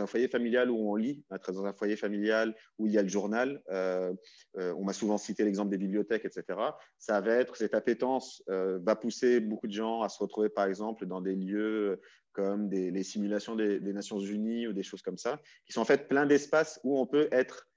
un 0.00 0.06
foyer 0.06 0.28
familial 0.28 0.70
où 0.70 0.90
on 0.90 0.96
lit, 0.96 1.22
être 1.34 1.52
dans 1.52 1.66
un 1.66 1.72
foyer 1.72 1.96
familial 1.96 2.54
où 2.78 2.86
il 2.86 2.92
y 2.92 2.98
a 2.98 3.02
le 3.02 3.08
journal. 3.08 3.62
On 3.68 4.84
m'a 4.84 4.92
souvent 4.92 5.18
cité 5.18 5.44
l'exemple 5.44 5.70
des 5.70 5.78
bibliothèques, 5.78 6.24
etc. 6.24 6.58
Ça 6.98 7.20
va 7.20 7.34
être, 7.34 7.56
cette 7.56 7.74
appétence 7.74 8.42
va 8.48 8.96
pousser 8.96 9.40
beaucoup 9.40 9.66
de 9.66 9.72
gens 9.72 10.00
à 10.00 10.08
se 10.08 10.18
retrouver, 10.18 10.48
par 10.48 10.64
exemple, 10.66 11.06
dans 11.06 11.20
des 11.20 11.34
lieux 11.34 12.00
comme 12.32 12.68
des, 12.68 12.90
les 12.90 13.02
simulations 13.02 13.56
des, 13.56 13.80
Nations 13.80 14.20
Unies 14.20 14.66
ou 14.66 14.72
des 14.72 14.82
choses 14.82 15.02
comme 15.02 15.18
ça, 15.18 15.40
qui 15.66 15.72
sont 15.72 15.80
en 15.80 15.86
fait 15.86 16.08
plein 16.08 16.26
d'espaces 16.26 16.80
où 16.84 16.98
on 16.98 17.06
peut 17.06 17.28
être 17.32 17.68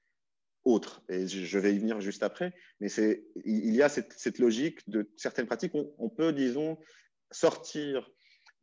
autre. 0.64 1.03
Et 1.10 1.28
je 1.28 1.60
vais 1.60 1.76
y 1.76 1.80
venir 1.80 2.01
juste 2.01 2.24
après. 2.24 2.53
Mais 2.80 2.89
il 3.45 3.76
y 3.76 3.82
a 3.82 3.89
cette, 3.89 4.39
logique 4.39 4.88
de 4.89 5.10
certaines 5.16 5.45
pratiques. 5.45 5.76
On, 5.76 5.93
on 5.99 6.10
peut, 6.10 6.34
disons, 6.34 6.78
sortir 7.32 8.10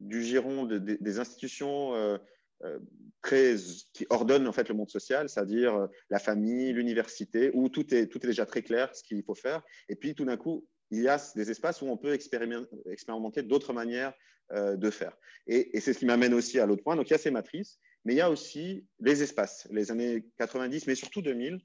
du 0.00 0.22
giron 0.22 0.66
des 0.66 1.18
institutions 1.20 1.94
euh, 1.94 2.18
euh, 2.64 2.78
qui 3.22 4.06
ordonnent 4.10 4.48
en 4.48 4.52
fait 4.52 4.68
le 4.68 4.74
monde 4.74 4.90
social, 4.90 5.28
c'est-à-dire 5.28 5.74
euh, 5.74 5.86
la 6.10 6.18
famille, 6.18 6.72
l'université, 6.72 7.50
où 7.54 7.68
tout 7.68 7.94
est, 7.94 8.08
tout 8.08 8.18
est 8.24 8.26
déjà 8.26 8.46
très 8.46 8.62
clair 8.62 8.94
ce 8.94 9.02
qu'il 9.02 9.22
faut 9.22 9.34
faire. 9.34 9.62
Et 9.88 9.96
puis 9.96 10.14
tout 10.14 10.24
d'un 10.24 10.36
coup, 10.36 10.66
il 10.90 11.02
y 11.02 11.08
a 11.08 11.20
des 11.34 11.50
espaces 11.50 11.82
où 11.82 11.86
on 11.86 11.96
peut 11.96 12.12
expérimenter 12.12 13.42
d'autres 13.42 13.72
manières 13.72 14.12
de 14.52 14.90
faire. 14.90 15.16
Et, 15.46 15.80
c'est 15.80 15.92
ce 15.92 15.98
qui 15.98 16.06
m'amène 16.06 16.34
aussi 16.34 16.60
à 16.60 16.66
l'autre 16.66 16.82
point. 16.82 16.96
Donc 16.96 17.08
il 17.08 17.12
y 17.12 17.14
a 17.14 17.18
ces 17.18 17.30
matrices, 17.30 17.78
mais 18.04 18.14
il 18.14 18.16
y 18.16 18.20
a 18.20 18.30
aussi 18.30 18.86
les 19.00 19.22
espaces. 19.22 19.66
Les 19.70 19.90
années 19.90 20.24
90, 20.38 20.86
mais 20.86 20.94
surtout 20.94 21.22
2000, 21.22 21.60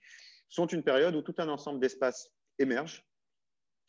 sont 0.50 0.68
une 0.68 0.84
période 0.84 1.16
où 1.16 1.22
tout 1.22 1.36
un 1.38 1.50
ensemble 1.50 1.80
d'espaces 1.80 2.32
émerge, 2.60 3.06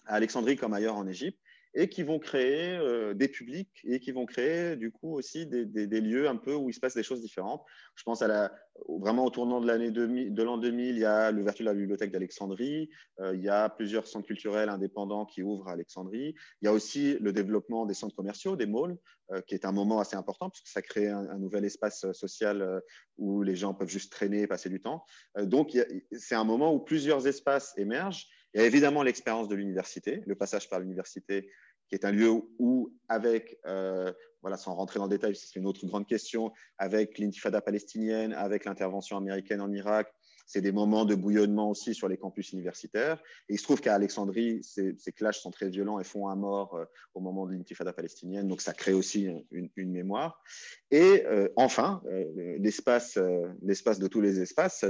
à 0.06 0.14
Alexandrie 0.14 0.56
comme 0.56 0.74
ailleurs 0.74 0.96
en 0.96 1.06
Égypte, 1.06 1.38
et 1.78 1.88
qui 1.88 2.02
vont 2.02 2.18
créer 2.18 2.76
euh, 2.76 3.14
des 3.14 3.28
publics 3.28 3.80
et 3.84 4.00
qui 4.00 4.10
vont 4.10 4.26
créer 4.26 4.74
du 4.74 4.90
coup 4.90 5.14
aussi 5.14 5.46
des, 5.46 6.00
lieux 6.00 6.28
un 6.28 6.34
peu 6.34 6.52
où 6.52 6.68
il 6.68 6.72
se 6.72 6.80
passe 6.80 6.94
des 6.94 7.04
choses 7.04 7.22
différentes. 7.22 7.62
Je 7.94 8.02
pense 8.02 8.20
à 8.20 8.26
la, 8.26 8.52
vraiment 8.88 9.24
au 9.24 9.30
tournant 9.30 9.60
de 9.60 10.42
l'an 10.42 10.58
2000, 10.58 10.96
il 10.96 10.98
y 10.98 11.04
a 11.04 11.30
l'ouverture 11.30 11.64
de 11.64 11.70
la 11.70 11.76
bibliothèque 11.76 12.10
d'Alexandrie, 12.10 12.90
euh, 13.20 13.32
il 13.36 13.44
y 13.44 13.48
a 13.48 13.68
plusieurs 13.68 14.08
centres 14.08 14.26
culturels 14.26 14.68
indépendants 14.68 15.24
qui 15.24 15.44
ouvrent 15.44 15.68
à 15.68 15.72
Alexandrie, 15.72 16.34
il 16.60 16.64
y 16.64 16.68
a 16.68 16.72
aussi 16.72 17.16
le 17.20 17.32
développement 17.32 17.86
des 17.86 17.94
centres 17.94 18.16
commerciaux, 18.16 18.56
des 18.56 18.66
malls, 18.66 18.96
euh, 19.30 19.40
qui 19.42 19.54
est 19.54 19.64
un 19.64 19.72
moment 19.72 20.00
assez 20.00 20.16
important 20.16 20.50
puisque 20.50 20.66
ça 20.66 20.82
crée 20.82 21.08
un, 21.08 21.30
un 21.30 21.38
nouvel 21.38 21.64
espace 21.64 22.10
social 22.10 22.82
où 23.18 23.44
les 23.44 23.54
gens 23.54 23.72
peuvent 23.72 23.88
juste 23.88 24.10
traîner 24.10 24.42
et 24.42 24.46
passer 24.48 24.68
du 24.68 24.80
temps. 24.80 25.04
donc 25.36 25.78
c'est 26.10 26.34
un 26.34 26.44
moment 26.44 26.74
où 26.74 26.80
plusieurs 26.80 27.28
espaces 27.28 27.72
émergent 27.76 28.26
il 28.54 28.60
y 28.60 28.64
a 28.64 28.66
évidemment 28.66 29.02
l'expérience 29.02 29.48
de 29.48 29.54
l'université, 29.54 30.22
le 30.26 30.34
passage 30.34 30.70
par 30.70 30.80
l'université, 30.80 31.50
qui 31.88 31.94
est 31.94 32.04
un 32.04 32.12
lieu 32.12 32.30
où, 32.58 32.92
avec, 33.08 33.58
euh, 33.66 34.12
voilà, 34.42 34.56
sans 34.56 34.74
rentrer 34.74 34.98
dans 34.98 35.06
le 35.06 35.10
détail, 35.10 35.34
c'est 35.34 35.56
une 35.56 35.66
autre 35.66 35.86
grande 35.86 36.06
question, 36.06 36.52
avec 36.76 37.18
l'intifada 37.18 37.60
palestinienne, 37.60 38.32
avec 38.32 38.64
l'intervention 38.64 39.16
américaine 39.16 39.60
en 39.60 39.72
Irak, 39.72 40.12
c'est 40.48 40.62
des 40.62 40.72
moments 40.72 41.04
de 41.04 41.14
bouillonnement 41.14 41.68
aussi 41.70 41.94
sur 41.94 42.08
les 42.08 42.16
campus 42.16 42.52
universitaires. 42.52 43.22
Et 43.50 43.54
il 43.54 43.58
se 43.58 43.64
trouve 43.64 43.82
qu'à 43.82 43.94
Alexandrie, 43.94 44.60
ces, 44.64 44.96
clashs 45.12 45.40
sont 45.40 45.50
très 45.50 45.68
violents 45.68 46.00
et 46.00 46.04
font 46.04 46.26
un 46.28 46.36
mort 46.36 46.74
euh, 46.74 46.86
au 47.12 47.20
moment 47.20 47.46
de 47.46 47.52
l'intifada 47.52 47.92
palestinienne. 47.92 48.48
Donc, 48.48 48.62
ça 48.62 48.72
crée 48.72 48.94
aussi 48.94 49.28
une, 49.50 49.70
mémoire. 49.76 50.42
Et 50.90 51.26
euh, 51.26 51.48
enfin, 51.56 52.02
euh, 52.06 52.56
l'espace, 52.58 53.18
l'espace 53.60 53.98
de 53.98 54.08
tous 54.08 54.22
les 54.22 54.40
espaces, 54.40 54.86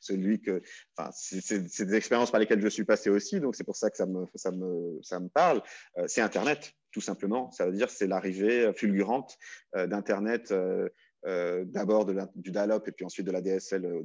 celui 0.00 0.40
que, 0.40 0.62
enfin, 0.96 1.10
c'est 1.12 1.84
des 1.84 1.94
expériences 1.94 2.30
par 2.30 2.40
lesquelles 2.40 2.62
je 2.62 2.68
suis 2.68 2.84
passé 2.84 3.10
aussi. 3.10 3.38
Donc, 3.38 3.56
c'est 3.56 3.64
pour 3.64 3.76
ça 3.76 3.90
que 3.90 3.98
ça 3.98 4.06
me, 4.06 4.24
ça 4.34 4.50
me, 4.50 4.98
ça 5.02 5.20
me 5.20 5.28
parle. 5.28 5.62
c'est 6.06 6.22
Internet 6.22 6.72
tout 6.90 7.02
simplement. 7.02 7.52
Ça 7.52 7.66
veut 7.66 7.72
dire 7.72 7.88
c'est 7.88 8.08
l'arrivée 8.08 8.72
fulgurante 8.74 9.38
d'Internet 9.74 10.52
d'abord 11.24 12.06
du 12.06 12.50
dial-up 12.50 12.88
et 12.88 12.92
puis 12.92 13.04
ensuite 13.04 13.26
de 13.26 13.32
la 13.32 13.40
DSL 13.40 13.84
euh, 13.84 14.02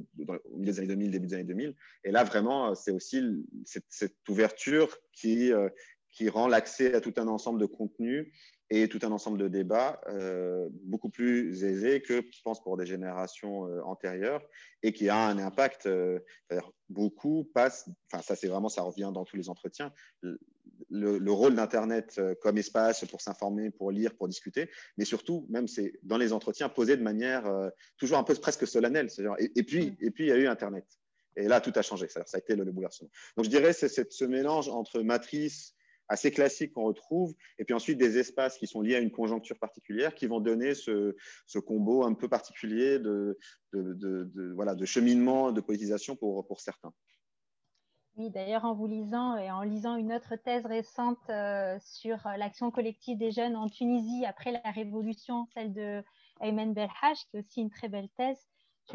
au 0.50 0.58
milieu 0.58 0.72
des 0.72 0.78
années 0.78 0.88
2000, 0.88 1.10
début 1.10 1.26
des 1.26 1.34
années 1.34 1.44
2000. 1.44 1.74
Et 2.04 2.10
là, 2.10 2.24
vraiment, 2.24 2.70
euh, 2.70 2.74
c'est 2.74 2.92
aussi 2.92 3.22
cette, 3.64 4.14
ouverture 4.28 4.98
qui, 5.12 5.52
qui 6.10 6.28
rend 6.28 6.48
l'accès 6.48 6.94
à 6.94 7.00
tout 7.00 7.14
un 7.16 7.28
ensemble 7.28 7.60
de 7.60 7.66
contenus 7.66 8.32
et 8.70 8.88
tout 8.88 8.98
un 9.02 9.12
ensemble 9.12 9.38
de 9.38 9.48
débats 9.48 10.00
euh, 10.08 10.68
beaucoup 10.84 11.08
plus 11.08 11.62
aisé 11.62 12.02
que, 12.02 12.22
je 12.32 12.42
pense, 12.42 12.60
pour 12.62 12.76
des 12.76 12.86
générations 12.86 13.68
euh, 13.68 13.80
antérieures 13.82 14.42
et 14.82 14.92
qui 14.92 15.08
a 15.08 15.28
un 15.28 15.38
impact. 15.38 15.86
Euh, 15.86 16.18
beaucoup 16.88 17.50
passent, 17.54 17.88
enfin, 18.10 18.22
ça, 18.22 18.36
c'est 18.36 18.48
vraiment, 18.48 18.68
ça 18.68 18.82
revient 18.82 19.10
dans 19.12 19.24
tous 19.24 19.36
les 19.36 19.48
entretiens. 19.48 19.92
Le, 20.88 21.18
le 21.18 21.32
rôle 21.32 21.56
d'Internet 21.56 22.20
comme 22.40 22.58
espace 22.58 23.04
pour 23.06 23.20
s'informer, 23.20 23.70
pour 23.70 23.90
lire, 23.90 24.14
pour 24.14 24.28
discuter, 24.28 24.70
mais 24.96 25.04
surtout, 25.04 25.44
même, 25.48 25.66
c'est 25.66 25.94
dans 26.04 26.16
les 26.16 26.32
entretiens 26.32 26.68
posé 26.68 26.96
de 26.96 27.02
manière 27.02 27.44
toujours 27.98 28.18
un 28.18 28.22
peu 28.22 28.34
presque 28.34 28.68
solennelle. 28.68 29.08
Et, 29.38 29.50
et, 29.56 29.62
puis, 29.64 29.96
et 30.00 30.12
puis, 30.12 30.24
il 30.24 30.28
y 30.28 30.32
a 30.32 30.36
eu 30.36 30.46
Internet. 30.46 30.86
Et 31.34 31.48
là, 31.48 31.60
tout 31.60 31.72
a 31.74 31.82
changé. 31.82 32.06
Ça, 32.08 32.24
ça 32.24 32.36
a 32.36 32.40
été 32.40 32.54
le, 32.54 32.62
le 32.62 32.70
bouleversement. 32.70 33.10
Donc, 33.36 33.46
je 33.46 33.50
dirais, 33.50 33.72
c'est 33.72 34.12
ce 34.12 34.24
mélange 34.24 34.68
entre 34.68 35.00
matrice, 35.00 35.74
assez 36.08 36.30
classiques 36.30 36.72
qu'on 36.72 36.84
retrouve, 36.84 37.34
et 37.58 37.64
puis 37.64 37.74
ensuite 37.74 37.98
des 37.98 38.16
espaces 38.16 38.56
qui 38.56 38.68
sont 38.68 38.80
liés 38.80 38.94
à 38.94 39.00
une 39.00 39.10
conjoncture 39.10 39.58
particulière 39.58 40.14
qui 40.14 40.28
vont 40.28 40.40
donner 40.40 40.74
ce, 40.74 41.16
ce 41.46 41.58
combo 41.58 42.04
un 42.04 42.14
peu 42.14 42.28
particulier 42.28 43.00
de, 43.00 43.36
de, 43.72 43.92
de, 43.92 44.52
voilà, 44.54 44.76
de 44.76 44.84
cheminement, 44.84 45.50
de 45.50 45.60
politisation 45.60 46.14
pour, 46.14 46.46
pour 46.46 46.60
certains. 46.60 46.92
Oui, 48.16 48.30
d'ailleurs, 48.30 48.64
en 48.64 48.72
vous 48.74 48.86
lisant 48.86 49.36
et 49.36 49.50
en 49.50 49.60
lisant 49.60 49.96
une 49.96 50.12
autre 50.12 50.36
thèse 50.36 50.64
récente 50.64 51.18
euh, 51.28 51.78
sur 51.80 52.16
l'action 52.38 52.70
collective 52.70 53.18
des 53.18 53.30
jeunes 53.30 53.56
en 53.56 53.68
Tunisie 53.68 54.24
après 54.24 54.52
la 54.52 54.70
révolution, 54.70 55.46
celle 55.52 55.74
de 55.74 56.02
Ayman 56.40 56.74
qui 56.74 56.80
est 56.80 57.38
aussi 57.38 57.60
une 57.60 57.70
très 57.70 57.88
belle 57.88 58.08
thèse, 58.16 58.48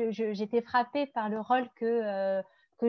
j'étais 0.09 0.61
frappée 0.61 1.05
par 1.05 1.29
le 1.29 1.39
rôle 1.39 1.69
que, 1.75 1.85
euh, 1.85 2.41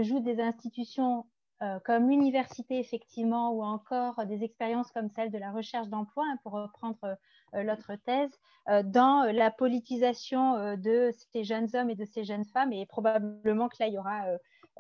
jouent 0.03 0.21
des 0.21 0.41
institutions 0.41 1.27
euh, 1.63 1.79
comme 1.85 2.09
l'université 2.09 2.81
effectivement, 2.81 3.53
ou 3.53 3.63
encore 3.63 4.27
des 4.27 4.43
expériences 4.43 4.91
comme 4.91 5.09
celle 5.11 5.31
de 5.31 5.39
la 5.39 5.53
recherche 5.53 5.87
d'emploi, 5.89 6.25
hein, 6.27 6.37
pour 6.43 6.53
reprendre 6.53 6.97
euh, 7.05 7.63
l'autre 7.63 7.93
thèse, 8.05 8.33
euh, 8.69 8.83
dans 8.83 9.31
la 9.33 9.53
politisation 9.53 10.77
de 10.77 11.11
ces 11.33 11.45
jeunes 11.45 11.69
hommes 11.75 11.91
et 11.91 11.95
de 11.95 12.05
ces 12.05 12.25
jeunes 12.25 12.45
femmes, 12.47 12.73
et 12.73 12.85
probablement 12.87 13.69
que 13.69 13.77
là, 13.79 13.87
il 13.87 13.95
y 13.95 13.99
aura 13.99 14.25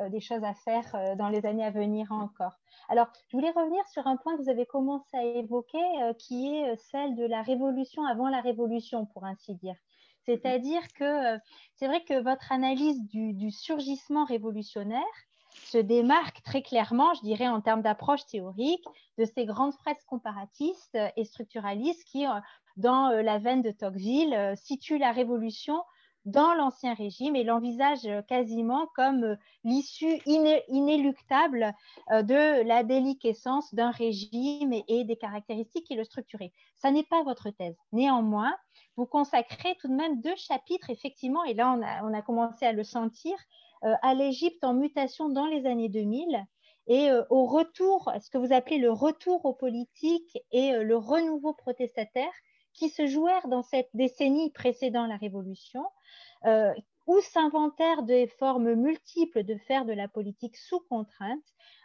des 0.09 0.20
choses 0.20 0.43
à 0.45 0.55
faire 0.55 1.16
dans 1.16 1.28
les 1.28 1.45
années 1.47 1.64
à 1.64 1.70
venir 1.70 2.11
encore. 2.11 2.59
Alors, 2.88 3.07
je 3.28 3.36
voulais 3.36 3.51
revenir 3.51 3.86
sur 3.88 4.07
un 4.07 4.16
point 4.16 4.36
que 4.36 4.43
vous 4.43 4.51
avez 4.51 4.66
commencé 4.66 5.16
à 5.16 5.22
évoquer, 5.22 5.82
qui 6.18 6.55
est 6.55 6.76
celle 6.76 7.14
de 7.16 7.24
la 7.24 7.43
révolution 7.43 8.05
avant 8.05 8.28
la 8.28 8.40
révolution, 8.40 9.07
pour 9.07 9.24
ainsi 9.24 9.55
dire. 9.57 9.76
C'est-à-dire 10.24 10.82
que 10.95 11.38
c'est 11.76 11.86
vrai 11.86 12.03
que 12.05 12.22
votre 12.22 12.53
analyse 12.53 13.03
du 13.07 13.51
surgissement 13.51 14.24
révolutionnaire, 14.24 15.03
se 15.55 15.78
démarque 15.78 16.43
très 16.43 16.62
clairement, 16.62 17.14
je 17.14 17.22
dirais, 17.22 17.49
en 17.49 17.61
termes 17.61 17.82
d'approche 17.82 18.26
théorique, 18.26 18.84
de 19.18 19.24
ces 19.24 19.45
grandes 19.45 19.74
fresques 19.74 20.07
comparatistes 20.07 20.99
et 21.16 21.24
structuralistes 21.24 22.05
qui, 22.05 22.26
euh, 22.26 22.30
dans 22.76 23.11
euh, 23.11 23.22
la 23.22 23.38
veine 23.38 23.62
de 23.62 23.70
Tocqueville, 23.70 24.34
euh, 24.34 24.55
situent 24.57 24.99
la 24.99 25.12
révolution 25.12 25.82
dans 26.25 26.55
l'Ancien 26.55 26.95
Régime 26.95 27.37
et 27.37 27.45
l'envisage 27.45 28.09
quasiment 28.29 28.87
comme 28.95 29.37
l'issue 29.64 30.20
inéluctable 30.27 31.75
de 32.11 32.62
la 32.62 32.85
déliquescence 32.85 33.75
d'un 33.75 33.91
régime 33.91 34.73
et 34.89 35.05
des 35.05 35.16
caractéristiques 35.16 35.87
qui 35.87 35.95
le 35.95 36.05
structuraient. 36.05 36.53
Ça 36.77 36.91
n'est 36.91 37.03
pas 37.03 37.23
votre 37.23 37.51
thèse. 37.51 37.77
Néanmoins, 37.93 38.55
vous 38.97 39.07
consacrez 39.07 39.77
tout 39.81 39.89
de 39.89 39.95
même 39.95 40.20
deux 40.20 40.37
chapitres, 40.37 40.91
effectivement, 40.91 41.45
et 41.45 41.55
là 41.55 41.77
on 42.03 42.14
a, 42.14 42.23
commencé 42.23 42.66
à 42.66 42.73
le 42.73 42.85
sentir, 42.85 43.35
euh, 43.85 43.95
à 44.03 44.14
l'Égypte 44.14 44.62
en 44.64 44.75
mutation 44.75 45.29
dans 45.29 45.47
les 45.47 45.66
années 45.66 45.89
2000 45.89 46.47
et 46.89 47.11
euh, 47.11 47.23
au 47.31 47.47
retour, 47.47 48.12
ce 48.20 48.29
que 48.31 48.39
vous 48.39 48.53
appelez 48.53 48.79
le 48.79 48.91
retour 48.91 49.45
aux 49.45 49.55
politiques 49.55 50.39
et 50.51 50.75
euh, 50.75 50.83
le 50.83 50.97
renouveau 50.97 51.53
protestataire 51.53 52.33
qui 52.73 52.89
se 52.89 53.07
jouèrent 53.07 53.49
dans 53.49 53.62
cette 53.62 53.91
décennie 53.95 54.51
précédant 54.51 55.07
la 55.07 55.16
Révolution, 55.16 55.85
où 57.07 57.20
s'inventèrent 57.20 58.03
des 58.03 58.27
formes 58.27 58.75
multiples 58.75 59.45
de 59.45 59.57
faire 59.57 59.85
de 59.85 59.93
la 59.93 60.09
politique 60.09 60.57
sous 60.57 60.81
contrainte, 60.89 61.45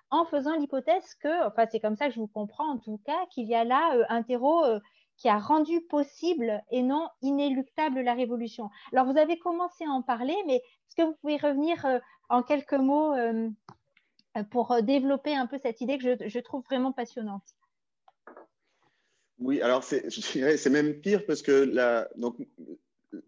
en 0.10 0.26
faisant 0.26 0.56
l'hypothèse 0.56 1.16
que, 1.16 1.48
enfin 1.48 1.66
c'est 1.70 1.80
comme 1.80 1.96
ça 1.96 2.08
que 2.08 2.14
je 2.14 2.20
vous 2.20 2.28
comprends 2.28 2.72
en 2.72 2.78
tout 2.78 3.00
cas, 3.06 3.26
qu'il 3.32 3.48
y 3.48 3.56
a 3.56 3.64
là 3.64 4.06
un 4.10 4.24
terreau 4.24 4.64
qui 5.18 5.30
a 5.30 5.40
rendu 5.40 5.82
possible 5.82 6.64
et 6.72 6.84
non 6.84 7.10
inéluctable 7.22 8.02
la 8.02 8.14
révolution. 8.14 8.70
Alors, 8.94 9.12
vous 9.12 9.18
avez 9.18 9.38
commencé 9.40 9.84
à 9.84 9.90
en 9.90 10.02
parler, 10.02 10.36
mais 10.46 10.58
est-ce 10.58 10.96
que 10.96 11.02
vous 11.02 11.16
pouvez 11.22 11.38
revenir 11.38 11.86
euh, 11.86 12.00
en 12.30 12.44
quelques 12.44 12.74
mots 12.74 13.14
euh, 13.14 13.50
pour 14.52 14.72
euh, 14.72 14.82
développer 14.82 15.36
un 15.36 15.48
peu 15.48 15.58
cette 15.58 15.82
idée 15.82 15.98
que 15.98 16.28
je, 16.28 16.40
trouve 16.40 16.64
vraiment 16.66 16.92
passionnante? 16.92 17.44
Oui, 19.40 19.62
alors 19.62 19.84
c'est 19.84 20.70
même 20.70 21.00
pire 21.00 21.26
parce 21.26 21.42
que 21.42 21.52
la, 21.52 22.10
donc, 22.16 22.38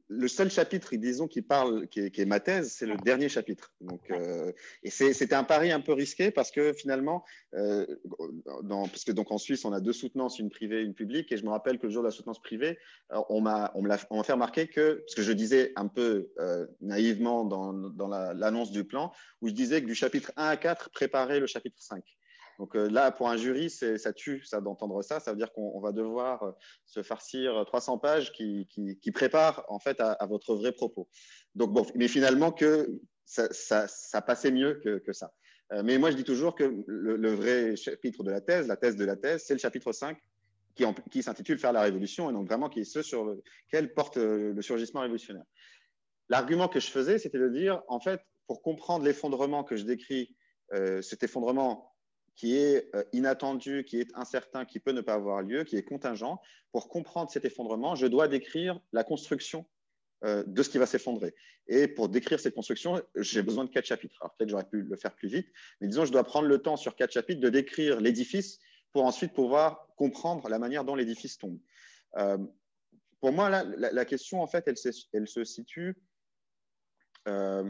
le 0.08 0.28
seul 0.28 0.50
chapitre, 0.50 0.96
disons, 0.96 1.28
qui 1.28 1.42
parle, 1.42 1.88
qui 1.88 2.00
est, 2.00 2.26
ma 2.26 2.40
thèse, 2.40 2.74
c'est 2.74 2.86
le 2.86 2.98
dernier 2.98 3.30
chapitre. 3.30 3.74
Donc, 3.80 4.02
euh, 4.12 4.52
et 4.84 4.90
c'était 4.90 5.36
un 5.36 5.44
pari 5.44 5.72
un 5.72 5.80
peu 5.80 5.94
risqué 5.94 6.32
parce 6.32 6.52
que 6.52 6.74
finalement, 6.74 7.24
euh, 7.54 7.86
dans, 8.64 8.88
parce 8.88 9.04
que 9.04 9.12
donc 9.12 9.32
en 9.32 9.38
Suisse, 9.38 9.66
on 9.66 9.72
a 9.72 9.80
deux 9.80 9.94
soutenances, 9.94 10.40
une 10.40 10.50
privée, 10.50 10.82
une 10.84 10.94
publique. 10.94 11.32
Et 11.32 11.38
je 11.38 11.46
me 11.46 11.50
rappelle 11.50 11.80
que 11.80 11.88
le 11.88 11.94
jour 11.94 12.02
de 12.02 12.08
la 12.08 12.12
soutenance 12.12 12.42
privée, 12.42 12.78
on 13.30 13.42
m'a, 13.42 13.72
on 13.76 13.82
m'a 13.82 13.98
fait 13.98 14.34
remarquer 14.34 14.68
que, 14.68 14.96
parce 15.06 15.16
que 15.16 15.22
je 15.22 15.32
disais 15.32 15.72
un 15.76 15.88
peu 15.88 16.32
euh, 16.40 16.66
naïvement 16.82 17.46
dans, 17.46 17.74
dans 17.74 18.08
l'annonce 18.08 18.72
du 18.72 18.84
plan, 18.84 19.12
où 19.42 19.48
je 19.48 19.54
disais 19.54 19.82
que 19.82 19.88
du 19.88 19.96
chapitre 19.96 20.32
1 20.36 20.48
à 20.48 20.58
4, 20.58 20.90
préparer 20.90 21.40
le 21.40 21.48
chapitre 21.48 21.78
5. 21.80 22.04
Donc 22.60 22.76
euh, 22.76 22.90
là, 22.90 23.12
pour 23.12 23.30
un 23.30 23.38
jury, 23.38 23.70
ça 23.70 24.14
tue 24.14 24.44
ça 24.44 24.60
d'entendre 24.60 25.02
ça. 25.02 25.22
Ça 25.22 25.32
veut 25.32 25.38
dire 25.38 25.52
qu'on 25.54 25.80
va 25.80 25.94
devoir 25.94 26.44
euh, 26.44 26.52
se 26.86 27.02
farcir 27.02 27.64
300 27.66 27.98
pages 27.98 28.34
qui, 28.34 28.68
préparent 29.14 29.64
en 29.70 29.80
fait 29.80 30.00
à, 30.02 30.26
votre 30.28 30.54
vrai 30.56 30.74
propos. 30.74 31.08
Donc 31.56 31.72
bon, 31.72 31.86
mais 31.96 32.10
finalement 32.10 32.52
que 32.52 33.00
ça, 33.26 33.88
passait 34.28 34.52
mieux 34.52 34.82
que, 34.84 35.14
ça. 35.14 35.32
Euh, 35.72 35.84
mais 35.84 35.98
moi, 35.98 36.12
je 36.12 36.18
dis 36.18 36.24
toujours 36.24 36.54
que 36.54 36.84
le, 36.86 37.34
vrai 37.34 37.76
chapitre 37.78 38.24
de 38.24 38.32
la 38.32 38.42
thèse, 38.42 38.68
la 38.68 38.76
thèse 38.76 38.98
de 38.98 39.06
la 39.06 39.16
thèse, 39.16 39.44
c'est 39.46 39.54
le 39.54 39.60
chapitre 39.60 39.94
5 39.94 40.18
qui, 40.76 40.84
qui 41.10 41.24
s'intitule 41.24 41.60
Faire 41.60 41.74
la 41.74 41.82
révolution 41.82 42.30
et 42.30 42.34
donc 42.34 42.48
vraiment 42.48 42.70
qui 42.70 42.82
est 42.82 42.86
ce 42.86 43.02
sur 43.02 43.24
lequel 43.24 43.94
porte 43.94 44.18
le 44.18 44.62
surgissement 44.62 45.02
révolutionnaire. 45.02 45.46
L'argument 46.28 46.68
que 46.68 46.82
je 46.82 46.92
faisais, 46.92 47.20
c'était 47.20 47.40
de 47.40 47.50
dire, 47.50 47.82
en 47.88 48.02
fait, 48.02 48.20
pour 48.48 48.62
comprendre 48.62 49.06
l'effondrement 49.06 49.64
que 49.64 49.78
je 49.78 49.86
décris, 49.86 50.36
cet 51.02 51.24
effondrement 51.24 51.89
qui 52.40 52.56
est 52.56 52.90
euh, 52.96 53.04
inattendu, 53.12 53.84
qui 53.84 54.00
est 54.00 54.08
incertain, 54.16 54.64
qui 54.64 54.80
peut 54.80 54.94
ne 54.94 55.02
pas 55.02 55.16
avoir 55.16 55.42
lieu, 55.42 55.66
qui 55.66 55.76
est 55.76 55.84
contingent. 55.84 56.40
Pour 56.72 56.88
comprendre 56.88 57.30
cet 57.30 57.44
effondrement, 57.44 57.96
je 57.96 58.08
dois 58.08 58.30
décrire 58.30 58.80
la 58.94 59.04
construction 59.04 59.66
euh, 60.24 60.46
de 60.48 60.64
ce 60.64 60.70
qui 60.70 60.78
va 60.78 60.86
s'effondrer. 60.86 61.36
Et 61.68 61.90
pour 61.90 62.08
décrire 62.08 62.40
cette 62.40 62.56
construction, 62.56 63.02
j'ai 63.18 63.42
besoin 63.42 63.66
de 63.66 63.70
quatre 63.70 63.88
chapitres. 63.88 64.16
Alors 64.22 64.34
peut-être 64.38 64.50
j'aurais 64.52 64.70
pu 64.70 64.84
le 64.84 64.96
faire 64.96 65.14
plus 65.16 65.28
vite, 65.28 65.50
mais 65.82 65.90
disons, 65.90 66.06
je 66.06 66.14
dois 66.14 66.24
prendre 66.24 66.48
le 66.48 66.60
temps 66.60 66.78
sur 66.78 66.96
quatre 66.96 67.12
chapitres 67.12 67.42
de 67.42 67.50
décrire 67.50 68.00
l'édifice 68.00 68.60
pour 68.94 69.04
ensuite 69.04 69.34
pouvoir 69.34 69.90
comprendre 69.98 70.48
la 70.48 70.60
manière 70.60 70.86
dont 70.86 70.96
l'édifice 70.96 71.38
tombe. 71.38 71.60
Euh, 72.16 72.38
pour 73.20 73.34
moi, 73.34 73.50
la, 73.50 74.06
question, 74.06 74.42
en 74.42 74.48
fait, 74.48 74.66
elle, 74.66 74.76
elle 75.12 75.28
se 75.28 75.44
situe 75.44 75.98
euh, 77.28 77.64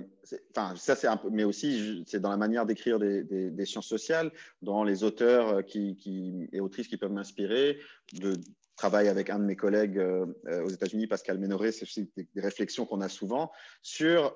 ça 0.76 0.96
c'est 0.96 1.08
un 1.08 1.18
peu, 1.18 1.30
mais 1.30 1.44
aussi 1.44 2.04
c'est 2.08 2.20
dans 2.20 2.30
la 2.30 2.38
manière 2.38 2.66
d'écrire 2.66 3.00
des, 3.00 3.66
sciences 3.66 3.88
sociales, 3.88 4.32
dans 4.62 4.84
les 4.84 5.04
auteurs 5.04 5.50
euh, 5.50 5.62
qui, 5.62 6.48
et 6.52 6.60
autrices 6.60 6.88
qui 6.88 6.98
peuvent 6.98 7.12
m'inspirer. 7.12 7.80
De 8.14 8.34
travail 8.76 9.10
avec 9.10 9.30
un 9.30 9.40
de 9.40 9.44
mes 9.44 9.58
collègues 9.58 9.98
euh, 9.98 10.26
aux 10.64 10.70
États-Unis, 10.70 11.08
Pascal 11.08 11.38
Ménoré, 11.38 11.72
c'est 11.72 11.84
aussi 11.84 12.10
des, 12.16 12.28
réflexions 12.42 12.86
qu'on 12.86 13.02
a 13.02 13.10
souvent 13.10 13.52
sur 13.82 14.36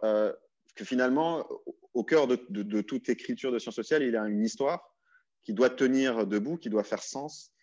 que 0.76 0.86
finalement, 0.86 1.48
au 1.94 2.04
cœur 2.04 2.28
de, 2.28 2.82
toute 2.82 3.08
écriture 3.08 3.52
de 3.52 3.60
sciences 3.60 3.76
sociales, 3.76 4.02
il 4.02 4.12
y 4.12 4.18
a 4.18 4.28
une 4.28 4.44
histoire 4.44 4.96
qui 5.44 5.54
doit 5.54 5.70
tenir 5.70 6.26
debout, 6.26 6.58
qui 6.58 6.70
doit 6.70 6.84
faire 6.84 7.04
sens. 7.04 7.54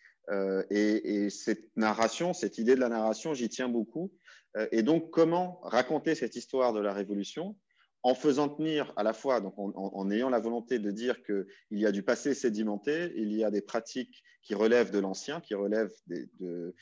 et, 0.71 1.29
cette 1.29 1.77
narration, 1.77 2.33
cette 2.33 2.59
idée 2.59 2.77
de 2.77 2.81
la 2.81 2.89
narration, 2.89 3.35
j'y 3.35 3.49
tiens 3.49 3.69
beaucoup. 3.69 4.13
Euh, 4.57 4.67
et 4.73 4.83
donc, 4.83 5.11
comment 5.11 5.61
raconter 5.63 6.15
cette 6.15 6.37
histoire 6.37 6.73
de 6.73 6.81
la 6.81 6.93
Révolution 6.93 7.57
en 8.03 8.15
faisant 8.15 8.49
tenir 8.49 8.93
à 8.97 9.03
la 9.03 9.13
fois, 9.13 9.41
donc 9.41 9.53
en, 9.57 10.11
ayant 10.11 10.31
la 10.31 10.41
volonté 10.41 10.79
de 10.79 10.91
dire 10.91 11.23
qu'il 11.23 11.45
y 11.71 11.85
a 11.85 11.93
du 11.93 12.03
passé 12.03 12.33
sédimenté, 12.33 13.13
il 13.15 13.33
y 13.35 13.45
a 13.45 13.51
des 13.51 13.61
pratiques 13.61 14.23
qui 14.43 14.55
relèvent 14.55 14.91
de 14.91 14.99
l'ancien, 14.99 15.41
qui 15.41 15.55
relèvent 15.55 15.93
de, 16.07 16.75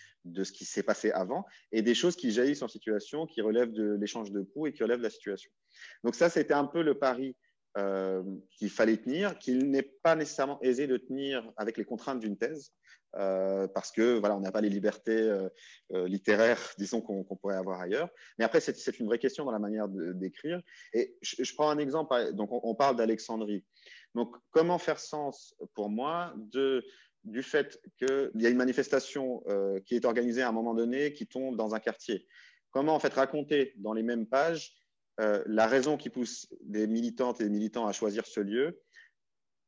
ce 0.44 0.52
qui 0.52 0.64
s'est 0.64 0.84
passé 0.84 1.10
avant, 1.10 1.44
et 1.72 1.82
des 1.82 1.94
choses 1.94 2.14
qui 2.14 2.30
jaillissent 2.30 2.62
en 2.62 2.68
situation, 2.68 3.26
qui 3.26 3.40
relèvent 3.40 3.72
de 3.72 3.96
l'échange 4.00 4.30
de 4.30 4.42
coups 4.42 4.70
et 4.70 4.72
qui 4.72 4.84
relèvent 4.84 4.98
de 4.98 5.04
la 5.04 5.10
situation. 5.10 5.50
Donc 6.04 6.14
ça, 6.14 6.30
c'était 6.30 6.54
un 6.54 6.66
peu 6.66 6.82
le 6.82 6.96
pari 6.96 7.36
euh, 7.76 8.22
qu'il 8.52 8.70
fallait 8.70 8.96
tenir, 8.96 9.38
qu'il 9.38 9.70
n'est 9.70 9.82
pas 9.82 10.14
nécessairement 10.14 10.60
aisé 10.62 10.86
de 10.86 10.96
tenir 10.96 11.52
avec 11.56 11.76
les 11.78 11.84
contraintes 11.84 12.20
d'une 12.20 12.38
thèse. 12.38 12.72
Euh, 13.18 13.66
parce 13.66 13.90
que 13.90 14.18
voilà, 14.18 14.36
on 14.36 14.40
n'a 14.40 14.52
pas 14.52 14.60
les 14.60 14.68
libertés 14.68 15.20
euh, 15.20 15.48
euh, 15.92 16.06
littéraires, 16.06 16.60
disons, 16.78 17.00
qu'on 17.00 17.24
pourrait 17.36 17.56
avoir 17.56 17.80
ailleurs. 17.80 18.08
Mais 18.38 18.44
après, 18.44 18.60
c'est 18.60 18.98
une 18.98 19.06
vraie 19.06 19.18
question 19.18 19.44
dans 19.44 19.50
la 19.50 19.58
manière 19.58 19.88
d'écrire. 19.88 20.60
Et 20.92 21.16
je, 21.22 21.54
prends 21.54 21.70
un 21.70 21.78
exemple. 21.78 22.32
Donc, 22.32 22.50
on, 22.52 22.74
parle 22.74 22.96
d'Alexandrie. 22.96 23.64
Donc, 24.14 24.36
comment 24.50 24.78
faire 24.78 25.00
sens 25.00 25.54
pour 25.74 25.90
moi 25.90 26.34
du 27.24 27.42
fait 27.42 27.80
qu'il 27.98 28.30
y 28.36 28.46
a 28.46 28.48
une 28.48 28.56
manifestation 28.56 29.42
qui 29.84 29.96
est 29.96 30.04
organisée 30.04 30.42
à 30.42 30.48
un 30.48 30.52
moment 30.52 30.74
donné 30.74 31.12
qui 31.12 31.26
tombe 31.26 31.56
dans 31.56 31.74
un 31.74 31.80
quartier 31.80 32.26
Comment 32.70 32.94
en 32.94 33.00
fait 33.00 33.12
raconter 33.12 33.74
dans 33.76 33.92
les 33.92 34.02
mêmes 34.02 34.26
pages 34.26 34.74
la 35.18 35.66
raison 35.66 35.96
qui 35.96 36.10
pousse 36.10 36.46
des 36.62 36.86
militantes 36.86 37.40
et 37.40 37.44
des 37.44 37.50
militants 37.50 37.86
à 37.86 37.92
choisir 37.92 38.26
ce 38.26 38.40
lieu 38.40 38.80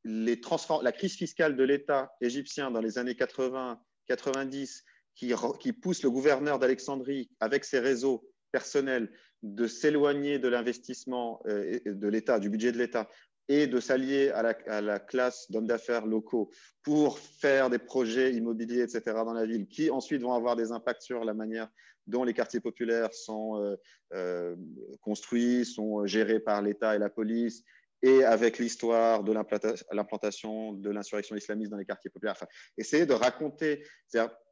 la 0.05 0.92
crise 0.92 1.14
fiscale 1.14 1.57
de 1.57 1.64
l'État 1.64 2.12
égyptien 2.20 2.70
dans 2.70 2.80
les 2.80 2.98
années 2.98 3.14
80-90 3.14 4.82
qui, 5.14 5.72
pousse 5.72 6.03
le 6.03 6.11
gouverneur 6.11 6.59
d'Alexandrie 6.59 7.30
avec 7.40 7.64
ses 7.64 7.78
réseaux 7.78 8.26
personnels 8.53 9.12
de 9.42 9.66
s'éloigner 9.66 10.38
de 10.38 10.48
l'investissement 10.48 11.40
euh, 11.46 11.78
de 11.84 12.09
l'État, 12.09 12.38
du 12.38 12.51
budget 12.51 12.72
de 12.72 12.78
l'État, 12.78 13.09
et 13.48 13.66
de 13.66 13.80
s'allier 13.80 14.30
à 14.30 14.80
la, 14.80 14.98
classe 15.01 15.51
d'hommes 15.51 15.66
d'affaires 15.66 16.07
locaux 16.07 16.51
pour 16.82 17.18
faire 17.18 17.68
des 17.68 17.78
projets 17.78 18.32
immobiliers, 18.32 18.82
etc., 18.82 19.03
dans 19.07 19.32
la 19.32 19.44
ville, 19.44 19.66
qui 19.66 19.90
ensuite 19.90 20.22
vont 20.22 20.34
avoir 20.34 20.55
des 20.55 20.70
impacts 20.70 21.03
sur 21.03 21.24
la 21.24 21.34
manière 21.34 21.68
dont 22.07 22.22
les 22.22 22.32
quartiers 22.32 22.61
populaires 22.61 23.12
sont 23.12 23.57
euh, 23.57 23.76
euh, 24.14 24.57
construits, 25.01 25.64
sont 25.64 26.07
gérés 26.07 26.38
par 26.38 26.62
l'État 26.62 26.94
et 26.94 26.98
la 26.98 27.11
police, 27.11 27.64
et 28.03 28.24
avec 28.24 28.59
l'histoire 28.59 29.24
de 29.24 29.32
l'implantation 29.32 30.72
de 30.72 30.90
l'insurrection 30.90 31.36
islamiste 31.36 31.70
dans 31.70 31.76
les 31.76 31.84
quartiers 31.84 32.11
populaires. 32.11 32.34
Enfin, 32.36 32.46
essayer 32.78 33.07
de 33.07 33.12
raconter, 33.12 33.84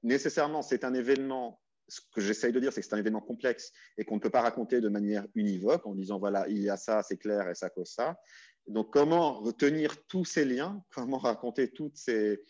nécessairement, 0.03 0.62
c'est 0.62 0.84
un 0.84 0.94
événement, 0.94 1.61
ce 1.88 2.01
que 2.14 2.20
j'essaye 2.20 2.53
de 2.53 2.61
dire, 2.61 2.72
c'est 2.72 2.82
que 2.82 2.86
c'est 2.86 2.94
un 2.94 2.99
événement 2.99 3.22
complexe 3.22 3.72
et 3.96 4.05
qu'on 4.05 4.16
ne 4.16 4.20
peut 4.20 4.30
pas 4.30 4.42
raconter 4.42 4.80
de 4.80 4.88
manière 4.88 5.26
univoque 5.34 5.86
en 5.86 5.94
disant, 5.94 6.18
voilà, 6.18 6.46
il 6.49 6.59
y 6.59 6.68
a 6.68 6.76
ça, 6.76 7.03
c'est 7.03 7.16
clair, 7.16 7.49
et 7.49 7.55
ça 7.55 7.70
cause 7.70 7.90
ça. 7.90 8.18
Donc, 8.66 8.92
comment 8.92 9.40
retenir 9.40 10.05
tous 10.07 10.26
ces 10.26 10.44
liens, 10.44 10.84
comment 10.90 11.18
raconter 11.18 11.70
toutes 11.70 11.96
ces, 11.96 12.42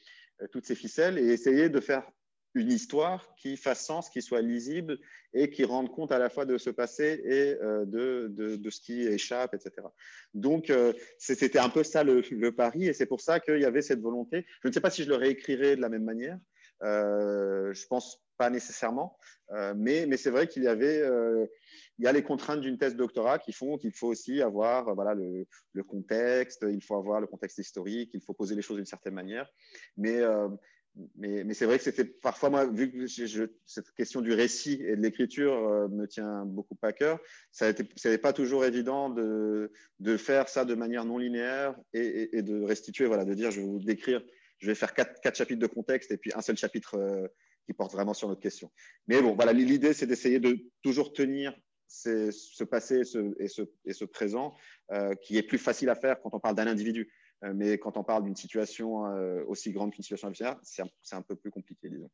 toutes 0.51 0.66
ces 0.66 0.74
ficelles? 0.74 1.16
Et 1.18 1.28
essayer 1.28 1.68
de 1.68 1.78
faire 1.78 2.11
une 2.55 2.70
histoire 2.70 3.34
qui 3.36 3.57
fasse 3.57 3.84
sens, 3.84 4.09
qui 4.11 4.22
soit 4.22 4.40
lisible 4.40 4.99
et 5.34 5.51
qui 5.51 5.64
rende 5.64 5.90
compte 5.90 6.12
à 6.12 6.18
la 6.18 6.30
fois 6.30 6.46
de 6.46 6.59
ce 6.59 6.70
passé 6.70 7.20
et 7.24 7.62
euh, 7.62 7.84
de, 7.84 8.28
de, 8.57 8.70
ce 8.70 8.80
qui 8.80 9.03
échappe, 9.03 9.55
etc. 9.55 9.86
Donc, 10.34 10.70
euh, 10.70 10.92
c'était 11.18 11.59
un 11.59 11.68
peu 11.68 11.84
ça 11.84 12.05
le, 12.05 12.51
pari 12.51 12.86
et 12.86 12.92
c'est 12.92 13.07
pour 13.07 13.20
ça 13.20 13.40
qu'il 13.40 13.61
y 13.61 13.64
avait 13.64 13.82
cette 13.82 14.01
volonté. 14.01 14.46
Je 14.62 14.68
ne 14.68 14.72
sais 14.72 14.80
pas 14.80 14.90
si 14.90 15.05
je 15.05 15.09
le 15.09 15.16
réécrirais 15.16 15.76
de 15.76 15.80
la 15.80 15.88
même 15.88 16.05
manière. 16.05 16.38
Euh, 16.82 17.72
je 17.74 17.86
pense 17.86 18.24
pas 18.36 18.51
nécessairement, 18.51 19.18
euh, 19.51 19.74
mais, 19.76 20.07
mais 20.07 20.16
c'est 20.16 20.30
vrai 20.30 20.46
qu'il 20.46 20.62
y 20.62 20.68
avait 20.68 21.03
il 21.99 22.05
y 22.05 22.07
a 22.07 22.12
les 22.12 22.22
contraintes 22.22 22.61
d'une 22.61 22.78
thèse 22.78 22.94
doctorat 22.94 23.40
qui 23.40 23.53
font 23.53 23.76
qu'il 23.76 23.92
faut 23.92 24.07
aussi 24.07 24.40
avoir 24.40 24.94
voilà, 24.94 25.14
le, 25.14 25.44
le, 25.72 25.82
contexte, 25.82 26.64
il 26.70 26.80
faut 26.80 26.94
avoir 26.94 27.20
le 27.20 27.26
contexte 27.26 27.59
historique, 27.59 28.11
il 28.14 28.20
faut 28.20 28.34
poser 28.34 28.55
les 28.55 28.62
choses 28.62 28.76
d'une 28.76 28.86
certaine 28.86 29.14
manière. 29.14 29.51
Mais, 29.96 30.22
mais, 31.16 31.55
c'est 31.55 31.66
vrai 31.66 31.78
que 31.78 31.84
c'était 31.84 32.05
parfois, 32.05 32.51
moi, 32.51 32.66
vu 32.66 32.90
que 32.90 33.07
cette 33.07 33.90
question 33.92 34.20
du 34.20 34.32
récit 34.32 34.82
et 34.84 34.96
de 34.96 35.03
l'écriture 35.03 35.53
euh, 35.53 35.88
me 35.88 36.07
tient 36.07 36.44
beaucoup 36.44 36.76
à 36.82 36.92
cœur, 36.92 37.18
ça 37.53 37.72
n'était 37.72 38.18
pas 38.18 38.32
toujours 38.32 38.64
évident 38.64 39.11
de, 39.11 39.70
de, 40.01 40.16
faire 40.16 40.49
ça 40.49 40.64
de 40.64 40.74
manière 40.74 41.05
non 41.05 41.18
linéaire 41.18 41.74
et, 41.92 42.42
de 42.42 42.62
restituer, 42.62 43.07
voilà, 43.07 43.24
de 43.24 43.34
dire 43.34 43.51
je 43.51 43.61
vais 43.61 43.66
vous 43.66 43.78
décrire, 43.78 44.22
je 44.59 44.66
vais 44.66 44.74
faire 44.74 44.94
quatre, 44.94 45.20
quatre 45.20 45.36
chapitres 45.36 45.61
de 45.61 45.66
contexte 45.66 46.11
et 46.11 46.16
puis 46.16 46.32
un 46.34 46.42
seul 46.42 46.57
chapitre 46.57 46.96
euh, 46.96 47.28
qui 47.66 47.72
porte 47.74 47.92
vraiment 47.92 48.14
sur 48.14 48.28
notre 48.28 48.40
question. 48.40 48.70
Mais 49.07 49.22
bon, 49.22 49.34
voilà, 49.34 49.53
l'idée 49.53 49.92
c'est 49.92 50.07
d'essayer 50.07 50.40
de 50.40 50.59
toujours 50.82 51.12
tenir 51.12 51.55
ce 51.88 52.64
passé 52.64 53.01
et 53.01 53.05
ce, 53.05 53.34
et 53.38 53.49
ce, 53.49 53.62
ce 53.90 54.05
présent 54.05 54.55
euh, 54.92 55.14
qui 55.14 55.38
est 55.38 55.42
plus 55.42 55.59
facile 55.59 55.88
à 55.90 55.94
faire 55.94 56.20
quand 56.20 56.34
on 56.34 56.40
parle 56.40 56.55
d'un 56.55 56.66
individu. 56.66 57.11
Euh, 57.45 57.53
mais 57.55 57.78
quand 57.78 57.97
on 57.97 58.05
parle 58.05 58.24
d'une 58.24 58.36
situation 58.36 59.07
euh, 59.07 59.45
aussi 59.47 59.72
grande 59.72 59.93
qu'une 59.93 60.03
situation 60.03 60.28
infirmière, 60.28 60.59
c'est 60.62 60.82
un, 61.12 61.22
peu 61.22 61.36
plus 61.36 61.51
compliqué, 61.51 61.89
disons. 61.89 62.11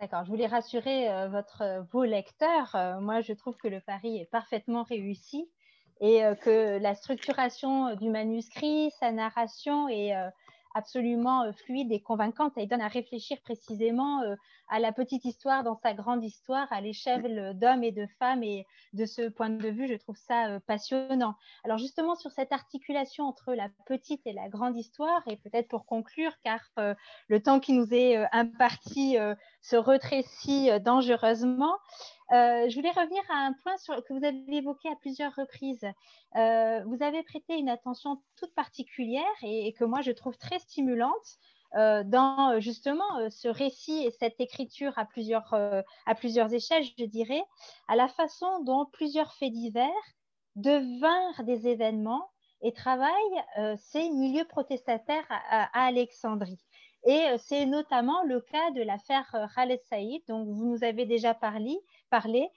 D'accord, 0.00 0.24
je 0.24 0.30
voulais 0.30 0.46
rassurer 0.46 1.10
euh, 1.10 1.28
votre, 1.28 1.86
vos 1.92 2.04
lecteurs. 2.04 2.76
moi, 3.00 3.20
je 3.20 3.32
trouve 3.32 3.56
que 3.56 3.68
le 3.68 3.80
pari 3.80 4.18
est 4.18 4.30
parfaitement 4.30 4.82
réussi 4.82 5.48
et 6.00 6.22
que 6.42 6.78
la 6.78 6.96
structuration 6.96 7.94
du 7.94 8.10
manuscrit, 8.10 8.90
sa 8.98 9.12
narration 9.12 9.88
est 9.88 10.12
absolument 10.74 11.52
fluide 11.52 11.92
et 11.92 12.00
convaincante. 12.00 12.54
Elle 12.56 12.66
donne 12.66 12.80
à 12.80 12.88
réfléchir 12.88 13.40
précisément 13.42 14.20
à 14.72 14.78
la 14.78 14.90
petite 14.90 15.26
histoire 15.26 15.62
dans 15.64 15.76
sa 15.76 15.92
grande 15.92 16.24
histoire, 16.24 16.66
à 16.72 16.80
l'échelle 16.80 17.56
d'hommes 17.58 17.84
et 17.84 17.92
de 17.92 18.06
femmes. 18.18 18.42
Et 18.42 18.66
de 18.94 19.04
ce 19.04 19.28
point 19.28 19.50
de 19.50 19.68
vue, 19.68 19.86
je 19.86 19.94
trouve 19.94 20.16
ça 20.16 20.48
euh, 20.48 20.60
passionnant. 20.66 21.34
Alors 21.62 21.76
justement, 21.76 22.14
sur 22.14 22.30
cette 22.30 22.52
articulation 22.52 23.24
entre 23.24 23.52
la 23.52 23.68
petite 23.86 24.26
et 24.26 24.32
la 24.32 24.48
grande 24.48 24.76
histoire, 24.76 25.22
et 25.28 25.36
peut-être 25.36 25.68
pour 25.68 25.84
conclure, 25.84 26.32
car 26.42 26.60
euh, 26.78 26.94
le 27.28 27.42
temps 27.42 27.60
qui 27.60 27.74
nous 27.74 27.92
est 27.92 28.16
euh, 28.16 28.24
imparti 28.32 29.16
se 29.60 29.76
retrécit 29.76 30.70
dangereusement, 30.80 31.76
je 32.30 32.74
voulais 32.74 32.90
revenir 32.90 33.22
à 33.30 33.46
un 33.46 33.52
point 33.52 33.74
que 33.76 34.12
vous 34.14 34.24
avez 34.24 34.42
évoqué 34.48 34.88
à 34.88 34.96
plusieurs 34.96 35.34
reprises. 35.34 35.86
vous 36.34 37.02
avez 37.02 37.22
prêté 37.22 37.58
une 37.58 37.68
attention 37.68 38.22
toute 38.36 38.54
particulière 38.54 39.22
et 39.42 39.72
que 39.74 39.84
moi 39.84 40.00
je 40.00 40.12
trouve 40.12 40.36
très 40.38 40.58
stimulante 40.58 41.38
euh, 41.74 42.02
dans 42.04 42.50
euh, 42.50 42.60
justement 42.60 43.18
euh, 43.18 43.30
ce 43.30 43.48
récit 43.48 44.04
et 44.04 44.10
cette 44.10 44.38
écriture 44.40 44.92
à 44.96 45.06
plusieurs, 45.06 45.54
à 46.06 46.14
plusieurs 46.14 46.52
échelles, 46.52 46.84
je 46.98 47.04
dirais, 47.04 47.42
à 47.88 47.96
la 47.96 48.08
façon 48.08 48.62
dont 48.64 48.86
plusieurs 48.92 49.32
faits 49.34 49.52
divers 49.52 49.88
devinrent 50.56 51.44
des 51.44 51.66
événements 51.68 52.28
et 52.60 52.72
travaillent 52.72 53.42
ces 53.78 54.10
milieux 54.10 54.44
protestataires 54.44 55.26
à, 55.28 55.86
Alexandrie. 55.86 56.60
Et 57.04 57.20
c'est 57.38 57.66
notamment 57.66 58.22
le 58.24 58.40
cas 58.40 58.70
de 58.72 58.82
l'affaire 58.82 59.34
Khaled 59.54 59.80
Saïd, 59.88 60.22
dont 60.28 60.44
vous 60.44 60.66
nous 60.66 60.84
avez 60.84 61.06
déjà 61.06 61.34
parlé, 61.34 61.76
parlé 62.10 62.48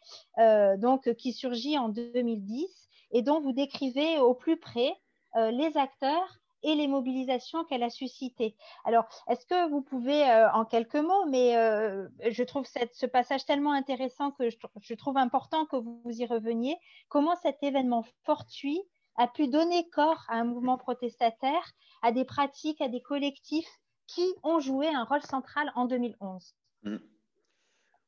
donc, 0.78 1.12
qui 1.16 1.34
surgit 1.34 1.80
en 1.80 1.90
2010 1.90 2.68
et 3.14 3.22
dont 3.24 3.40
vous 3.40 3.54
décrivez 3.54 4.20
au 4.20 4.36
plus 4.36 4.58
près 4.58 4.94
les 5.36 5.76
acteurs 5.78 6.38
et 6.64 6.76
les 6.76 6.88
mobilisations 6.88 7.64
qu'elle 7.66 7.84
a 7.84 7.90
suscitées. 7.90 8.56
Alors, 8.86 9.06
est-ce 9.30 9.46
que 9.46 9.70
vous 9.70 9.82
pouvez, 9.82 10.24
euh, 10.30 10.52
en 10.52 10.66
quelques 10.66 10.96
mots, 10.96 11.26
mais 11.30 11.56
euh, 11.58 12.08
je 12.30 12.44
trouve 12.44 12.66
ce 12.66 13.06
passage 13.06 13.46
tellement 13.46 13.74
intéressant 13.74 14.32
que 14.32 14.50
je, 14.50 14.94
trouve 14.96 15.18
important 15.18 15.66
que 15.66 15.76
vous, 15.76 16.02
y 16.06 16.26
reveniez, 16.26 16.78
comment 17.10 17.36
cet 17.36 17.62
événement 17.62 18.06
fortuit 18.24 18.82
a 19.18 19.28
pu 19.28 19.48
donner 19.48 19.88
corps 19.90 20.24
à 20.28 20.36
un 20.36 20.44
mouvement 20.44 20.78
protestataire, 20.78 21.72
à 22.02 22.12
des 22.12 22.26
pratiques, 22.26 22.82
à 22.82 22.90
des 22.90 23.02
collectifs 23.02 23.70
qui 24.08 24.26
ont 24.44 24.60
joué 24.60 24.88
un 24.88 25.04
rôle 25.04 25.22
central 25.22 25.72
en 25.76 25.86
2011 25.86 26.56
mmh. 26.84 26.98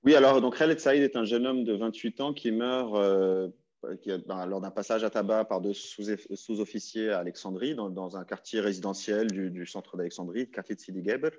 Oui, 0.03 0.15
alors 0.15 0.39
donc 0.41 0.57
Khaled 0.57 0.79
Saïd 0.79 1.03
est 1.03 1.15
un 1.15 1.25
jeune 1.25 1.45
homme 1.45 1.63
de 1.63 1.73
28 1.73 2.21
ans 2.21 2.33
qui 2.33 2.51
meurt 2.51 2.95
euh, 2.95 3.49
ben, 3.83 4.45
lors 4.45 4.61
d'un 4.61 4.71
passage 4.71 5.03
à 5.03 5.09
tabac 5.09 5.45
par 5.45 5.61
deux 5.61 5.73
sous-officiers 5.73 7.09
à 7.09 7.19
Alexandrie, 7.19 7.75
dans, 7.75 8.17
un 8.17 8.23
quartier 8.23 8.59
résidentiel 8.59 9.27
du, 9.27 9.65
centre 9.65 9.97
d'Alexandrie, 9.97 10.41
le 10.41 10.51
quartier 10.51 10.75
de 10.75 10.79
Sidi 10.79 11.03
Geber, 11.03 11.29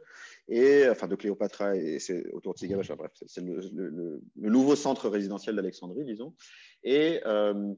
et, 0.48 0.88
enfin 0.88 1.08
de 1.08 1.16
Cléopatra, 1.16 1.76
et 1.76 1.98
c'est 1.98 2.30
autour 2.32 2.54
de 2.54 2.58
Sidi 2.58 2.74
Geber, 2.74 2.94
bref, 2.96 3.12
c'est 3.26 3.42
le, 3.42 4.22
nouveau 4.36 4.76
centre 4.76 5.08
résidentiel 5.08 5.56
d'Alexandrie, 5.56 6.04
disons. 6.04 6.34
Euh, 6.86 7.74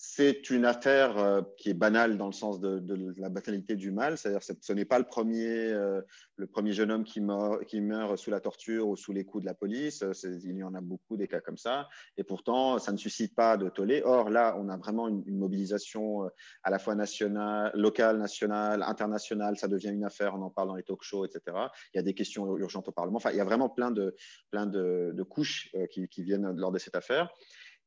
c'est 0.00 0.48
une 0.50 0.64
affaire 0.64 1.18
euh, 1.18 1.42
qui 1.56 1.70
est 1.70 1.74
banale 1.74 2.18
dans 2.18 2.26
le 2.26 2.32
sens 2.32 2.60
de, 2.60 2.80
la 3.16 3.28
banalité 3.30 3.74
du 3.74 3.90
mal, 3.90 4.16
c'est-à-dire 4.16 4.44
ce 4.44 4.72
n'est 4.72 4.84
pas 4.84 5.00
le 5.00 5.04
premier, 5.04 5.48
euh, 5.48 6.00
le 6.36 6.46
premier 6.46 6.72
jeune 6.72 6.92
homme 6.92 7.02
qui 7.02 7.20
meurt, 7.20 8.16
sous 8.16 8.30
la 8.30 8.38
torture 8.38 8.86
ou 8.86 8.96
sous 8.96 9.12
les 9.12 9.24
coups 9.24 9.42
de 9.42 9.48
la 9.48 9.54
police, 9.54 10.04
il 10.22 10.56
y 10.56 10.62
en 10.62 10.74
a 10.74 10.80
beaucoup 10.80 11.16
des 11.16 11.26
cas 11.26 11.40
comme 11.40 11.56
ça, 11.56 11.88
et 12.16 12.22
pourtant 12.22 12.78
ça 12.78 12.92
ne 12.92 12.96
suscite 12.96 13.34
pas 13.34 13.56
de 13.56 13.68
tollé. 13.68 14.02
Or 14.04 14.30
là, 14.30 14.54
on 14.56 14.68
a 14.68 14.76
vraiment 14.76 15.08
une, 15.08 15.24
mobilisation 15.36 16.26
euh, 16.26 16.28
à 16.62 16.70
la 16.70 16.78
fois 16.78 16.94
nationale, 16.94 17.72
locale, 17.74 18.18
nationale, 18.18 18.84
internationale, 18.84 19.58
ça 19.58 19.66
devient 19.66 19.90
une 19.90 20.04
affaire, 20.04 20.36
on 20.36 20.42
en 20.42 20.50
parle 20.50 20.68
dans 20.68 20.76
les 20.76 20.84
talk 20.84 21.02
shows, 21.02 21.24
etc. 21.24 21.56
Il 21.92 21.96
y 21.96 21.98
a 21.98 22.02
des 22.02 22.14
questions 22.14 22.56
urgentes 22.56 22.86
au 22.86 22.92
Parlement, 22.92 23.16
enfin 23.16 23.32
il 23.32 23.36
y 23.36 23.40
a 23.40 23.44
vraiment 23.44 23.68
plein 23.68 23.90
de, 23.90 24.14
plein 24.52 24.66
de, 24.66 25.24
couches 25.28 25.74
qui 25.90 26.22
viennent 26.22 26.52
lors 26.56 26.70
de 26.70 26.78
cette 26.78 26.94
affaire. 26.94 27.28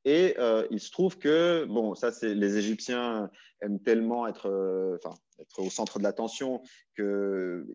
Et 0.03 0.35
euh, 0.39 0.65
il 0.71 0.79
se 0.79 0.91
trouve 0.91 1.17
que, 1.17 1.65
bon, 1.65 1.93
ça, 1.93 2.11
c'est 2.11 2.33
les 2.33 2.57
Égyptiens 2.57 3.29
aiment 3.61 3.79
tellement 3.79 4.27
être, 4.27 4.49
euh, 4.49 4.97
être 5.39 5.59
au 5.59 5.69
centre 5.69 5.99
de 5.99 6.03
l'attention 6.03 6.63
que 6.95 7.67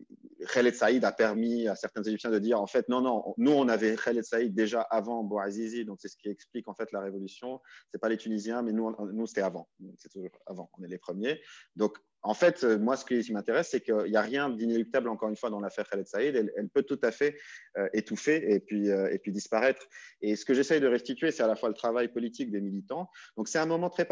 Khaled 0.53 0.75
Saïd 0.75 1.05
a 1.05 1.13
permis 1.13 1.69
à 1.69 1.77
certains 1.77 2.03
Égyptiens 2.03 2.31
de 2.31 2.41
dire, 2.41 2.61
en 2.61 2.67
fait, 2.67 2.89
non, 2.89 3.01
non, 3.01 3.35
nous, 3.39 3.53
on 3.53 3.69
avait 3.69 3.95
Khaled 3.95 4.25
Saïd 4.25 4.55
déjà 4.55 4.81
avant 4.81 5.23
Bouazizi, 5.23 5.85
donc 5.85 5.99
c'est 6.01 6.09
ce 6.09 6.17
qui 6.17 6.29
explique 6.29 6.67
en 6.69 6.75
fait 6.75 6.91
la 6.91 7.01
révolution. 7.01 7.61
C'est 7.93 8.01
pas 8.01 8.09
les 8.09 8.17
Tunisiens, 8.17 8.63
mais 8.63 8.73
nous, 8.73 8.93
nous 9.13 9.27
c'était 9.27 9.43
avant. 9.43 9.69
C'est 9.99 10.09
toujours 10.09 10.31
avant. 10.47 10.71
On 10.79 10.83
est 10.83 10.89
les 10.89 10.99
premiers. 10.99 11.41
Donc, 11.77 11.97
en 12.27 12.35
fait, 12.35 12.65
euh, 12.65 12.77
moi, 12.77 12.97
ce 12.97 13.05
qui 13.05 13.33
m'intéresse, 13.33 13.69
c'est 13.71 13.81
qu'il 13.81 14.11
n'y 14.11 14.17
a 14.17 14.21
rien 14.21 14.51
d'inéluctable, 14.51 15.09
encore 15.09 15.29
une 15.29 15.37
fois, 15.37 15.49
dans 15.49 15.61
l'affaire 15.61 15.89
Khaled 15.89 16.09
Saïd. 16.09 16.35
Elle, 16.57 16.69
peut 16.69 16.83
tout 16.83 16.99
à 17.05 17.13
fait 17.13 17.37
euh, 17.79 17.89
étouffer 17.93 18.53
et 18.53 18.59
puis, 18.59 18.91
euh, 18.91 19.09
et 19.13 19.19
puis 19.21 19.31
disparaître. 19.31 19.87
Et 20.23 20.35
ce 20.35 20.45
que 20.45 20.53
j'essaye 20.53 20.81
de 20.81 20.89
restituer, 20.89 21.31
c'est 21.31 21.45
à 21.45 21.47
la 21.47 21.55
fois 21.55 21.69
le 21.69 21.77
travail 21.77 22.09
politique 22.09 22.51
des 22.51 22.61
militants. 22.61 23.09
Donc, 23.37 23.47
c'est 23.47 23.61
un 23.61 23.67
moment 23.67 23.91
très. 23.91 24.09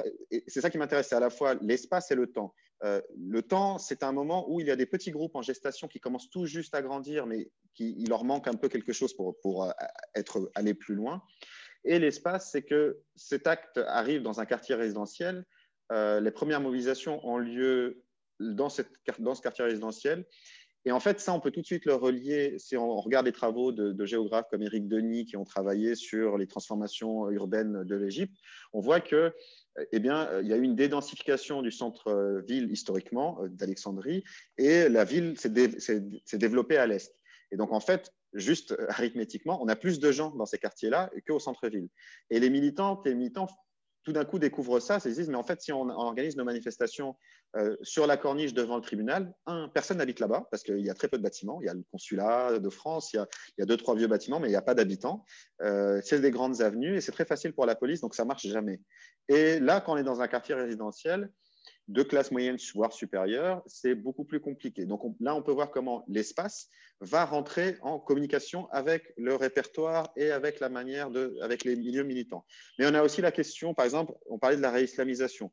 C'est 0.46 0.60
ça 0.60 0.70
qui 0.70 0.78
m'intéresse, 0.78 1.08
c'est 1.08 1.16
à 1.16 1.20
la 1.20 1.30
fois 1.30 1.56
l'espace 1.60 2.12
et 2.12 2.14
le 2.14 2.28
temps. 2.28 2.54
le 2.82 3.42
temps, 3.42 3.78
c'est 3.78 4.04
un 4.04 4.12
moment 4.12 4.48
où 4.48 4.60
il 4.60 4.68
y 4.68 4.70
a 4.70 4.76
des 4.76 4.86
petits 4.86 5.10
groupes 5.10 5.34
en 5.34 5.42
gestation 5.42 5.88
qui 5.88 5.98
commencent 5.98 6.30
tout 6.30 6.46
juste 6.46 6.74
à 6.76 6.82
grandir, 6.82 7.26
mais 7.26 7.50
qui, 7.74 7.96
il 7.98 8.08
leur 8.10 8.24
manque 8.24 8.46
un 8.46 8.54
peu 8.54 8.68
quelque 8.68 8.92
chose 8.92 9.12
pour, 9.14 9.40
pour 9.40 9.72
être, 10.14 10.52
aller 10.54 10.74
plus 10.74 10.94
loin. 10.94 11.20
Et 11.84 11.98
l'espace, 11.98 12.50
c'est 12.52 12.62
que 12.62 13.00
cet 13.16 13.48
acte 13.48 13.78
arrive 13.88 14.22
dans 14.22 14.38
un 14.40 14.46
quartier 14.46 14.76
résidentiel. 14.76 15.44
Les 15.90 16.30
premières 16.30 16.60
mobilisations 16.60 17.26
ont 17.26 17.38
lieu 17.38 18.04
dans, 18.40 18.68
ce 18.68 18.82
quartier 19.40 19.64
résidentiel. 19.64 20.24
Et 20.86 20.92
en 20.92 21.00
fait, 21.00 21.18
ça, 21.18 21.32
on 21.32 21.40
peut 21.40 21.50
tout 21.50 21.62
de 21.62 21.66
suite 21.66 21.86
le 21.86 21.94
relier, 21.94 22.58
si 22.58 22.76
on 22.76 22.96
regarde 22.96 23.24
les 23.24 23.32
travaux 23.32 23.72
de, 23.72 24.04
géographes 24.04 24.48
comme 24.50 24.62
Éric 24.62 24.86
Denis 24.86 25.24
qui 25.24 25.36
ont 25.36 25.44
travaillé 25.44 25.94
sur 25.94 26.36
les 26.36 26.46
transformations 26.46 27.30
urbaines 27.30 27.84
de 27.84 27.96
l'Égypte, 27.96 28.36
on 28.74 28.80
voit 28.80 29.00
que, 29.00 29.32
eh 29.92 29.98
bien, 29.98 30.28
il 30.40 30.48
y 30.48 30.52
a 30.52 30.56
eu 30.56 30.62
une 30.62 30.76
dédensification 30.76 31.62
du 31.62 31.70
centre-ville 31.70 32.70
historiquement 32.70 33.38
d'Alexandrie 33.48 34.24
et 34.58 34.88
la 34.90 35.04
ville 35.04 35.38
s'est 35.38 36.38
développée 36.38 36.76
à 36.76 36.86
l'est. 36.86 37.14
Et 37.50 37.56
donc, 37.56 37.72
en 37.72 37.80
fait, 37.80 38.12
juste 38.34 38.76
arithmétiquement, 38.88 39.62
on 39.62 39.68
a 39.68 39.76
plus 39.76 40.00
de 40.00 40.12
gens 40.12 40.34
dans 40.34 40.46
ces 40.46 40.58
quartiers-là 40.58 41.10
qu'au 41.26 41.38
centre-ville. 41.38 41.88
Et 42.28 42.40
les 42.40 42.50
militants, 42.50 43.00
les 43.06 43.14
militants 43.14 43.48
tout 44.04 44.12
d'un 44.12 44.24
coup 44.24 44.38
découvrent 44.38 44.80
ça, 44.80 44.96
ils 44.96 45.00
se 45.00 45.08
disent, 45.08 45.30
mais 45.30 45.36
en 45.36 45.42
fait, 45.42 45.60
si 45.62 45.72
on 45.72 45.88
organise 45.88 46.36
nos 46.36 46.44
manifestations 46.44 47.16
euh, 47.56 47.76
sur 47.82 48.06
la 48.06 48.16
corniche 48.16 48.52
devant 48.52 48.76
le 48.76 48.82
tribunal, 48.82 49.32
un, 49.46 49.68
personne 49.68 49.98
n'habite 49.98 50.20
là-bas 50.20 50.46
parce 50.50 50.62
qu'il 50.62 50.80
y 50.80 50.90
a 50.90 50.94
très 50.94 51.08
peu 51.08 51.16
de 51.16 51.22
bâtiments. 51.22 51.60
Il 51.62 51.66
y 51.66 51.68
a 51.68 51.74
le 51.74 51.82
consulat 51.90 52.58
de 52.58 52.70
France, 52.70 53.12
il 53.12 53.24
y 53.58 53.62
a, 53.62 53.66
deux, 53.66 53.76
trois 53.76 53.94
vieux 53.94 54.06
bâtiments, 54.06 54.40
mais 54.40 54.48
il 54.48 54.50
n'y 54.50 54.56
a 54.56 54.62
pas 54.62 54.74
d'habitants. 54.74 55.24
Euh, 55.62 56.00
c'est 56.04 56.20
des 56.20 56.30
grandes 56.30 56.60
avenues 56.60 56.96
et 56.96 57.00
c'est 57.00 57.12
très 57.12 57.24
facile 57.24 57.54
pour 57.54 57.66
la 57.66 57.74
police, 57.74 58.00
donc 58.00 58.14
ça 58.14 58.24
marche 58.24 58.46
jamais. 58.46 58.80
Et 59.28 59.58
là, 59.58 59.80
quand 59.80 59.94
on 59.94 59.96
est 59.96 60.04
dans 60.04 60.20
un 60.20 60.28
quartier 60.28 60.54
résidentiel, 60.54 61.30
de 61.88 62.02
classe 62.02 62.30
moyenne, 62.30 62.56
voire 62.74 62.92
supérieure, 62.92 63.62
c'est 63.66 63.94
beaucoup 63.94 64.24
plus 64.24 64.40
compliqué. 64.40 64.86
Donc 64.86 65.02
là, 65.20 65.34
on 65.34 65.42
peut 65.42 65.52
voir 65.52 65.70
comment 65.70 66.04
l'espace 66.08 66.68
va 67.00 67.24
rentrer 67.24 67.76
en 67.82 67.98
communication 67.98 68.68
avec 68.70 69.12
le 69.16 69.34
répertoire 69.34 70.10
et 70.16 70.30
avec 70.30 70.60
la 70.60 70.68
manière 70.68 71.10
de, 71.10 71.36
avec 71.42 71.64
les 71.64 71.76
milieux 71.76 72.04
militants. 72.04 72.46
Mais 72.78 72.86
on 72.86 72.94
a 72.94 73.02
aussi 73.02 73.20
la 73.20 73.32
question, 73.32 73.74
par 73.74 73.84
exemple, 73.84 74.14
on 74.26 74.38
parlait 74.38 74.56
de 74.56 74.62
la 74.62 74.70
réislamisation. 74.70 75.52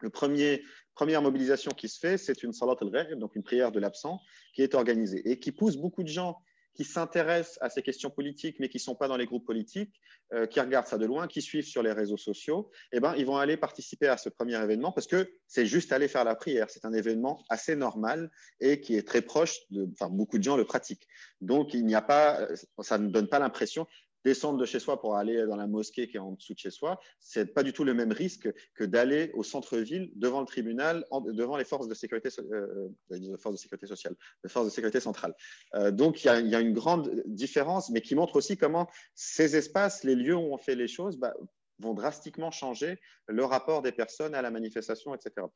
Le 0.00 0.10
premier, 0.10 0.62
première 0.94 1.20
mobilisation 1.20 1.72
qui 1.72 1.88
se 1.88 1.98
fait, 1.98 2.16
c'est 2.16 2.42
une 2.42 2.52
salat 2.52 2.76
al 2.80 3.18
donc 3.18 3.36
une 3.36 3.42
prière 3.42 3.70
de 3.70 3.80
l'absent, 3.80 4.20
qui 4.54 4.62
est 4.62 4.74
organisée 4.74 5.28
et 5.30 5.38
qui 5.38 5.52
pousse 5.52 5.76
beaucoup 5.76 6.02
de 6.02 6.08
gens 6.08 6.38
qui 6.74 6.84
s'intéressent 6.84 7.58
à 7.60 7.70
ces 7.70 7.82
questions 7.82 8.10
politiques, 8.10 8.56
mais 8.58 8.68
qui 8.68 8.78
ne 8.78 8.82
sont 8.82 8.94
pas 8.94 9.08
dans 9.08 9.16
les 9.16 9.26
groupes 9.26 9.46
politiques, 9.46 10.00
euh, 10.32 10.46
qui 10.46 10.60
regardent 10.60 10.86
ça 10.86 10.98
de 10.98 11.06
loin, 11.06 11.26
qui 11.28 11.40
suivent 11.40 11.66
sur 11.66 11.82
les 11.82 11.92
réseaux 11.92 12.16
sociaux, 12.16 12.70
eh 12.92 13.00
ben, 13.00 13.14
ils 13.16 13.26
vont 13.26 13.36
aller 13.36 13.56
participer 13.56 14.08
à 14.08 14.16
ce 14.16 14.28
premier 14.28 14.60
événement 14.62 14.92
parce 14.92 15.06
que 15.06 15.30
c'est 15.46 15.66
juste 15.66 15.92
aller 15.92 16.08
faire 16.08 16.24
la 16.24 16.34
prière. 16.34 16.68
C'est 16.70 16.84
un 16.84 16.92
événement 16.92 17.44
assez 17.48 17.76
normal 17.76 18.30
et 18.60 18.80
qui 18.80 18.96
est 18.96 19.06
très 19.06 19.22
proche 19.22 19.58
de, 19.70 19.88
enfin, 19.92 20.10
beaucoup 20.10 20.38
de 20.38 20.42
gens 20.42 20.56
le 20.56 20.64
pratiquent. 20.64 21.06
Donc, 21.40 21.74
il 21.74 21.86
n'y 21.86 21.94
a 21.94 22.02
pas, 22.02 22.48
ça 22.80 22.98
ne 22.98 23.08
donne 23.08 23.28
pas 23.28 23.38
l'impression 23.38 23.86
descendre 24.24 24.58
de 24.58 24.66
chez 24.66 24.80
soi 24.80 25.00
pour 25.00 25.16
aller 25.16 25.46
dans 25.46 25.56
la 25.56 25.66
mosquée 25.66 26.08
qui 26.08 26.16
est 26.16 26.20
en 26.20 26.32
dessous 26.32 26.54
de 26.54 26.58
chez 26.58 26.70
soi, 26.70 27.00
c'est 27.20 27.54
pas 27.54 27.62
du 27.62 27.72
tout 27.72 27.84
le 27.84 27.94
même 27.94 28.12
risque 28.12 28.52
que 28.74 28.84
d'aller 28.84 29.30
au 29.34 29.42
centre-ville 29.42 30.10
devant 30.16 30.40
le 30.40 30.46
tribunal, 30.46 31.04
devant 31.32 31.56
les 31.56 31.64
forces 31.64 31.88
de 31.88 31.94
sécurité, 31.94 32.28
euh, 32.38 32.88
euh 33.12 33.36
forces 33.36 33.54
de 33.54 33.60
sécurité 33.60 33.86
sociale, 33.86 34.14
les 34.42 34.50
forces 34.50 34.66
de 34.66 34.70
sécurité 34.70 35.00
centrale. 35.00 35.34
Euh, 35.74 35.90
donc 35.90 36.24
il 36.24 36.26
y, 36.26 36.54
a, 36.54 36.60
une 36.60 36.72
grande 36.72 37.22
différence, 37.26 37.90
mais 37.90 38.00
qui 38.00 38.14
montre 38.14 38.36
aussi 38.36 38.56
comment 38.56 38.88
ces 39.14 39.56
espaces, 39.56 40.04
les 40.04 40.14
lieux 40.14 40.36
où 40.36 40.52
on 40.52 40.58
fait 40.58 40.74
les 40.74 40.88
choses, 40.88 41.18
bah, 41.18 41.34
vont 41.84 41.94
drastiquement 41.94 42.50
changer 42.50 42.98
le 43.28 43.44
rapport 43.44 43.82
des 43.82 43.92
personnes 43.92 44.34
à 44.34 44.42
la 44.42 44.50
manifestation, 44.50 45.14
etc. 45.14 45.46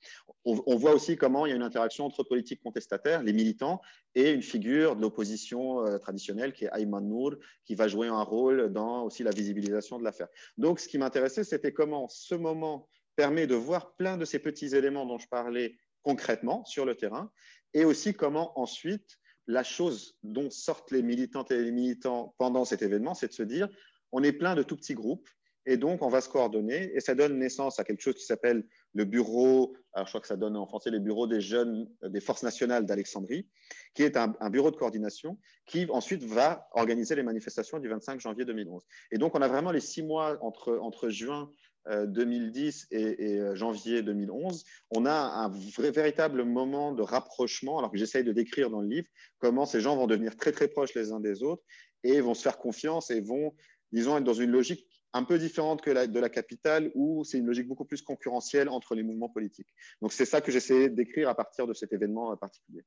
On, 0.45 0.77
voit 0.77 0.93
aussi 0.93 1.17
comment 1.17 1.47
il 1.47 1.51
y 1.51 1.53
a 1.53 1.57
une 1.57 1.63
interaction 1.63 2.05
entre 2.05 2.23
politiques 2.23 2.63
contestataires, 2.63 3.23
les 3.23 3.33
militants, 3.33 3.81
et 4.15 4.33
une 4.33 4.43
figure 4.43 4.95
de 4.95 5.03
l'opposition 5.03 5.85
euh, 5.85 5.99
traditionnelle 5.99 6.53
qui 6.53 6.67
est 6.67 6.71
Ayman 6.73 7.07
Nour, 7.07 7.35
qui 7.65 7.75
va 7.75 7.89
jouer 7.89 8.09
un 8.09 8.23
rôle 8.23 8.73
dans 8.73 9.03
aussi 9.05 9.23
la 9.23 9.31
visibilisation 9.31 9.99
de 9.99 10.05
l'affaire. 10.05 10.29
Donc, 10.57 10.81
ce 10.81 10.89
qui 10.89 10.99
m'intéressait, 10.99 11.45
c'était 11.45 11.73
comment 11.73 12.09
ce 12.09 12.35
moment 12.35 12.89
permet 13.17 13.47
de 13.47 13.57
voir 13.57 13.95
plein 13.97 14.17
de 14.17 14.25
ces 14.25 14.39
petits 14.39 14.77
éléments 14.77 15.05
dont 15.05 15.19
je 15.19 15.29
parlais 15.29 15.77
concrètement 16.03 16.65
sur 16.65 16.85
le 16.85 16.95
terrain, 16.95 17.33
et 17.75 17.85
aussi 17.85 18.15
comment 18.15 18.59
ensuite 18.59 19.19
la 19.49 19.65
chose 19.65 20.17
dont 20.23 20.51
sortent 20.51 20.91
les 20.91 21.03
militantes 21.03 21.51
et 21.51 21.63
les 21.63 21.73
militants 21.73 22.35
pendant 22.39 22.65
cet 22.65 22.83
événement, 22.83 23.15
c'est 23.15 23.29
de 23.29 23.33
se 23.33 23.43
dire, 23.43 23.69
on 24.13 24.23
est 24.23 24.33
plein 24.33 24.55
de 24.55 24.63
tout 24.63 24.77
petits 24.77 24.95
groupes, 24.95 25.29
et 25.71 25.77
donc, 25.77 26.03
on 26.03 26.09
va 26.09 26.23
se 26.23 26.31
coordonner 26.31 26.91
et 26.95 27.01
ça 27.01 27.15
donne 27.15 27.39
naissance 27.39 27.79
à 27.79 27.85
quelque 27.85 28.01
chose 28.01 28.15
qui 28.15 28.25
s'appelle 28.25 28.65
le 28.95 29.05
bureau, 29.05 29.77
je 29.95 30.05
crois 30.05 30.23
que 30.23 30.27
ça 30.27 30.37
donne 30.37 30.57
en 30.57 30.67
français 30.67 30.91
les 30.91 30.99
bureaux 30.99 31.27
des 31.27 31.43
jeunes 31.43 31.91
des 32.03 32.21
forces 32.21 32.43
nationales 32.43 32.87
d'Alexandrie, 32.87 33.47
qui 33.95 34.03
est 34.03 34.17
un, 34.17 34.33
bureau 34.49 34.71
de 34.71 34.77
coordination 34.77 35.39
qui 35.67 35.87
ensuite 35.91 36.25
va 36.25 36.69
organiser 36.73 37.17
les 37.17 37.23
manifestations 37.23 37.79
du 37.81 37.89
25 37.89 38.19
janvier 38.19 38.47
2011. 38.47 38.83
Et 39.13 39.19
donc, 39.19 39.35
on 39.35 39.43
a 39.43 39.49
vraiment 39.49 39.71
les 39.71 39.81
six 39.81 40.03
mois 40.03 40.39
entre, 40.41 40.79
entre 40.79 41.11
juin 41.11 41.51
2010 41.87 42.89
euh, 42.93 43.15
et, 43.19 43.39
euh, 43.39 43.55
janvier 43.55 44.03
2011, 44.03 44.65
on 44.91 45.05
a 45.05 45.13
un 45.13 45.49
véritable 45.91 46.45
moment 46.45 46.93
de 46.93 47.03
rapprochement, 47.03 47.79
alors 47.79 47.91
que 47.91 47.99
j'essaye 47.99 48.25
de 48.25 48.33
décrire 48.33 48.71
dans 48.71 48.81
le 48.81 48.89
livre 48.89 49.09
comment 49.39 49.67
ces 49.67 49.81
gens 49.81 49.97
vont 49.97 50.07
devenir 50.07 50.37
très 50.37 50.53
très 50.53 50.69
proches 50.69 50.95
les 50.95 51.13
uns 51.13 51.21
des 51.21 51.43
autres 51.43 51.63
et 52.05 52.21
vont 52.21 52.35
se 52.35 52.43
faire 52.43 52.59
confiance 52.59 53.11
et 53.11 53.21
vont, 53.21 53.55
disons, 53.93 54.17
être 54.17 54.25
dans 54.25 54.35
une 54.35 54.51
logique 54.51 54.88
un 55.13 55.25
peu 55.25 55.39
différente 55.39 55.81
que 55.83 56.07
de 56.07 56.21
la 56.21 56.29
capitale, 56.29 56.91
où 56.95 57.25
c'est 57.25 57.39
une 57.39 57.47
logique 57.47 57.69
beaucoup 57.69 57.85
plus 57.85 58.03
concurrentielle 58.03 58.69
entre 58.69 58.95
les 58.95 59.03
mouvements 59.03 59.29
politiques. 59.29 59.73
Donc 60.03 60.13
c'est 60.13 60.27
ça 60.27 60.41
que 60.41 60.53
j'essayais 60.53 60.89
d'écrire 60.89 61.29
à 61.29 61.35
partir 61.35 61.67
de 61.67 61.75
cet 61.75 61.93
événement 61.93 62.37
particulier. 62.37 62.85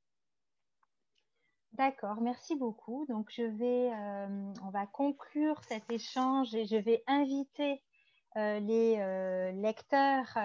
D'accord, 1.74 2.20
merci 2.22 2.56
beaucoup. 2.56 3.06
Donc 3.08 3.30
je 3.32 3.44
vais, 3.44 3.92
euh, 3.94 4.54
on 4.64 4.70
va 4.72 4.86
conclure 4.88 5.64
cet 5.64 5.90
échange 5.90 6.54
et 6.54 6.66
je 6.66 6.76
vais 6.76 7.02
inviter 7.08 7.82
euh, 8.36 8.60
les 8.60 8.98
euh, 9.00 9.52
lecteurs 9.54 10.38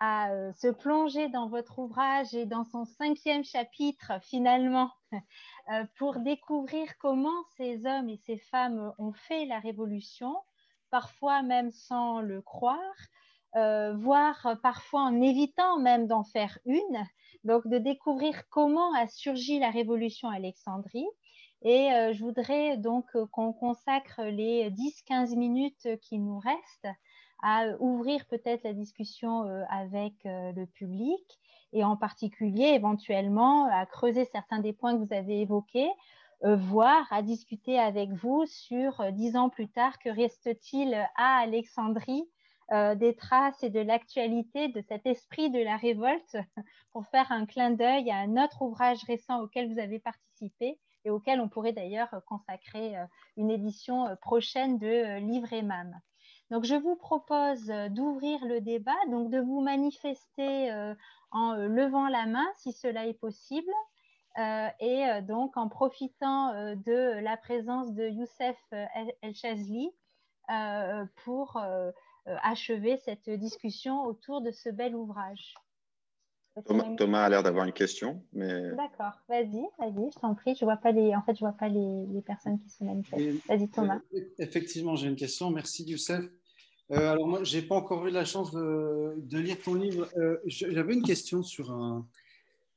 à 0.00 0.52
se 0.54 0.68
plonger 0.68 1.28
dans 1.28 1.48
votre 1.48 1.78
ouvrage 1.78 2.34
et 2.34 2.46
dans 2.46 2.64
son 2.64 2.84
cinquième 2.84 3.44
chapitre 3.44 4.12
finalement 4.22 4.90
pour 5.98 6.18
découvrir 6.18 6.98
comment 6.98 7.44
ces 7.56 7.86
hommes 7.86 8.08
et 8.08 8.20
ces 8.26 8.38
femmes 8.38 8.92
ont 8.98 9.12
fait 9.12 9.46
la 9.46 9.60
révolution 9.60 10.34
parfois 10.94 11.42
même 11.42 11.72
sans 11.72 12.20
le 12.20 12.40
croire, 12.40 12.78
euh, 13.56 13.96
voire 13.96 14.56
parfois 14.62 15.00
en 15.00 15.20
évitant 15.20 15.76
même 15.80 16.06
d'en 16.06 16.22
faire 16.22 16.60
une. 16.66 17.04
Donc, 17.42 17.66
de 17.66 17.78
découvrir 17.78 18.48
comment 18.48 18.94
a 18.94 19.08
surgi 19.08 19.58
la 19.58 19.70
révolution 19.70 20.28
Alexandrie. 20.28 21.08
Et 21.62 21.92
euh, 21.92 22.12
je 22.12 22.22
voudrais 22.22 22.76
donc 22.76 23.06
qu'on 23.32 23.52
consacre 23.52 24.22
les 24.22 24.70
10-15 24.70 25.34
minutes 25.34 25.88
qui 26.00 26.20
nous 26.20 26.38
restent 26.38 26.94
à 27.42 27.70
ouvrir 27.80 28.24
peut-être 28.26 28.62
la 28.62 28.72
discussion 28.72 29.48
euh, 29.48 29.64
avec 29.70 30.14
le 30.24 30.64
public 30.64 31.24
et 31.72 31.82
en 31.82 31.96
particulier 31.96 32.66
éventuellement 32.66 33.66
à 33.66 33.84
creuser 33.84 34.26
certains 34.26 34.60
des 34.60 34.72
points 34.72 34.94
que 34.94 35.04
vous 35.04 35.12
avez 35.12 35.40
évoqués 35.40 35.90
euh, 35.90 35.92
voir, 36.52 37.06
à 37.10 37.22
discuter 37.22 37.78
avec 37.78 38.10
vous 38.10 38.44
sur 38.46 39.00
euh, 39.00 39.10
dix 39.10 39.36
ans 39.36 39.48
plus 39.48 39.68
tard, 39.68 39.98
que 39.98 40.10
reste-t-il 40.10 40.94
à 41.16 41.38
Alexandrie 41.38 42.28
euh, 42.72 42.94
des 42.94 43.14
traces 43.14 43.62
et 43.62 43.70
de 43.70 43.80
l'actualité 43.80 44.68
de 44.68 44.82
cet 44.82 45.06
esprit 45.06 45.50
de 45.50 45.58
la 45.58 45.76
révolte 45.76 46.36
pour 46.92 47.06
faire 47.06 47.32
un 47.32 47.46
clin 47.46 47.70
d'œil 47.70 48.10
à 48.10 48.16
un 48.16 48.42
autre 48.42 48.62
ouvrage 48.62 49.02
récent 49.06 49.40
auquel 49.40 49.72
vous 49.72 49.78
avez 49.78 49.98
participé 49.98 50.78
et 51.06 51.10
auquel 51.10 51.40
on 51.40 51.48
pourrait 51.48 51.72
d'ailleurs 51.72 52.14
consacrer 52.26 52.94
une 53.36 53.50
édition 53.50 54.16
prochaine 54.22 54.78
de 54.78 55.18
Livre 55.18 55.52
et 55.52 55.60
MAM. 55.60 56.00
Donc, 56.50 56.64
je 56.64 56.74
vous 56.74 56.96
propose 56.96 57.66
d'ouvrir 57.90 58.42
le 58.46 58.62
débat, 58.62 58.96
donc 59.10 59.28
de 59.28 59.38
vous 59.38 59.60
manifester 59.60 60.72
en 61.30 61.56
levant 61.56 62.08
la 62.08 62.24
main 62.24 62.46
si 62.56 62.72
cela 62.72 63.06
est 63.06 63.20
possible, 63.20 63.70
euh, 63.70 63.93
et 64.36 65.06
euh, 65.06 65.20
donc, 65.22 65.56
en 65.56 65.68
profitant 65.68 66.52
euh, 66.52 66.74
de 66.74 67.20
la 67.20 67.36
présence 67.36 67.94
de 67.94 68.08
Youssef 68.08 68.56
El 68.72 69.34
Chazli 69.34 69.90
pour 71.24 71.60
achever 72.26 72.96
cette 72.98 73.30
discussion 73.30 74.04
autour 74.04 74.42
de 74.42 74.50
ce 74.50 74.68
bel 74.68 74.94
ouvrage. 74.94 75.54
Thomas, 76.96 77.24
a 77.24 77.28
l'air 77.28 77.42
d'avoir 77.42 77.64
une 77.64 77.72
question, 77.72 78.22
mais. 78.32 78.70
D'accord, 78.76 79.12
vas-y, 79.28 79.64
vas-y, 79.78 80.10
je 80.14 80.20
t'en 80.20 80.34
prie. 80.34 80.54
Je 80.54 80.64
vois 80.64 80.76
pas 80.76 80.92
les, 80.92 81.14
en 81.14 81.22
fait, 81.22 81.34
je 81.34 81.40
vois 81.40 81.56
pas 81.58 81.68
les, 81.68 82.06
les 82.06 82.22
personnes 82.22 82.60
qui 82.60 82.70
se 82.70 82.84
manifestent. 82.84 83.46
Vas-y, 83.48 83.68
Thomas. 83.68 83.98
Effectivement, 84.38 84.94
j'ai 84.94 85.08
une 85.08 85.16
question. 85.16 85.50
Merci, 85.50 85.84
Youssef. 85.84 86.24
alors 86.90 87.26
moi, 87.26 87.42
j'ai 87.42 87.62
pas 87.62 87.74
encore 87.74 88.06
eu 88.06 88.10
la 88.10 88.24
chance 88.24 88.52
de, 88.52 89.14
de 89.16 89.38
lire 89.38 89.56
ton 89.64 89.74
livre. 89.74 90.08
J'avais 90.46 90.94
une 90.94 91.02
question 91.02 91.42
sur 91.42 91.72
un, 91.72 92.06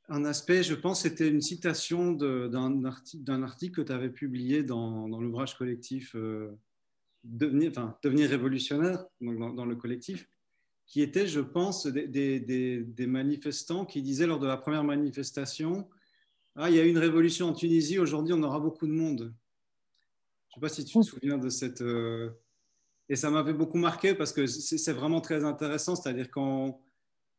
un 0.10 0.24
aspect, 0.26 0.64
je 0.64 0.74
pense, 0.74 1.02
c'était 1.02 1.28
une 1.28 1.42
citation 1.42 2.14
d'un 2.14 2.86
article, 2.86 3.32
article, 3.44 3.76
que 3.76 3.88
tu 3.88 3.92
avais 3.92 4.10
publié 4.10 4.64
dans, 4.64 5.08
l'ouvrage 5.08 5.58
collectif 5.58 6.16
euh, 6.16 6.58
devenir, 7.24 7.74
révolutionnaire, 8.30 9.06
dans, 9.20 9.66
le 9.66 9.76
collectif, 9.76 10.30
qui 10.86 11.02
était, 11.02 11.28
je 11.28 11.42
pense, 11.42 11.88
des, 11.88 12.86
manifestants 13.00 13.86
qui 13.86 14.02
disaient 14.02 14.28
lors 14.28 14.40
de 14.40 14.48
la 14.48 14.56
première 14.56 14.86
manifestation 14.86 15.90
Ah, 16.56 16.70
il 16.70 16.78
y 16.78 16.80
a 16.80 16.86
eu 16.86 16.90
une 16.90 16.98
révolution 16.98 17.48
en 17.48 17.54
Tunisie, 17.54 18.00
aujourd'hui 18.00 18.34
on 18.34 18.44
aura 18.44 18.62
beaucoup 18.62 18.88
de 18.88 18.94
monde. 18.94 19.34
Je 20.50 20.52
ne 20.52 20.54
sais 20.56 20.62
pas 20.62 20.70
si 20.70 20.86
tu 20.86 20.98
te 20.98 21.04
souviens 21.04 21.38
de 21.38 21.50
cette. 21.50 21.82
Euh, 21.82 22.30
et 23.10 23.18
ça 23.18 23.30
m'avait 23.30 23.54
beaucoup 23.54 23.78
marqué 23.78 24.14
parce 24.14 24.32
que 24.32 24.48
c'est 24.48 24.94
vraiment 24.94 25.22
très 25.22 25.44
intéressant, 25.44 25.96
c'est-à-dire 25.96 26.32
quand 26.32 26.82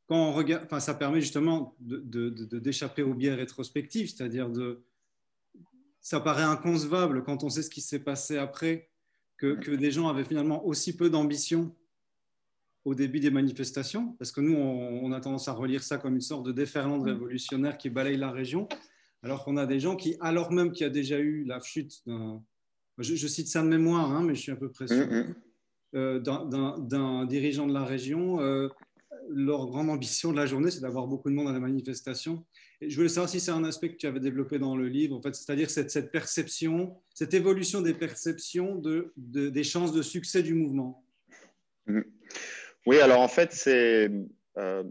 quand 0.08 0.16
on 0.16 0.32
regarde, 0.32 0.64
enfin, 0.64 0.80
ça 0.80 0.94
permet 0.94 1.20
justement 1.20 1.76
d'échapper 1.80 3.02
de, 3.02 3.06
de, 3.06 3.12
au 3.12 3.14
biais 3.14 3.34
rétrospectif, 3.34 4.14
c'est-à-dire 4.14 4.48
de, 4.48 4.82
ça 6.00 6.18
paraît 6.20 6.42
inconcevable 6.42 7.22
quand 7.22 7.44
on 7.44 7.50
sait 7.50 7.62
ce 7.62 7.68
qui 7.68 7.82
s'est 7.82 7.98
passé 7.98 8.38
après, 8.38 8.88
que, 9.36 9.54
que, 9.54 9.70
des 9.70 9.90
gens 9.90 10.08
avaient 10.08 10.24
finalement 10.24 10.66
aussi 10.66 10.96
peu 10.96 11.10
d'ambition 11.10 11.76
au 12.84 12.94
début 12.94 13.20
des 13.20 13.30
manifestations, 13.30 14.14
parce 14.18 14.32
que 14.32 14.40
nous, 14.40 14.54
on, 14.54 15.12
a 15.12 15.20
tendance 15.20 15.46
à 15.46 15.52
relire 15.52 15.82
ça 15.82 15.98
comme 15.98 16.14
une 16.14 16.22
sorte 16.22 16.46
de 16.46 16.52
déferlant 16.52 16.98
de 16.98 17.10
révolutionnaire 17.10 17.76
qui 17.76 17.90
balaye 17.90 18.16
la 18.16 18.30
région, 18.30 18.66
alors 19.22 19.44
qu'on 19.44 19.58
a 19.58 19.66
des 19.66 19.78
gens 19.78 19.94
qui, 19.94 20.16
alors 20.20 20.50
même 20.50 20.72
qu'il 20.72 20.84
y 20.84 20.86
a 20.86 20.90
déjà 20.90 21.18
eu 21.18 21.44
la 21.44 21.60
chute 21.60 22.00
d'un, 22.06 22.42
je, 22.96 23.26
cite 23.26 23.48
ça 23.48 23.62
de 23.62 23.68
mémoire, 23.68 24.10
hein, 24.10 24.22
mais 24.22 24.34
je 24.34 24.40
suis 24.40 24.52
à 24.52 24.56
peu 24.56 24.70
près 24.70 24.88
sûr, 24.88 25.06
mm-hmm. 25.06 25.34
euh, 25.96 26.18
d'un 26.20 27.26
dirigeant 27.26 27.66
de 27.66 27.74
la 27.74 27.84
région, 27.84 28.40
euh, 28.40 28.68
leur 29.30 29.66
grande 29.66 29.90
ambition 29.90 30.32
de 30.32 30.36
la 30.36 30.46
journée, 30.46 30.70
c'est 30.70 30.80
d'avoir 30.80 31.06
beaucoup 31.06 31.30
de 31.30 31.34
monde 31.34 31.48
à 31.48 31.52
la 31.52 31.60
manifestation. 31.60 32.44
Je 32.80 32.94
voulais 32.94 33.08
savoir 33.08 33.28
si 33.28 33.40
c'est 33.40 33.50
un 33.50 33.64
aspect 33.64 33.90
que 33.90 33.96
tu 33.96 34.06
avais 34.06 34.20
développé 34.20 34.58
dans 34.58 34.76
le 34.76 34.88
livre, 34.88 35.16
en 35.16 35.22
fait, 35.22 35.34
c'est-à-dire 35.34 35.70
cette, 35.70 36.10
perception, 36.10 36.96
cette 37.14 37.34
évolution 37.34 37.80
des 37.80 37.94
perceptions 37.94 38.76
de, 38.76 39.12
des 39.16 39.64
chances 39.64 39.92
de 39.92 40.02
succès 40.02 40.42
du 40.42 40.54
mouvement. 40.54 41.04
Mm-hmm. 41.88 42.04
Oui, 42.86 43.00
alors 43.00 43.20
en 43.20 43.28
fait, 43.28 43.52
c'est 43.52 44.10
euh, 44.56 44.84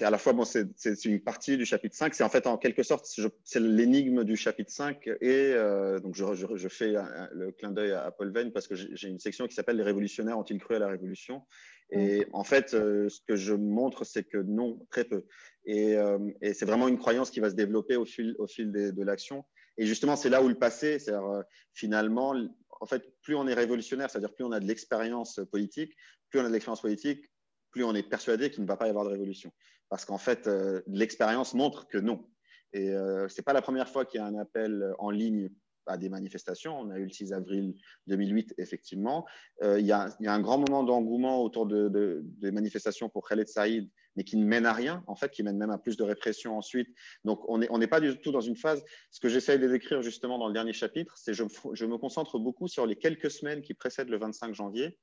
à 0.00 0.10
la 0.10 0.18
fois 0.18 0.32
bon, 0.32 0.44
c'est 0.44 1.04
une 1.04 1.20
partie 1.20 1.56
du 1.56 1.64
chapitre 1.64 1.96
5, 1.96 2.14
c'est 2.14 2.22
en 2.22 2.28
fait 2.28 2.46
en 2.46 2.56
quelque 2.56 2.82
sorte 2.82 3.06
c'est 3.44 3.60
l'énigme 3.60 4.24
du 4.24 4.36
chapitre 4.36 4.70
5 4.70 5.06
et 5.06 5.16
euh, 5.24 5.98
donc 6.00 6.14
je, 6.14 6.24
je, 6.34 6.68
fais 6.68 6.94
le 7.32 7.50
clin 7.52 7.70
d'œil 7.70 7.92
à 7.92 8.10
Paul 8.10 8.32
Veyne 8.32 8.52
parce 8.52 8.68
que 8.68 8.74
j'ai 8.74 9.08
une 9.08 9.18
section 9.18 9.46
qui 9.46 9.54
s'appelle 9.54 9.76
les 9.76 9.82
révolutionnaires 9.82 10.38
ont-ils 10.38 10.58
cru 10.58 10.74
à 10.76 10.78
la 10.78 10.88
révolution? 10.88 11.42
Et 11.90 12.26
en 12.32 12.44
fait 12.44 12.74
euh, 12.74 13.08
ce 13.08 13.20
que 13.26 13.36
je 13.36 13.54
montre 13.54 14.04
c'est 14.04 14.24
que 14.24 14.38
non 14.38 14.86
très 14.90 15.04
peu 15.04 15.24
et, 15.64 15.96
euh, 15.96 16.18
et 16.42 16.54
c'est 16.54 16.66
vraiment 16.66 16.88
une 16.88 16.98
croyance 16.98 17.30
qui 17.30 17.40
va 17.40 17.50
se 17.50 17.54
développer 17.54 17.96
au 17.96 18.04
fil 18.04 18.34
au 18.38 18.46
fil 18.46 18.70
de, 18.70 19.02
l'action 19.02 19.44
et 19.78 19.86
justement 19.86 20.16
c'est 20.16 20.28
là 20.28 20.42
où 20.42 20.48
le 20.48 20.54
passé 20.54 20.98
c'est-à-dire 20.98 21.44
finalement 21.72 22.34
en 22.80 22.86
fait 22.86 23.02
plus 23.22 23.34
on 23.36 23.46
est 23.46 23.54
révolutionnaire 23.54 24.10
c'est-à-dire 24.10 24.34
plus 24.34 24.44
on 24.44 24.52
a 24.52 24.60
de 24.60 24.66
l'expérience 24.66 25.40
politique 25.50 25.94
plus 26.28 26.40
on 26.40 26.44
a 26.44 26.48
de 26.48 26.52
l'expérience 26.52 26.82
politique 26.82 27.30
plus 27.70 27.84
on 27.84 27.94
est 27.94 28.02
persuadé 28.02 28.50
qu'il 28.50 28.62
ne 28.62 28.68
va 28.68 28.76
pas 28.76 28.86
y 28.86 28.90
avoir 28.90 29.04
de 29.04 29.10
révolution. 29.10 29.52
Parce 29.88 30.04
qu'en 30.04 30.18
fait, 30.18 30.46
euh, 30.46 30.82
l'expérience 30.86 31.54
montre 31.54 31.86
que 31.86 31.98
non. 31.98 32.28
Et 32.72 32.90
euh, 32.90 33.28
ce 33.28 33.40
n'est 33.40 33.44
pas 33.44 33.52
la 33.52 33.62
première 33.62 33.88
fois 33.88 34.04
qu'il 34.04 34.20
y 34.20 34.22
a 34.22 34.26
un 34.26 34.38
appel 34.38 34.92
en 34.98 35.10
ligne 35.10 35.50
à 35.88 35.96
des 35.96 36.08
manifestations. 36.08 36.78
On 36.78 36.90
a 36.90 36.98
eu 36.98 37.04
le 37.04 37.10
6 37.10 37.32
avril 37.32 37.74
2008, 38.06 38.54
effectivement. 38.58 39.26
Euh, 39.62 39.80
il, 39.80 39.86
y 39.86 39.92
a, 39.92 40.14
un 40.26 40.40
grand 40.40 40.58
moment 40.58 40.84
d'engouement 40.84 41.42
autour 41.42 41.66
de, 41.66 42.22
des 42.22 42.50
manifestations 42.50 43.08
pour 43.08 43.28
Khaled 43.28 43.48
Saïd, 43.48 43.90
mais 44.16 44.24
qui 44.24 44.36
ne 44.36 44.44
mène 44.44 44.66
à 44.66 44.72
rien, 44.72 45.02
en 45.06 45.16
fait, 45.16 45.30
qui 45.30 45.42
mène 45.42 45.56
même 45.56 45.70
à 45.70 45.78
plus 45.78 45.96
de 45.96 46.02
répression 46.02 46.56
ensuite. 46.56 46.88
Donc, 47.24 47.40
on 47.48 47.58
n'est 47.58 47.86
pas 47.86 48.00
du 48.00 48.16
tout 48.20 48.32
dans 48.32 48.40
une 48.40 48.56
phase. 48.56 48.84
Ce 49.10 49.20
que 49.20 49.28
j'essaie 49.28 49.58
de 49.58 49.68
décrire 49.68 50.02
justement 50.02 50.38
dans 50.38 50.48
le 50.48 50.54
dernier 50.54 50.72
chapitre, 50.72 51.16
c'est 51.16 51.34
je, 51.34 51.44
je 51.72 51.86
me 51.86 51.98
concentre 51.98 52.38
beaucoup 52.38 52.68
sur 52.68 52.86
les 52.86 52.96
quelques 52.96 53.30
semaines 53.30 53.62
qui 53.62 53.74
précèdent 53.74 54.10
le 54.10 54.18
25 54.18 54.54
janvier 54.54 54.96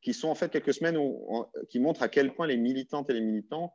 qui 0.00 0.14
sont 0.14 0.28
en 0.28 0.34
fait 0.34 0.50
quelques 0.50 0.74
semaines 0.74 0.96
qui 1.70 1.80
montrent 1.80 2.02
à 2.02 2.08
quel 2.08 2.32
point 2.32 2.46
les 2.46 2.56
militantes 2.56 3.10
et 3.10 3.14
les 3.14 3.20
militants 3.20 3.74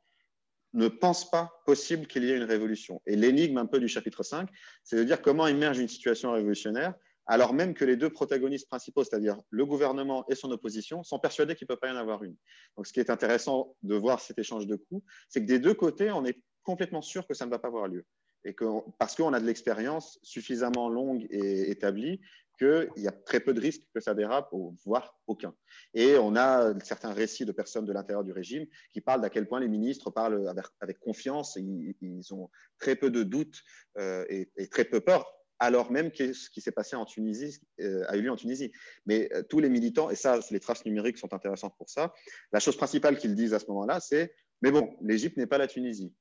ne 0.73 0.87
pensent 0.87 1.29
pas 1.29 1.51
possible 1.65 2.07
qu'il 2.07 2.23
y 2.23 2.31
ait 2.31 2.37
une 2.37 2.43
révolution. 2.43 3.01
Et 3.05 3.15
l'énigme 3.15 3.57
un 3.57 3.65
peu 3.65 3.79
du 3.79 3.87
chapitre 3.87 4.23
5, 4.23 4.49
c'est 4.83 4.97
de 4.97 5.03
dire 5.03 5.21
comment 5.21 5.47
émerge 5.47 5.79
une 5.79 5.87
situation 5.87 6.31
révolutionnaire 6.31 6.93
alors 7.25 7.53
même 7.53 7.73
que 7.73 7.85
les 7.85 7.95
deux 7.95 8.09
protagonistes 8.09 8.67
principaux, 8.67 9.03
c'est-à-dire 9.03 9.39
le 9.49 9.65
gouvernement 9.65 10.25
et 10.29 10.35
son 10.35 10.51
opposition, 10.51 11.03
sont 11.03 11.19
persuadés 11.19 11.55
qu'il 11.55 11.65
ne 11.65 11.73
peut 11.73 11.79
pas 11.79 11.87
y 11.87 11.91
en 11.91 11.95
avoir 11.95 12.23
une. 12.23 12.35
Donc 12.75 12.87
ce 12.87 12.93
qui 12.93 12.99
est 12.99 13.09
intéressant 13.09 13.75
de 13.81 13.95
voir 13.95 14.19
cet 14.19 14.39
échange 14.39 14.67
de 14.67 14.75
coups, 14.75 15.03
c'est 15.29 15.41
que 15.41 15.45
des 15.45 15.59
deux 15.59 15.73
côtés, 15.73 16.11
on 16.11 16.25
est 16.25 16.41
complètement 16.63 17.01
sûr 17.01 17.25
que 17.25 17.33
ça 17.33 17.45
ne 17.45 17.51
va 17.51 17.59
pas 17.59 17.69
avoir 17.69 17.87
lieu. 17.87 18.05
et 18.45 18.53
que, 18.53 18.65
parce 18.99 19.15
qu'on 19.15 19.31
a 19.31 19.39
de 19.39 19.45
l'expérience 19.45 20.19
suffisamment 20.21 20.89
longue 20.89 21.25
et 21.29 21.71
établie 21.71 22.19
qu'il 22.57 22.89
y 22.97 23.07
a 23.07 23.11
très 23.11 23.39
peu 23.39 23.53
de 23.53 23.59
risques 23.59 23.83
que 23.93 23.99
ça 23.99 24.13
dérape, 24.13 24.49
voire 24.85 25.17
aucun. 25.27 25.53
Et 25.93 26.17
on 26.17 26.35
a 26.35 26.73
certains 26.83 27.13
récits 27.13 27.45
de 27.45 27.51
personnes 27.51 27.85
de 27.85 27.93
l'intérieur 27.93 28.23
du 28.23 28.31
régime 28.31 28.65
qui 28.91 29.01
parlent 29.01 29.21
d'à 29.21 29.29
quel 29.29 29.47
point 29.47 29.59
les 29.59 29.67
ministres 29.67 30.11
parlent 30.11 30.51
avec, 30.79 30.99
confiance, 30.99 31.57
et 31.57 31.61
ils, 32.01 32.33
ont 32.33 32.49
très 32.79 32.95
peu 32.95 33.09
de 33.09 33.23
doutes 33.23 33.61
euh, 33.97 34.25
et, 34.29 34.67
très 34.67 34.85
peu 34.85 35.01
peur, 35.01 35.25
alors 35.59 35.91
même 35.91 36.11
que 36.11 36.33
ce 36.33 36.49
qui 36.49 36.61
s'est 36.61 36.71
passé 36.71 36.95
en 36.95 37.05
Tunisie 37.05 37.59
euh, 37.79 38.03
a 38.07 38.17
eu 38.17 38.21
lieu 38.21 38.31
en 38.31 38.35
Tunisie. 38.35 38.71
Mais 39.05 39.29
euh, 39.33 39.43
tous 39.43 39.59
les 39.59 39.69
militants, 39.69 40.09
et 40.09 40.15
ça, 40.15 40.39
les 40.51 40.59
traces 40.59 40.85
numériques 40.85 41.17
sont 41.17 41.33
intéressantes 41.33 41.75
pour 41.77 41.89
ça, 41.89 42.13
la 42.51 42.59
chose 42.59 42.77
principale 42.77 43.17
qu'ils 43.17 43.35
disent 43.35 43.53
à 43.53 43.59
ce 43.59 43.67
moment-là, 43.67 43.99
c'est, 43.99 44.33
mais 44.61 44.71
bon, 44.71 44.95
l'Égypte 45.01 45.37
n'est 45.37 45.47
pas 45.47 45.57
la 45.57 45.67
Tunisie. 45.67 46.13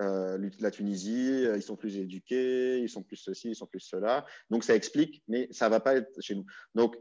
Euh, 0.00 0.50
la 0.58 0.70
Tunisie, 0.72 1.46
euh, 1.46 1.56
ils 1.56 1.62
sont 1.62 1.76
plus 1.76 1.98
éduqués, 1.98 2.80
ils 2.80 2.88
sont 2.88 3.02
plus 3.02 3.16
ceci, 3.16 3.50
ils 3.50 3.56
sont 3.56 3.66
plus 3.66 3.80
cela. 3.80 4.26
Donc 4.50 4.64
ça 4.64 4.74
explique, 4.74 5.22
mais 5.28 5.48
ça 5.52 5.68
va 5.68 5.78
pas 5.78 5.96
être 5.96 6.20
chez 6.20 6.34
nous. 6.34 6.44
Donc 6.74 6.96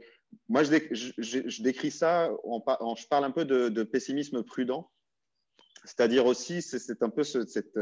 moi, 0.48 0.64
je, 0.64 1.62
décris 1.62 1.92
ça, 1.92 2.32
en, 2.44 2.96
je 2.96 3.08
parle 3.08 3.24
un 3.24 3.32
peu 3.32 3.46
de, 3.46 3.84
pessimisme 3.84 4.44
prudent, 4.44 4.92
c'est-à-dire 5.86 6.26
aussi, 6.26 6.62
c'est 6.62 7.02
un 7.02 7.10
peu 7.10 7.24
ce, 7.24 7.46
cette, 7.46 7.78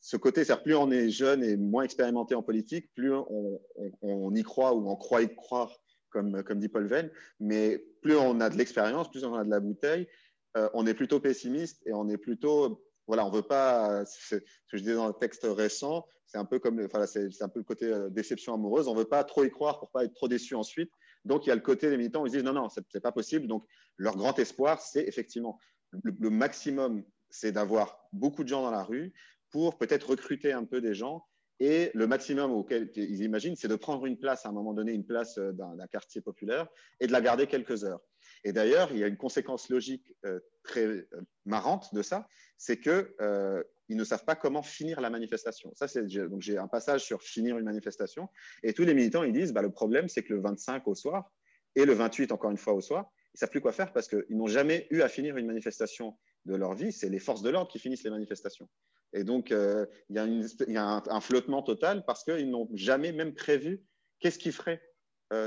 ce 0.00 0.16
côté, 0.16 0.44
c'est-à-dire 0.44 0.62
plus 0.62 0.74
on 0.74 0.90
est 0.90 1.10
jeune 1.10 1.42
et 1.42 1.56
moins 1.56 1.84
expérimenté 1.84 2.34
en 2.34 2.42
politique, 2.42 2.92
plus 2.94 3.12
on, 3.12 4.34
y 4.34 4.42
croit 4.42 4.74
ou 4.74 4.88
on 4.88 4.96
croit 4.96 5.22
y 5.22 5.34
croire, 5.34 5.82
comme, 6.10 6.42
dit 6.54 6.68
Paul 6.68 6.86
Venn, 6.86 7.10
mais 7.40 7.84
plus 8.02 8.16
on 8.16 8.40
a 8.40 8.48
de 8.48 8.56
l'expérience, 8.56 9.10
plus 9.10 9.24
on 9.24 9.34
a 9.34 9.44
de 9.44 9.50
la 9.50 9.60
bouteille, 9.60 10.08
euh, 10.56 10.68
on 10.74 10.86
est 10.86 10.94
plutôt 10.94 11.20
pessimiste 11.20 11.82
et 11.86 11.92
on 11.92 12.08
est 12.08 12.16
plutôt 12.16 12.85
voilà, 13.06 13.24
on 13.26 13.30
veut 13.30 13.42
pas, 13.42 14.04
ce 14.04 14.36
que 14.36 14.42
je 14.72 14.78
disais 14.78 14.94
dans 14.94 15.06
le 15.06 15.14
texte 15.14 15.46
récent, 15.48 16.06
c'est 16.26 16.38
un 16.38 16.44
peu 16.44 16.58
comme, 16.58 16.84
enfin, 16.84 17.06
c'est 17.06 17.42
un 17.42 17.48
peu 17.48 17.60
le 17.60 17.64
côté 17.64 17.86
euh, 17.86 18.08
déception 18.10 18.54
amoureuse. 18.54 18.88
On 18.88 18.94
veut 18.94 19.04
pas 19.04 19.22
trop 19.24 19.44
y 19.44 19.50
croire 19.50 19.78
pour 19.78 19.90
pas 19.90 20.04
être 20.04 20.14
trop 20.14 20.28
déçu 20.28 20.54
ensuite. 20.54 20.90
Donc, 21.24 21.46
il 21.46 21.48
y 21.48 21.52
a 21.52 21.54
le 21.54 21.60
côté 21.60 21.88
des 21.88 21.96
militants 21.96 22.26
ils 22.26 22.32
disent 22.32 22.42
non, 22.42 22.52
non, 22.52 22.68
c'est 22.68 23.00
pas 23.00 23.12
possible. 23.12 23.46
Donc, 23.46 23.64
leur 23.96 24.16
grand 24.16 24.38
espoir, 24.38 24.80
c'est 24.80 25.06
effectivement 25.06 25.58
le, 26.02 26.30
maximum, 26.30 27.04
c'est 27.30 27.52
d'avoir 27.52 27.98
beaucoup 28.12 28.44
de 28.44 28.48
gens 28.48 28.62
dans 28.62 28.70
la 28.70 28.82
rue 28.82 29.12
pour 29.50 29.78
peut-être 29.78 30.10
recruter 30.10 30.52
un 30.52 30.64
peu 30.64 30.80
des 30.80 30.94
gens. 30.94 31.24
Et 31.58 31.90
le 31.94 32.06
maximum 32.06 32.52
auquel 32.52 32.90
ils 32.96 33.22
imaginent, 33.22 33.56
c'est 33.56 33.68
de 33.68 33.76
prendre 33.76 34.04
une 34.04 34.18
place 34.18 34.44
à 34.44 34.50
un 34.50 34.52
moment 34.52 34.74
donné, 34.74 34.92
une 34.92 35.06
place 35.06 35.38
euh, 35.38 35.52
d'un 35.52 35.86
quartier 35.86 36.20
populaire, 36.20 36.66
et 37.00 37.06
de 37.06 37.12
la 37.12 37.20
garder 37.20 37.46
quelques 37.46 37.84
heures. 37.84 38.02
Et 38.44 38.52
d'ailleurs, 38.52 38.90
il 38.92 38.98
y 38.98 39.04
a 39.04 39.06
une 39.06 39.16
conséquence 39.16 39.68
logique 39.68 40.14
euh, 40.24 40.40
très 40.62 40.84
euh, 40.84 41.06
marrante 41.44 41.94
de 41.94 42.02
ça, 42.02 42.26
c'est 42.58 42.80
qu'ils 42.80 43.06
euh, 43.20 43.62
ne 43.88 44.04
savent 44.04 44.24
pas 44.24 44.36
comment 44.36 44.62
finir 44.62 45.00
la 45.00 45.10
manifestation. 45.10 45.72
Ça, 45.74 45.88
c'est 45.88 46.06
donc 46.06 46.42
j'ai 46.42 46.58
un 46.58 46.68
passage 46.68 47.04
sur 47.04 47.22
finir 47.22 47.58
une 47.58 47.64
manifestation, 47.64 48.28
et 48.62 48.72
tous 48.72 48.84
les 48.84 48.94
militants 48.94 49.22
ils 49.22 49.32
disent, 49.32 49.52
bah, 49.52 49.62
le 49.62 49.70
problème 49.70 50.08
c'est 50.08 50.22
que 50.22 50.34
le 50.34 50.40
25 50.40 50.86
au 50.88 50.94
soir 50.94 51.30
et 51.74 51.84
le 51.84 51.92
28 51.92 52.32
encore 52.32 52.50
une 52.50 52.56
fois 52.56 52.72
au 52.72 52.80
soir, 52.80 53.10
ils 53.34 53.38
savent 53.38 53.50
plus 53.50 53.60
quoi 53.60 53.72
faire 53.72 53.92
parce 53.92 54.08
qu'ils 54.08 54.24
n'ont 54.30 54.46
jamais 54.46 54.86
eu 54.90 55.02
à 55.02 55.08
finir 55.08 55.36
une 55.36 55.46
manifestation 55.46 56.16
de 56.46 56.56
leur 56.56 56.74
vie. 56.74 56.92
C'est 56.92 57.10
les 57.10 57.18
forces 57.18 57.42
de 57.42 57.50
l'ordre 57.50 57.70
qui 57.70 57.78
finissent 57.78 58.04
les 58.04 58.10
manifestations. 58.10 58.68
Et 59.12 59.24
donc, 59.24 59.50
il 59.50 59.86
y 60.08 60.18
a, 60.18 61.02
un, 61.06 61.20
flottement 61.20 61.62
total 61.62 62.04
parce 62.06 62.24
qu'ils 62.24 62.48
n'ont 62.48 62.68
jamais 62.72 63.12
même 63.12 63.34
prévu 63.34 63.84
qu'est-ce 64.20 64.38
qu'ils 64.38 64.52
feraient 64.52 64.80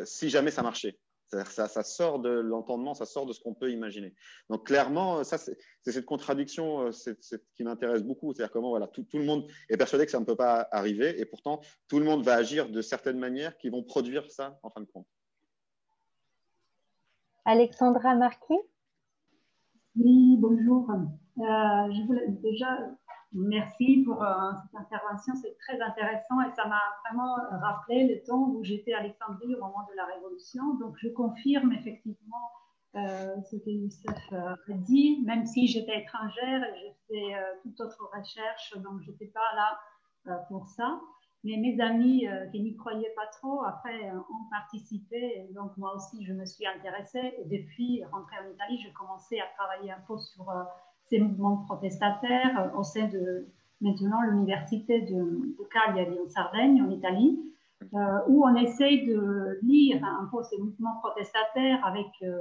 si 0.05 0.29
jamais 0.29 0.51
ça 0.51 0.61
marchait. 0.61 0.99
Ça, 1.32 1.67
ça, 1.67 1.84
sort 1.84 2.19
de 2.19 2.30
l'entendement, 2.30 2.95
ça 2.95 3.05
sort 3.05 3.27
de 3.27 3.34
ce 3.34 3.39
qu'on 3.39 3.53
peut 3.53 3.71
imaginer. 3.71 4.15
Donc 4.49 4.65
clairement, 4.65 5.23
ça 5.23 5.38
c'est 5.38 5.57
cette 5.84 6.05
contradiction 6.05 6.88
euh, 6.88 7.13
qui 7.55 7.63
m'intéresse 7.63 8.03
beaucoup. 8.03 8.34
C'est-à-dire 8.34 8.51
comment 8.51 8.69
voilà, 8.69 8.88
tout, 8.88 9.03
tout, 9.03 9.19
le 9.19 9.25
monde 9.25 9.45
est 9.69 9.77
persuadé 9.77 10.05
que 10.05 10.11
ça 10.11 10.19
ne 10.19 10.25
peut 10.25 10.36
pas 10.36 10.67
arriver 10.71 11.19
et 11.19 11.25
pourtant 11.25 11.61
tout 11.88 11.99
le 11.99 12.05
monde 12.05 12.23
va 12.23 12.34
agir 12.34 12.69
de 12.69 12.82
certaines 12.82 13.19
manières 13.19 13.57
qui 13.57 13.69
vont 13.69 13.84
produire 13.84 14.30
ça 14.32 14.59
en 14.63 14.71
fin 14.71 14.82
de 14.82 14.88
compte. 14.88 15.07
Alexandra 17.45 18.15
Marquis? 18.15 18.59
Oui, 19.95 20.36
bonjour. 20.38 20.89
Euh, 20.91 21.41
je 21.41 22.05
voulais 22.07 22.27
déjà 22.27 22.77
Merci 23.32 24.03
pour 24.05 24.23
euh, 24.23 24.51
cette 24.63 24.82
intervention, 24.82 25.36
c'est 25.36 25.55
très 25.59 25.80
intéressant 25.80 26.41
et 26.41 26.51
ça 26.55 26.65
m'a 26.65 26.82
vraiment 27.05 27.36
rappelé 27.61 28.07
le 28.07 28.25
temps 28.25 28.49
où 28.49 28.63
j'étais 28.63 28.93
à 28.93 28.99
Alexandrie 28.99 29.53
au 29.53 29.59
moment 29.59 29.86
de 29.88 29.95
la 29.95 30.05
Révolution. 30.05 30.73
Donc 30.80 30.95
je 30.97 31.09
confirme 31.09 31.71
effectivement 31.73 32.49
euh, 32.95 33.36
ce 33.51 33.57
que 33.57 33.69
Youssef 33.69 34.34
a 34.34 34.55
dit, 34.67 35.21
même 35.27 35.45
si 35.45 35.67
j'étais 35.67 36.01
étrangère 36.01 36.63
et 36.63 36.80
j'ai 36.80 36.95
fait 37.07 37.36
euh, 37.36 37.41
toute 37.61 37.80
autre 37.82 38.09
recherche, 38.17 38.75
donc 38.77 39.01
je 39.01 39.11
n'étais 39.11 39.27
pas 39.27 39.55
là 39.55 39.80
pour 40.47 40.65
ça. 40.65 40.99
Mais 41.43 41.55
mes 41.55 41.80
amis 41.80 42.27
qui 42.51 42.61
n'y 42.61 42.75
croyaient 42.75 43.13
pas 43.15 43.27
trop, 43.27 43.63
après, 43.63 44.11
ont 44.11 44.49
participé. 44.51 45.47
Donc 45.55 45.77
moi 45.77 45.95
aussi, 45.95 46.25
je 46.25 46.34
me 46.34 46.45
suis 46.45 46.67
intéressée. 46.67 47.36
Et 47.38 47.45
depuis 47.45 48.03
rentrer 48.11 48.36
en 48.45 48.51
Italie, 48.51 48.77
j'ai 48.84 48.91
commencé 48.91 49.39
à 49.39 49.45
travailler 49.55 49.91
un 49.91 50.01
peu 50.05 50.17
sur 50.17 50.51
ces 51.10 51.20
mouvements 51.20 51.57
protestataires 51.57 52.72
au 52.78 52.84
sein 52.84 53.07
de 53.07 53.47
maintenant 53.82 54.22
l'université 54.22 55.01
de, 55.01 55.55
Cagliari 55.72 56.18
en 56.20 56.30
Sardaigne, 56.30 56.82
en 56.82 56.89
Italie, 56.89 57.39
euh, 57.93 57.97
où 58.28 58.45
on 58.45 58.55
essaye 58.55 59.05
de 59.07 59.60
lire 59.64 60.03
un 60.03 60.30
peu 60.32 60.43
ces 60.43 60.57
mouvements 60.57 60.97
protestataires 60.97 61.86
avec 61.86 62.07
euh, 62.24 62.39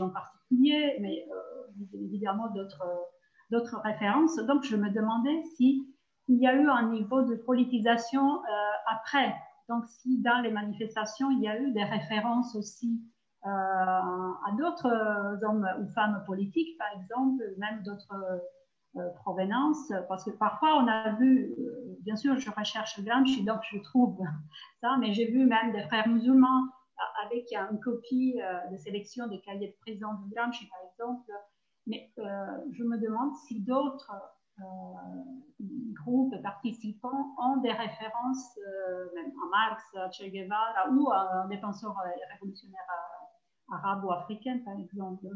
en 0.00 0.10
particulier, 0.10 0.98
mais 1.00 1.26
euh, 1.32 1.98
évidemment 2.04 2.48
d'autres 3.50 3.80
références. 3.82 4.36
Donc 4.36 4.64
je 4.64 4.76
me 4.76 4.90
demandais 4.90 5.42
si 5.56 5.86
y 6.28 6.46
a 6.46 6.54
eu 6.54 6.68
un 6.68 6.90
niveau 6.90 7.22
de 7.22 7.36
politisation 7.36 8.40
après. 8.86 9.34
Donc 9.68 9.84
si 9.86 10.18
dans 10.18 10.40
les 10.42 10.50
manifestations 10.50 11.30
il 11.30 11.40
y 11.40 11.48
a 11.48 11.58
eu 11.58 11.72
des 11.72 11.84
références 11.84 12.54
aussi 12.54 13.00
euh, 13.00 13.15
à 13.46 14.52
d'autres 14.58 14.86
euh, 14.86 15.46
hommes 15.46 15.68
ou 15.80 15.88
femmes 15.88 16.22
politiques, 16.26 16.76
par 16.78 16.88
exemple, 17.00 17.42
même 17.58 17.82
d'autres 17.82 18.14
euh, 18.96 19.08
provenances, 19.16 19.92
parce 20.08 20.24
que 20.24 20.30
parfois 20.30 20.82
on 20.82 20.86
a 20.88 21.12
vu, 21.12 21.54
bien 22.00 22.16
sûr, 22.16 22.36
je 22.38 22.50
recherche 22.50 23.00
Gramsci, 23.02 23.44
donc 23.44 23.60
je 23.70 23.78
trouve 23.78 24.18
ça, 24.80 24.96
mais 24.98 25.12
j'ai 25.12 25.26
vu 25.26 25.44
même 25.46 25.72
des 25.72 25.82
frères 25.82 26.08
musulmans 26.08 26.66
avec 27.26 27.52
une 27.52 27.78
copie 27.80 28.38
de 28.72 28.76
sélection 28.78 29.26
des 29.26 29.40
cahiers 29.40 29.68
de 29.68 29.76
prison 29.82 30.08
de 30.14 30.34
Gramsci, 30.34 30.66
par 30.66 30.78
exemple. 30.90 31.30
Mais 31.86 32.10
je 32.16 32.82
me 32.84 32.96
demande 32.96 33.34
si 33.46 33.60
d'autres 33.60 34.12
groupes 35.92 36.34
participants 36.42 37.34
ont 37.38 37.58
des 37.58 37.70
références 37.72 38.58
même 39.14 39.30
à 39.44 39.48
Marx, 39.50 39.94
à 39.94 40.10
Che 40.10 40.30
Guevara 40.30 40.88
ou 40.90 41.10
à 41.10 41.42
un 41.42 41.48
défenseur 41.48 41.94
révolutionnaire 42.32 42.80
africaine, 43.68 44.64
par 44.64 44.78
exemple, 44.78 45.26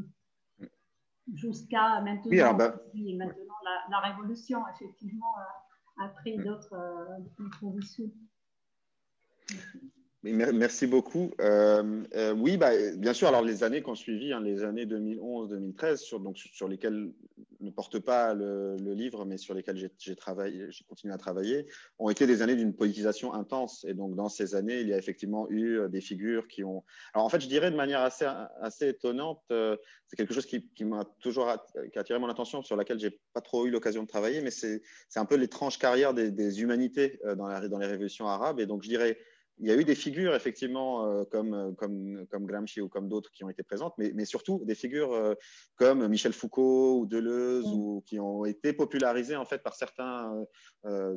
jusqu'à 1.34 2.00
maintenant. 2.00 2.54
Bah, 2.54 2.74
maintenant 2.94 3.54
la, 3.90 3.98
révolution, 4.00 4.62
effectivement, 4.68 5.34
a, 5.98 6.08
pris 6.08 6.36
d'autres 6.38 6.74
euh, 6.74 7.78
issues. 7.78 8.12
Merci 10.22 10.86
beaucoup. 10.86 11.32
Euh, 11.40 12.02
euh, 12.14 12.34
oui, 12.34 12.58
bah, 12.58 12.72
bien 12.96 13.14
sûr. 13.14 13.28
Alors 13.28 13.40
les 13.40 13.64
années 13.64 13.80
qu'on 13.80 13.94
suivi, 13.94 14.34
hein, 14.34 14.40
les 14.42 14.64
années 14.64 14.84
2011-2013, 14.84 15.96
sur, 15.96 16.68
lesquelles 16.68 17.10
ne 17.60 17.70
porte 17.70 17.98
pas 18.00 18.34
le, 18.34 18.76
livre, 18.92 19.24
mais 19.24 19.38
sur 19.38 19.54
lesquelles 19.54 19.78
j'ai 19.78 20.14
continué 20.86 21.14
à 21.14 21.16
travailler, 21.16 21.66
ont 21.98 22.10
été 22.10 22.26
des 22.26 22.42
années 22.42 22.54
d'une 22.54 22.74
politisation 22.74 23.32
intense. 23.32 23.86
Et 23.88 23.94
donc 23.94 24.14
dans 24.14 24.28
ces 24.28 24.54
années, 24.54 24.80
il 24.80 24.88
y 24.88 24.92
a 24.92 24.98
effectivement 24.98 25.48
eu 25.48 25.78
euh, 25.78 25.88
des 25.88 26.02
figures 26.02 26.48
qui 26.48 26.64
ont. 26.64 26.84
Alors 27.14 27.24
en 27.24 27.30
fait, 27.30 27.40
je 27.40 27.48
dirais 27.48 27.70
de 27.70 27.76
manière 27.76 28.02
assez 28.02 28.26
assez 28.60 28.88
étonnante, 28.88 29.40
c'est 29.48 30.16
quelque 30.16 30.34
chose 30.34 30.44
qui, 30.44 30.84
m'a 30.84 31.06
toujours 31.20 31.50
qui 31.92 31.98
a 31.98 32.02
attiré 32.02 32.18
mon 32.18 32.28
attention, 32.28 32.62
sur 32.62 32.76
laquelle 32.76 32.98
j'ai 32.98 33.18
pas 33.32 33.40
trop 33.40 33.64
eu 33.66 33.70
l'occasion 33.70 34.02
de 34.02 34.08
travailler, 34.08 34.42
mais 34.42 34.50
c'est 34.50 34.82
un 35.16 35.24
peu 35.24 35.36
l'étrange 35.36 35.78
carrière 35.78 36.12
des, 36.12 36.30
des 36.30 36.60
humanités 36.60 37.18
dans, 37.38 37.46
la, 37.46 37.68
dans 37.68 37.78
les 37.78 37.86
révolutions 37.86 38.26
arabes. 38.26 38.60
Et 38.60 38.66
donc 38.66 38.82
je 38.82 38.88
dirais 38.88 39.16
il 39.60 39.68
y 39.68 39.72
a 39.72 39.76
eu 39.76 39.84
des 39.84 39.94
figures, 39.94 40.34
effectivement, 40.34 41.04
euh, 41.04 41.24
comme, 41.24 41.54
euh, 41.54 41.72
comme, 41.72 42.26
comme 42.30 42.46
Gramsci 42.46 42.80
ou 42.80 42.88
comme 42.88 43.08
d'autres 43.08 43.30
qui 43.30 43.44
ont 43.44 43.50
été 43.50 43.62
présentes, 43.62 43.94
mais, 43.98 44.10
mais 44.14 44.24
surtout 44.24 44.62
des 44.64 44.74
figures 44.74 45.12
euh, 45.12 45.34
comme 45.76 46.06
Michel 46.08 46.32
Foucault 46.32 47.00
ou 47.00 47.06
Deleuze, 47.06 47.66
ou 47.66 48.02
qui 48.06 48.18
ont 48.18 48.46
été 48.46 48.72
popularisées 48.72 49.36
en 49.36 49.44
fait 49.44 49.62
par 49.62 49.74
certains 49.74 50.32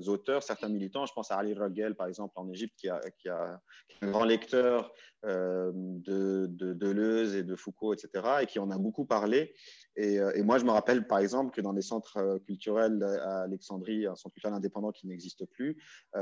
auteurs, 0.07 0.43
certains 0.43 0.69
militants. 0.69 1.05
Je 1.05 1.13
pense 1.13 1.31
à 1.31 1.37
Ali 1.37 1.53
Rogel, 1.53 1.95
par 1.95 2.07
exemple, 2.07 2.33
en 2.35 2.49
Égypte, 2.49 2.73
qui, 2.77 2.89
a, 2.89 2.99
qui, 3.17 3.29
a, 3.29 3.59
qui 3.87 3.97
est 4.01 4.07
un 4.07 4.11
grand 4.11 4.25
lecteur 4.25 4.91
de, 5.23 6.47
de, 6.49 6.73
Deleuze 6.73 7.35
et 7.35 7.43
de 7.43 7.55
Foucault, 7.55 7.93
etc., 7.93 8.25
et 8.41 8.45
qui 8.45 8.59
en 8.59 8.71
a 8.71 8.77
beaucoup 8.77 9.05
parlé. 9.05 9.53
Et, 9.95 10.15
et, 10.15 10.41
moi, 10.41 10.57
je 10.57 10.65
me 10.65 10.71
rappelle, 10.71 11.07
par 11.07 11.19
exemple, 11.19 11.53
que 11.55 11.61
dans 11.61 11.73
des 11.73 11.81
centres 11.81 12.39
culturels 12.45 13.03
à 13.03 13.41
Alexandrie, 13.41 14.07
un 14.07 14.15
centre 14.15 14.33
culturel 14.33 14.55
indépendant 14.55 14.91
qui 14.91 15.07
n'existe 15.07 15.45
plus, 15.45 15.77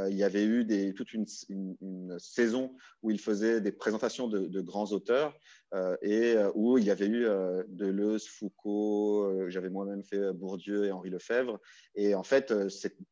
il 0.09 0.15
y 0.15 0.23
avait 0.23 0.43
eu 0.43 0.65
des, 0.65 0.93
toute 0.93 1.13
une, 1.13 1.25
saison 2.17 2.75
où 3.01 3.11
il 3.11 3.19
faisait 3.19 3.61
des 3.61 3.71
présentations 3.71 4.27
de, 4.27 4.61
grands 4.61 4.91
auteurs 4.91 5.33
euh, 5.73 5.95
et 6.01 6.35
euh, 6.35 6.51
où 6.53 6.77
il 6.77 6.83
y 6.83 6.91
avait 6.91 7.07
eu 7.07 7.25
euh, 7.25 7.63
Deleuze, 7.69 8.27
Foucault, 8.27 9.49
j'avais 9.49 9.69
moi-même 9.69 10.03
fait 10.03 10.33
Bourdieu 10.33 10.85
et 10.85 10.91
Henri 10.91 11.09
Lefebvre. 11.09 11.59
Et 11.95 12.15
en 12.15 12.23
fait, 12.23 12.53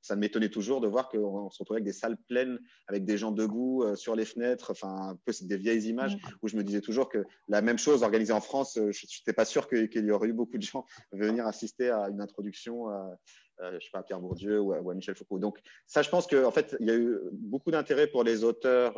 ça 0.01 0.15
m'étonnait 0.15 0.49
toujours 0.49 0.81
de 0.81 0.87
voir 0.87 1.09
qu'on 1.09 1.49
se 1.49 1.59
retrouvait 1.59 1.77
avec 1.77 1.85
des 1.85 1.93
salles 1.93 2.17
pleines, 2.27 2.59
avec 2.87 3.05
des 3.05 3.17
gens 3.17 3.31
debout 3.31 3.85
sur 3.95 4.15
les 4.15 4.25
fenêtres, 4.25 4.71
enfin, 4.71 5.11
un 5.11 5.15
peu 5.25 5.33
des 5.41 5.57
vieilles 5.57 5.87
images 5.87 6.17
où 6.41 6.47
je 6.47 6.55
me 6.55 6.63
disais 6.63 6.81
toujours 6.81 7.09
que 7.09 7.23
la 7.47 7.61
même 7.61 7.77
chose 7.77 8.03
organisée 8.03 8.33
en 8.33 8.41
France, 8.41 8.75
je 8.75 9.05
n'étais 9.05 9.33
pas 9.33 9.45
sûr 9.45 9.67
qu'il 9.67 10.05
y 10.05 10.11
aurait 10.11 10.29
eu 10.29 10.33
beaucoup 10.33 10.57
de 10.57 10.63
gens 10.63 10.85
venir 11.11 11.45
assister 11.47 11.89
à 11.89 12.09
une 12.09 12.21
introduction. 12.21 12.87
À, 12.87 13.17
je 13.61 13.83
sais 13.83 13.91
pas, 13.91 13.99
à 13.99 14.03
Pierre 14.03 14.21
Bourdieu 14.21 14.61
ou 14.61 14.71
à, 14.71 14.95
Michel 14.95 15.15
Foucault. 15.15 15.37
Donc 15.37 15.59
ça, 15.85 16.01
je 16.01 16.09
pense 16.09 16.27
qu'en 16.27 16.45
en 16.45 16.51
fait, 16.51 16.77
il 16.79 16.87
y 16.87 16.91
a 16.91 16.95
eu 16.95 17.19
beaucoup 17.33 17.71
d'intérêt 17.71 18.07
pour 18.07 18.23
les 18.23 18.45
auteurs 18.45 18.97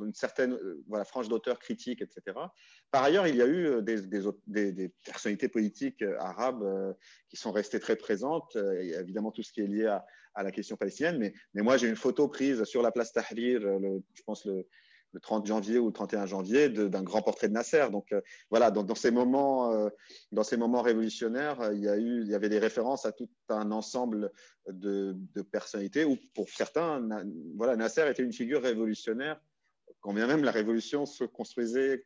une 0.00 0.14
certaine 0.14 0.54
euh, 0.54 1.04
frange 1.04 1.28
d'auteurs 1.28 1.58
critiques, 1.58 2.02
etc. 2.02 2.36
Par 2.90 3.02
ailleurs, 3.02 3.26
il 3.26 3.36
y 3.36 3.42
a 3.42 3.46
eu 3.46 3.66
euh, 3.66 3.82
des, 3.82 4.88
personnalités 5.04 5.48
politiques 5.48 6.02
euh, 6.02 6.18
arabes 6.18 6.94
qui 7.28 7.36
sont 7.36 7.52
restées 7.52 7.80
très 7.80 7.96
présentes. 7.96 8.54
Y 8.54 8.94
a 8.94 9.00
évidemment 9.00 9.30
tout 9.30 9.42
ce 9.42 9.52
qui 9.52 9.60
est 9.60 9.66
lié 9.66 9.86
à, 9.86 10.42
la 10.42 10.50
question 10.50 10.76
palestinienne, 10.76 11.18
mais, 11.18 11.62
moi 11.62 11.76
j'ai 11.76 11.88
une 11.88 11.96
photo 11.96 12.26
prise 12.26 12.64
sur 12.64 12.80
la 12.80 12.90
place 12.90 13.12
Tahrir, 13.12 13.60
je 13.60 14.22
pense 14.24 14.46
le, 14.46 14.66
le 15.12 15.20
30 15.20 15.46
janvier 15.46 15.78
ou 15.78 15.88
le 15.88 15.92
31 15.92 16.24
janvier 16.24 16.70
d'un 16.70 17.02
grand 17.02 17.20
portrait 17.20 17.48
de 17.48 17.52
Nasser. 17.52 17.86
Donc 17.90 18.14
voilà, 18.50 18.70
dans, 18.70 18.94
ces 18.94 19.10
moments, 19.10 19.68
révolutionnaires, 20.82 21.70
il 21.72 21.82
y 21.82 22.34
avait 22.34 22.48
des 22.48 22.58
références 22.58 23.04
à 23.04 23.12
tout 23.12 23.28
un 23.50 23.70
ensemble 23.72 24.32
de, 24.68 25.14
de 25.34 25.42
personnalités 25.42 26.04
où, 26.04 26.16
pour 26.34 26.48
certains, 26.48 27.06
voilà, 27.56 27.76
Nasser 27.76 28.08
était 28.08 28.22
une 28.22 28.32
figure 28.32 28.62
révolutionnaire 28.62 29.38
quand 30.00 30.12
bien 30.12 30.26
même 30.26 30.44
la 30.44 30.50
révolution 30.50 31.06
se 31.06 31.24
construisait, 31.24 32.04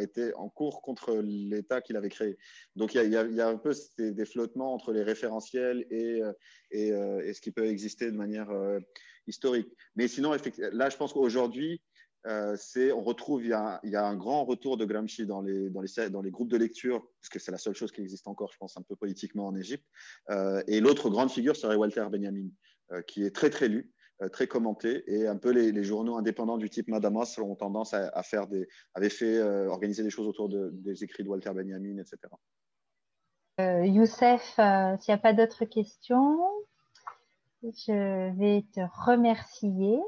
était 0.00 0.32
en 0.34 0.48
cours 0.48 0.82
contre 0.82 1.16
l'État 1.16 1.80
qu'il 1.80 1.96
avait 1.96 2.08
créé. 2.08 2.38
Donc 2.76 2.94
il 2.94 3.10
y, 3.10 3.40
a 3.40 3.48
un 3.48 3.56
peu 3.56 3.74
des, 3.98 4.24
flottements 4.24 4.74
entre 4.74 4.92
les 4.92 5.02
référentiels 5.02 5.86
et, 5.90 6.22
euh, 6.22 6.32
euh, 6.74 7.20
et, 7.20 7.32
ce 7.32 7.40
qui 7.40 7.50
peut 7.50 7.66
exister 7.66 8.10
de 8.10 8.16
manière 8.16 8.50
euh, 8.50 8.80
historique. 9.26 9.68
Mais 9.96 10.08
sinon, 10.08 10.34
là, 10.72 10.90
je 10.90 10.96
pense 10.96 11.12
qu'aujourd'hui, 11.12 11.80
on 12.24 13.02
retrouve, 13.02 13.42
il 13.42 13.48
y, 13.48 13.52
a, 13.52 13.80
un 14.06 14.16
grand 14.16 14.44
retour 14.44 14.76
de 14.76 14.84
Gramsci 14.84 15.26
dans 15.26 15.40
les 15.42 16.30
groupes 16.30 16.50
de 16.50 16.56
lecture, 16.56 17.06
parce 17.20 17.28
que 17.30 17.38
c'est 17.38 17.52
la 17.52 17.58
seule 17.58 17.74
chose 17.74 17.92
qui 17.92 18.02
existe 18.02 18.28
encore, 18.28 18.52
je 18.52 18.58
pense, 18.58 18.76
un 18.76 18.82
peu 18.82 18.96
politiquement 18.96 19.46
en 19.46 19.56
Égypte. 19.56 19.86
et 20.66 20.80
l'autre 20.80 21.08
grande 21.10 21.30
figure 21.30 21.56
serait 21.56 21.76
Walter 21.76 22.06
Benjamin, 22.10 22.48
qui 23.06 23.24
est 23.24 23.34
très, 23.34 23.50
très 23.50 23.68
lu. 23.68 23.92
Euh, 24.20 24.28
très 24.28 24.48
commenté 24.48 25.04
et 25.06 25.28
un 25.28 25.36
peu 25.36 25.50
les, 25.50 25.84
journaux 25.84 26.16
indépendants 26.16 26.58
du 26.58 26.68
type 26.68 26.88
Madamas 26.88 27.38
ont 27.38 27.54
tendance 27.54 27.94
à, 27.94 28.22
faire 28.24 28.48
des, 28.48 28.66
avaient 28.94 29.10
fait 29.10 29.36
euh, 29.36 29.68
organiser 29.68 30.02
des 30.02 30.10
choses 30.10 30.26
autour 30.26 30.48
des 30.48 31.04
écrits 31.04 31.22
de 31.22 31.28
Walter 31.28 31.52
Benjamin, 31.54 31.98
etc. 31.98 32.18
Euh, 33.60 33.86
Youssef, 33.86 34.42
s'il 34.42 35.12
n'y 35.12 35.14
a 35.14 35.18
pas 35.18 35.32
d'autres 35.32 35.64
questions, 35.66 36.36
je 37.62 38.36
vais 38.36 38.64
te 38.74 38.80
remercier 39.06 40.00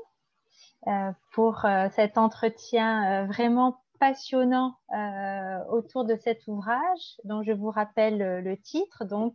pour 1.33 1.65
cet 1.95 2.19
entretien 2.19 3.27
vraiment 3.27 3.81
passionnant 4.01 4.75
autour 5.69 6.05
de 6.05 6.17
cet 6.17 6.49
ouvrage 6.49 7.21
dont 7.25 7.45
je 7.45 7.53
vous 7.53 7.71
rappelle 7.71 8.43
le 8.43 8.57
titre, 8.57 9.05
donc 9.05 9.35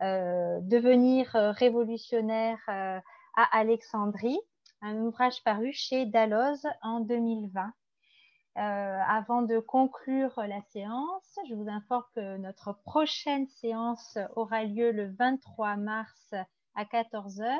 Devenir 0.00 1.30
révolutionnaire 1.32 3.02
Alexandrie, 3.44 4.38
un 4.80 4.96
ouvrage 4.96 5.42
paru 5.44 5.72
chez 5.72 6.06
Dalloz 6.06 6.66
en 6.82 7.00
2020. 7.00 7.72
Euh, 8.56 8.60
avant 9.06 9.42
de 9.42 9.60
conclure 9.60 10.34
la 10.36 10.60
séance, 10.72 11.38
je 11.48 11.54
vous 11.54 11.68
informe 11.68 12.04
que 12.16 12.36
notre 12.38 12.72
prochaine 12.84 13.46
séance 13.46 14.18
aura 14.34 14.64
lieu 14.64 14.90
le 14.90 15.14
23 15.14 15.76
mars 15.76 16.34
à 16.74 16.84
14h 16.84 17.56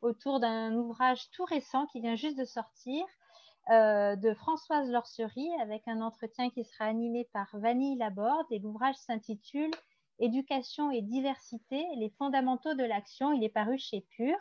autour 0.00 0.40
d'un 0.40 0.74
ouvrage 0.74 1.30
tout 1.32 1.44
récent 1.44 1.86
qui 1.86 2.00
vient 2.00 2.16
juste 2.16 2.38
de 2.38 2.44
sortir 2.44 3.04
euh, 3.70 4.16
de 4.16 4.32
Françoise 4.32 4.90
Lorcerie 4.90 5.50
avec 5.60 5.86
un 5.86 6.00
entretien 6.00 6.48
qui 6.48 6.64
sera 6.64 6.86
animé 6.86 7.28
par 7.34 7.48
Vanille 7.52 7.98
Laborde 7.98 8.46
et 8.50 8.58
l'ouvrage 8.60 8.96
s'intitule 8.96 9.70
Éducation 10.20 10.90
et 10.90 11.00
diversité, 11.00 11.86
les 11.96 12.10
fondamentaux 12.18 12.74
de 12.74 12.82
l'action. 12.82 13.32
Il 13.32 13.44
est 13.44 13.48
paru 13.48 13.78
chez 13.78 14.00
Pure. 14.16 14.38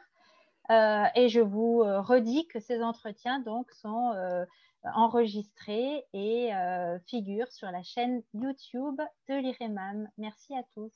Euh, 0.70 1.06
et 1.16 1.30
je 1.30 1.40
vous 1.40 1.82
euh, 1.82 2.02
redis 2.02 2.48
que 2.48 2.60
ces 2.60 2.82
entretiens 2.82 3.40
donc, 3.40 3.72
sont 3.72 4.12
euh, 4.16 4.46
enregistrés 4.84 6.06
et 6.14 6.52
figurent 7.08 7.52
sur 7.52 7.70
la 7.72 7.84
chaîne 7.84 8.22
YouTube 8.34 9.02
de 9.28 9.36
l'IREMAM. 9.36 10.08
Merci 10.18 10.54
à 10.56 10.64
tous. 10.74 10.94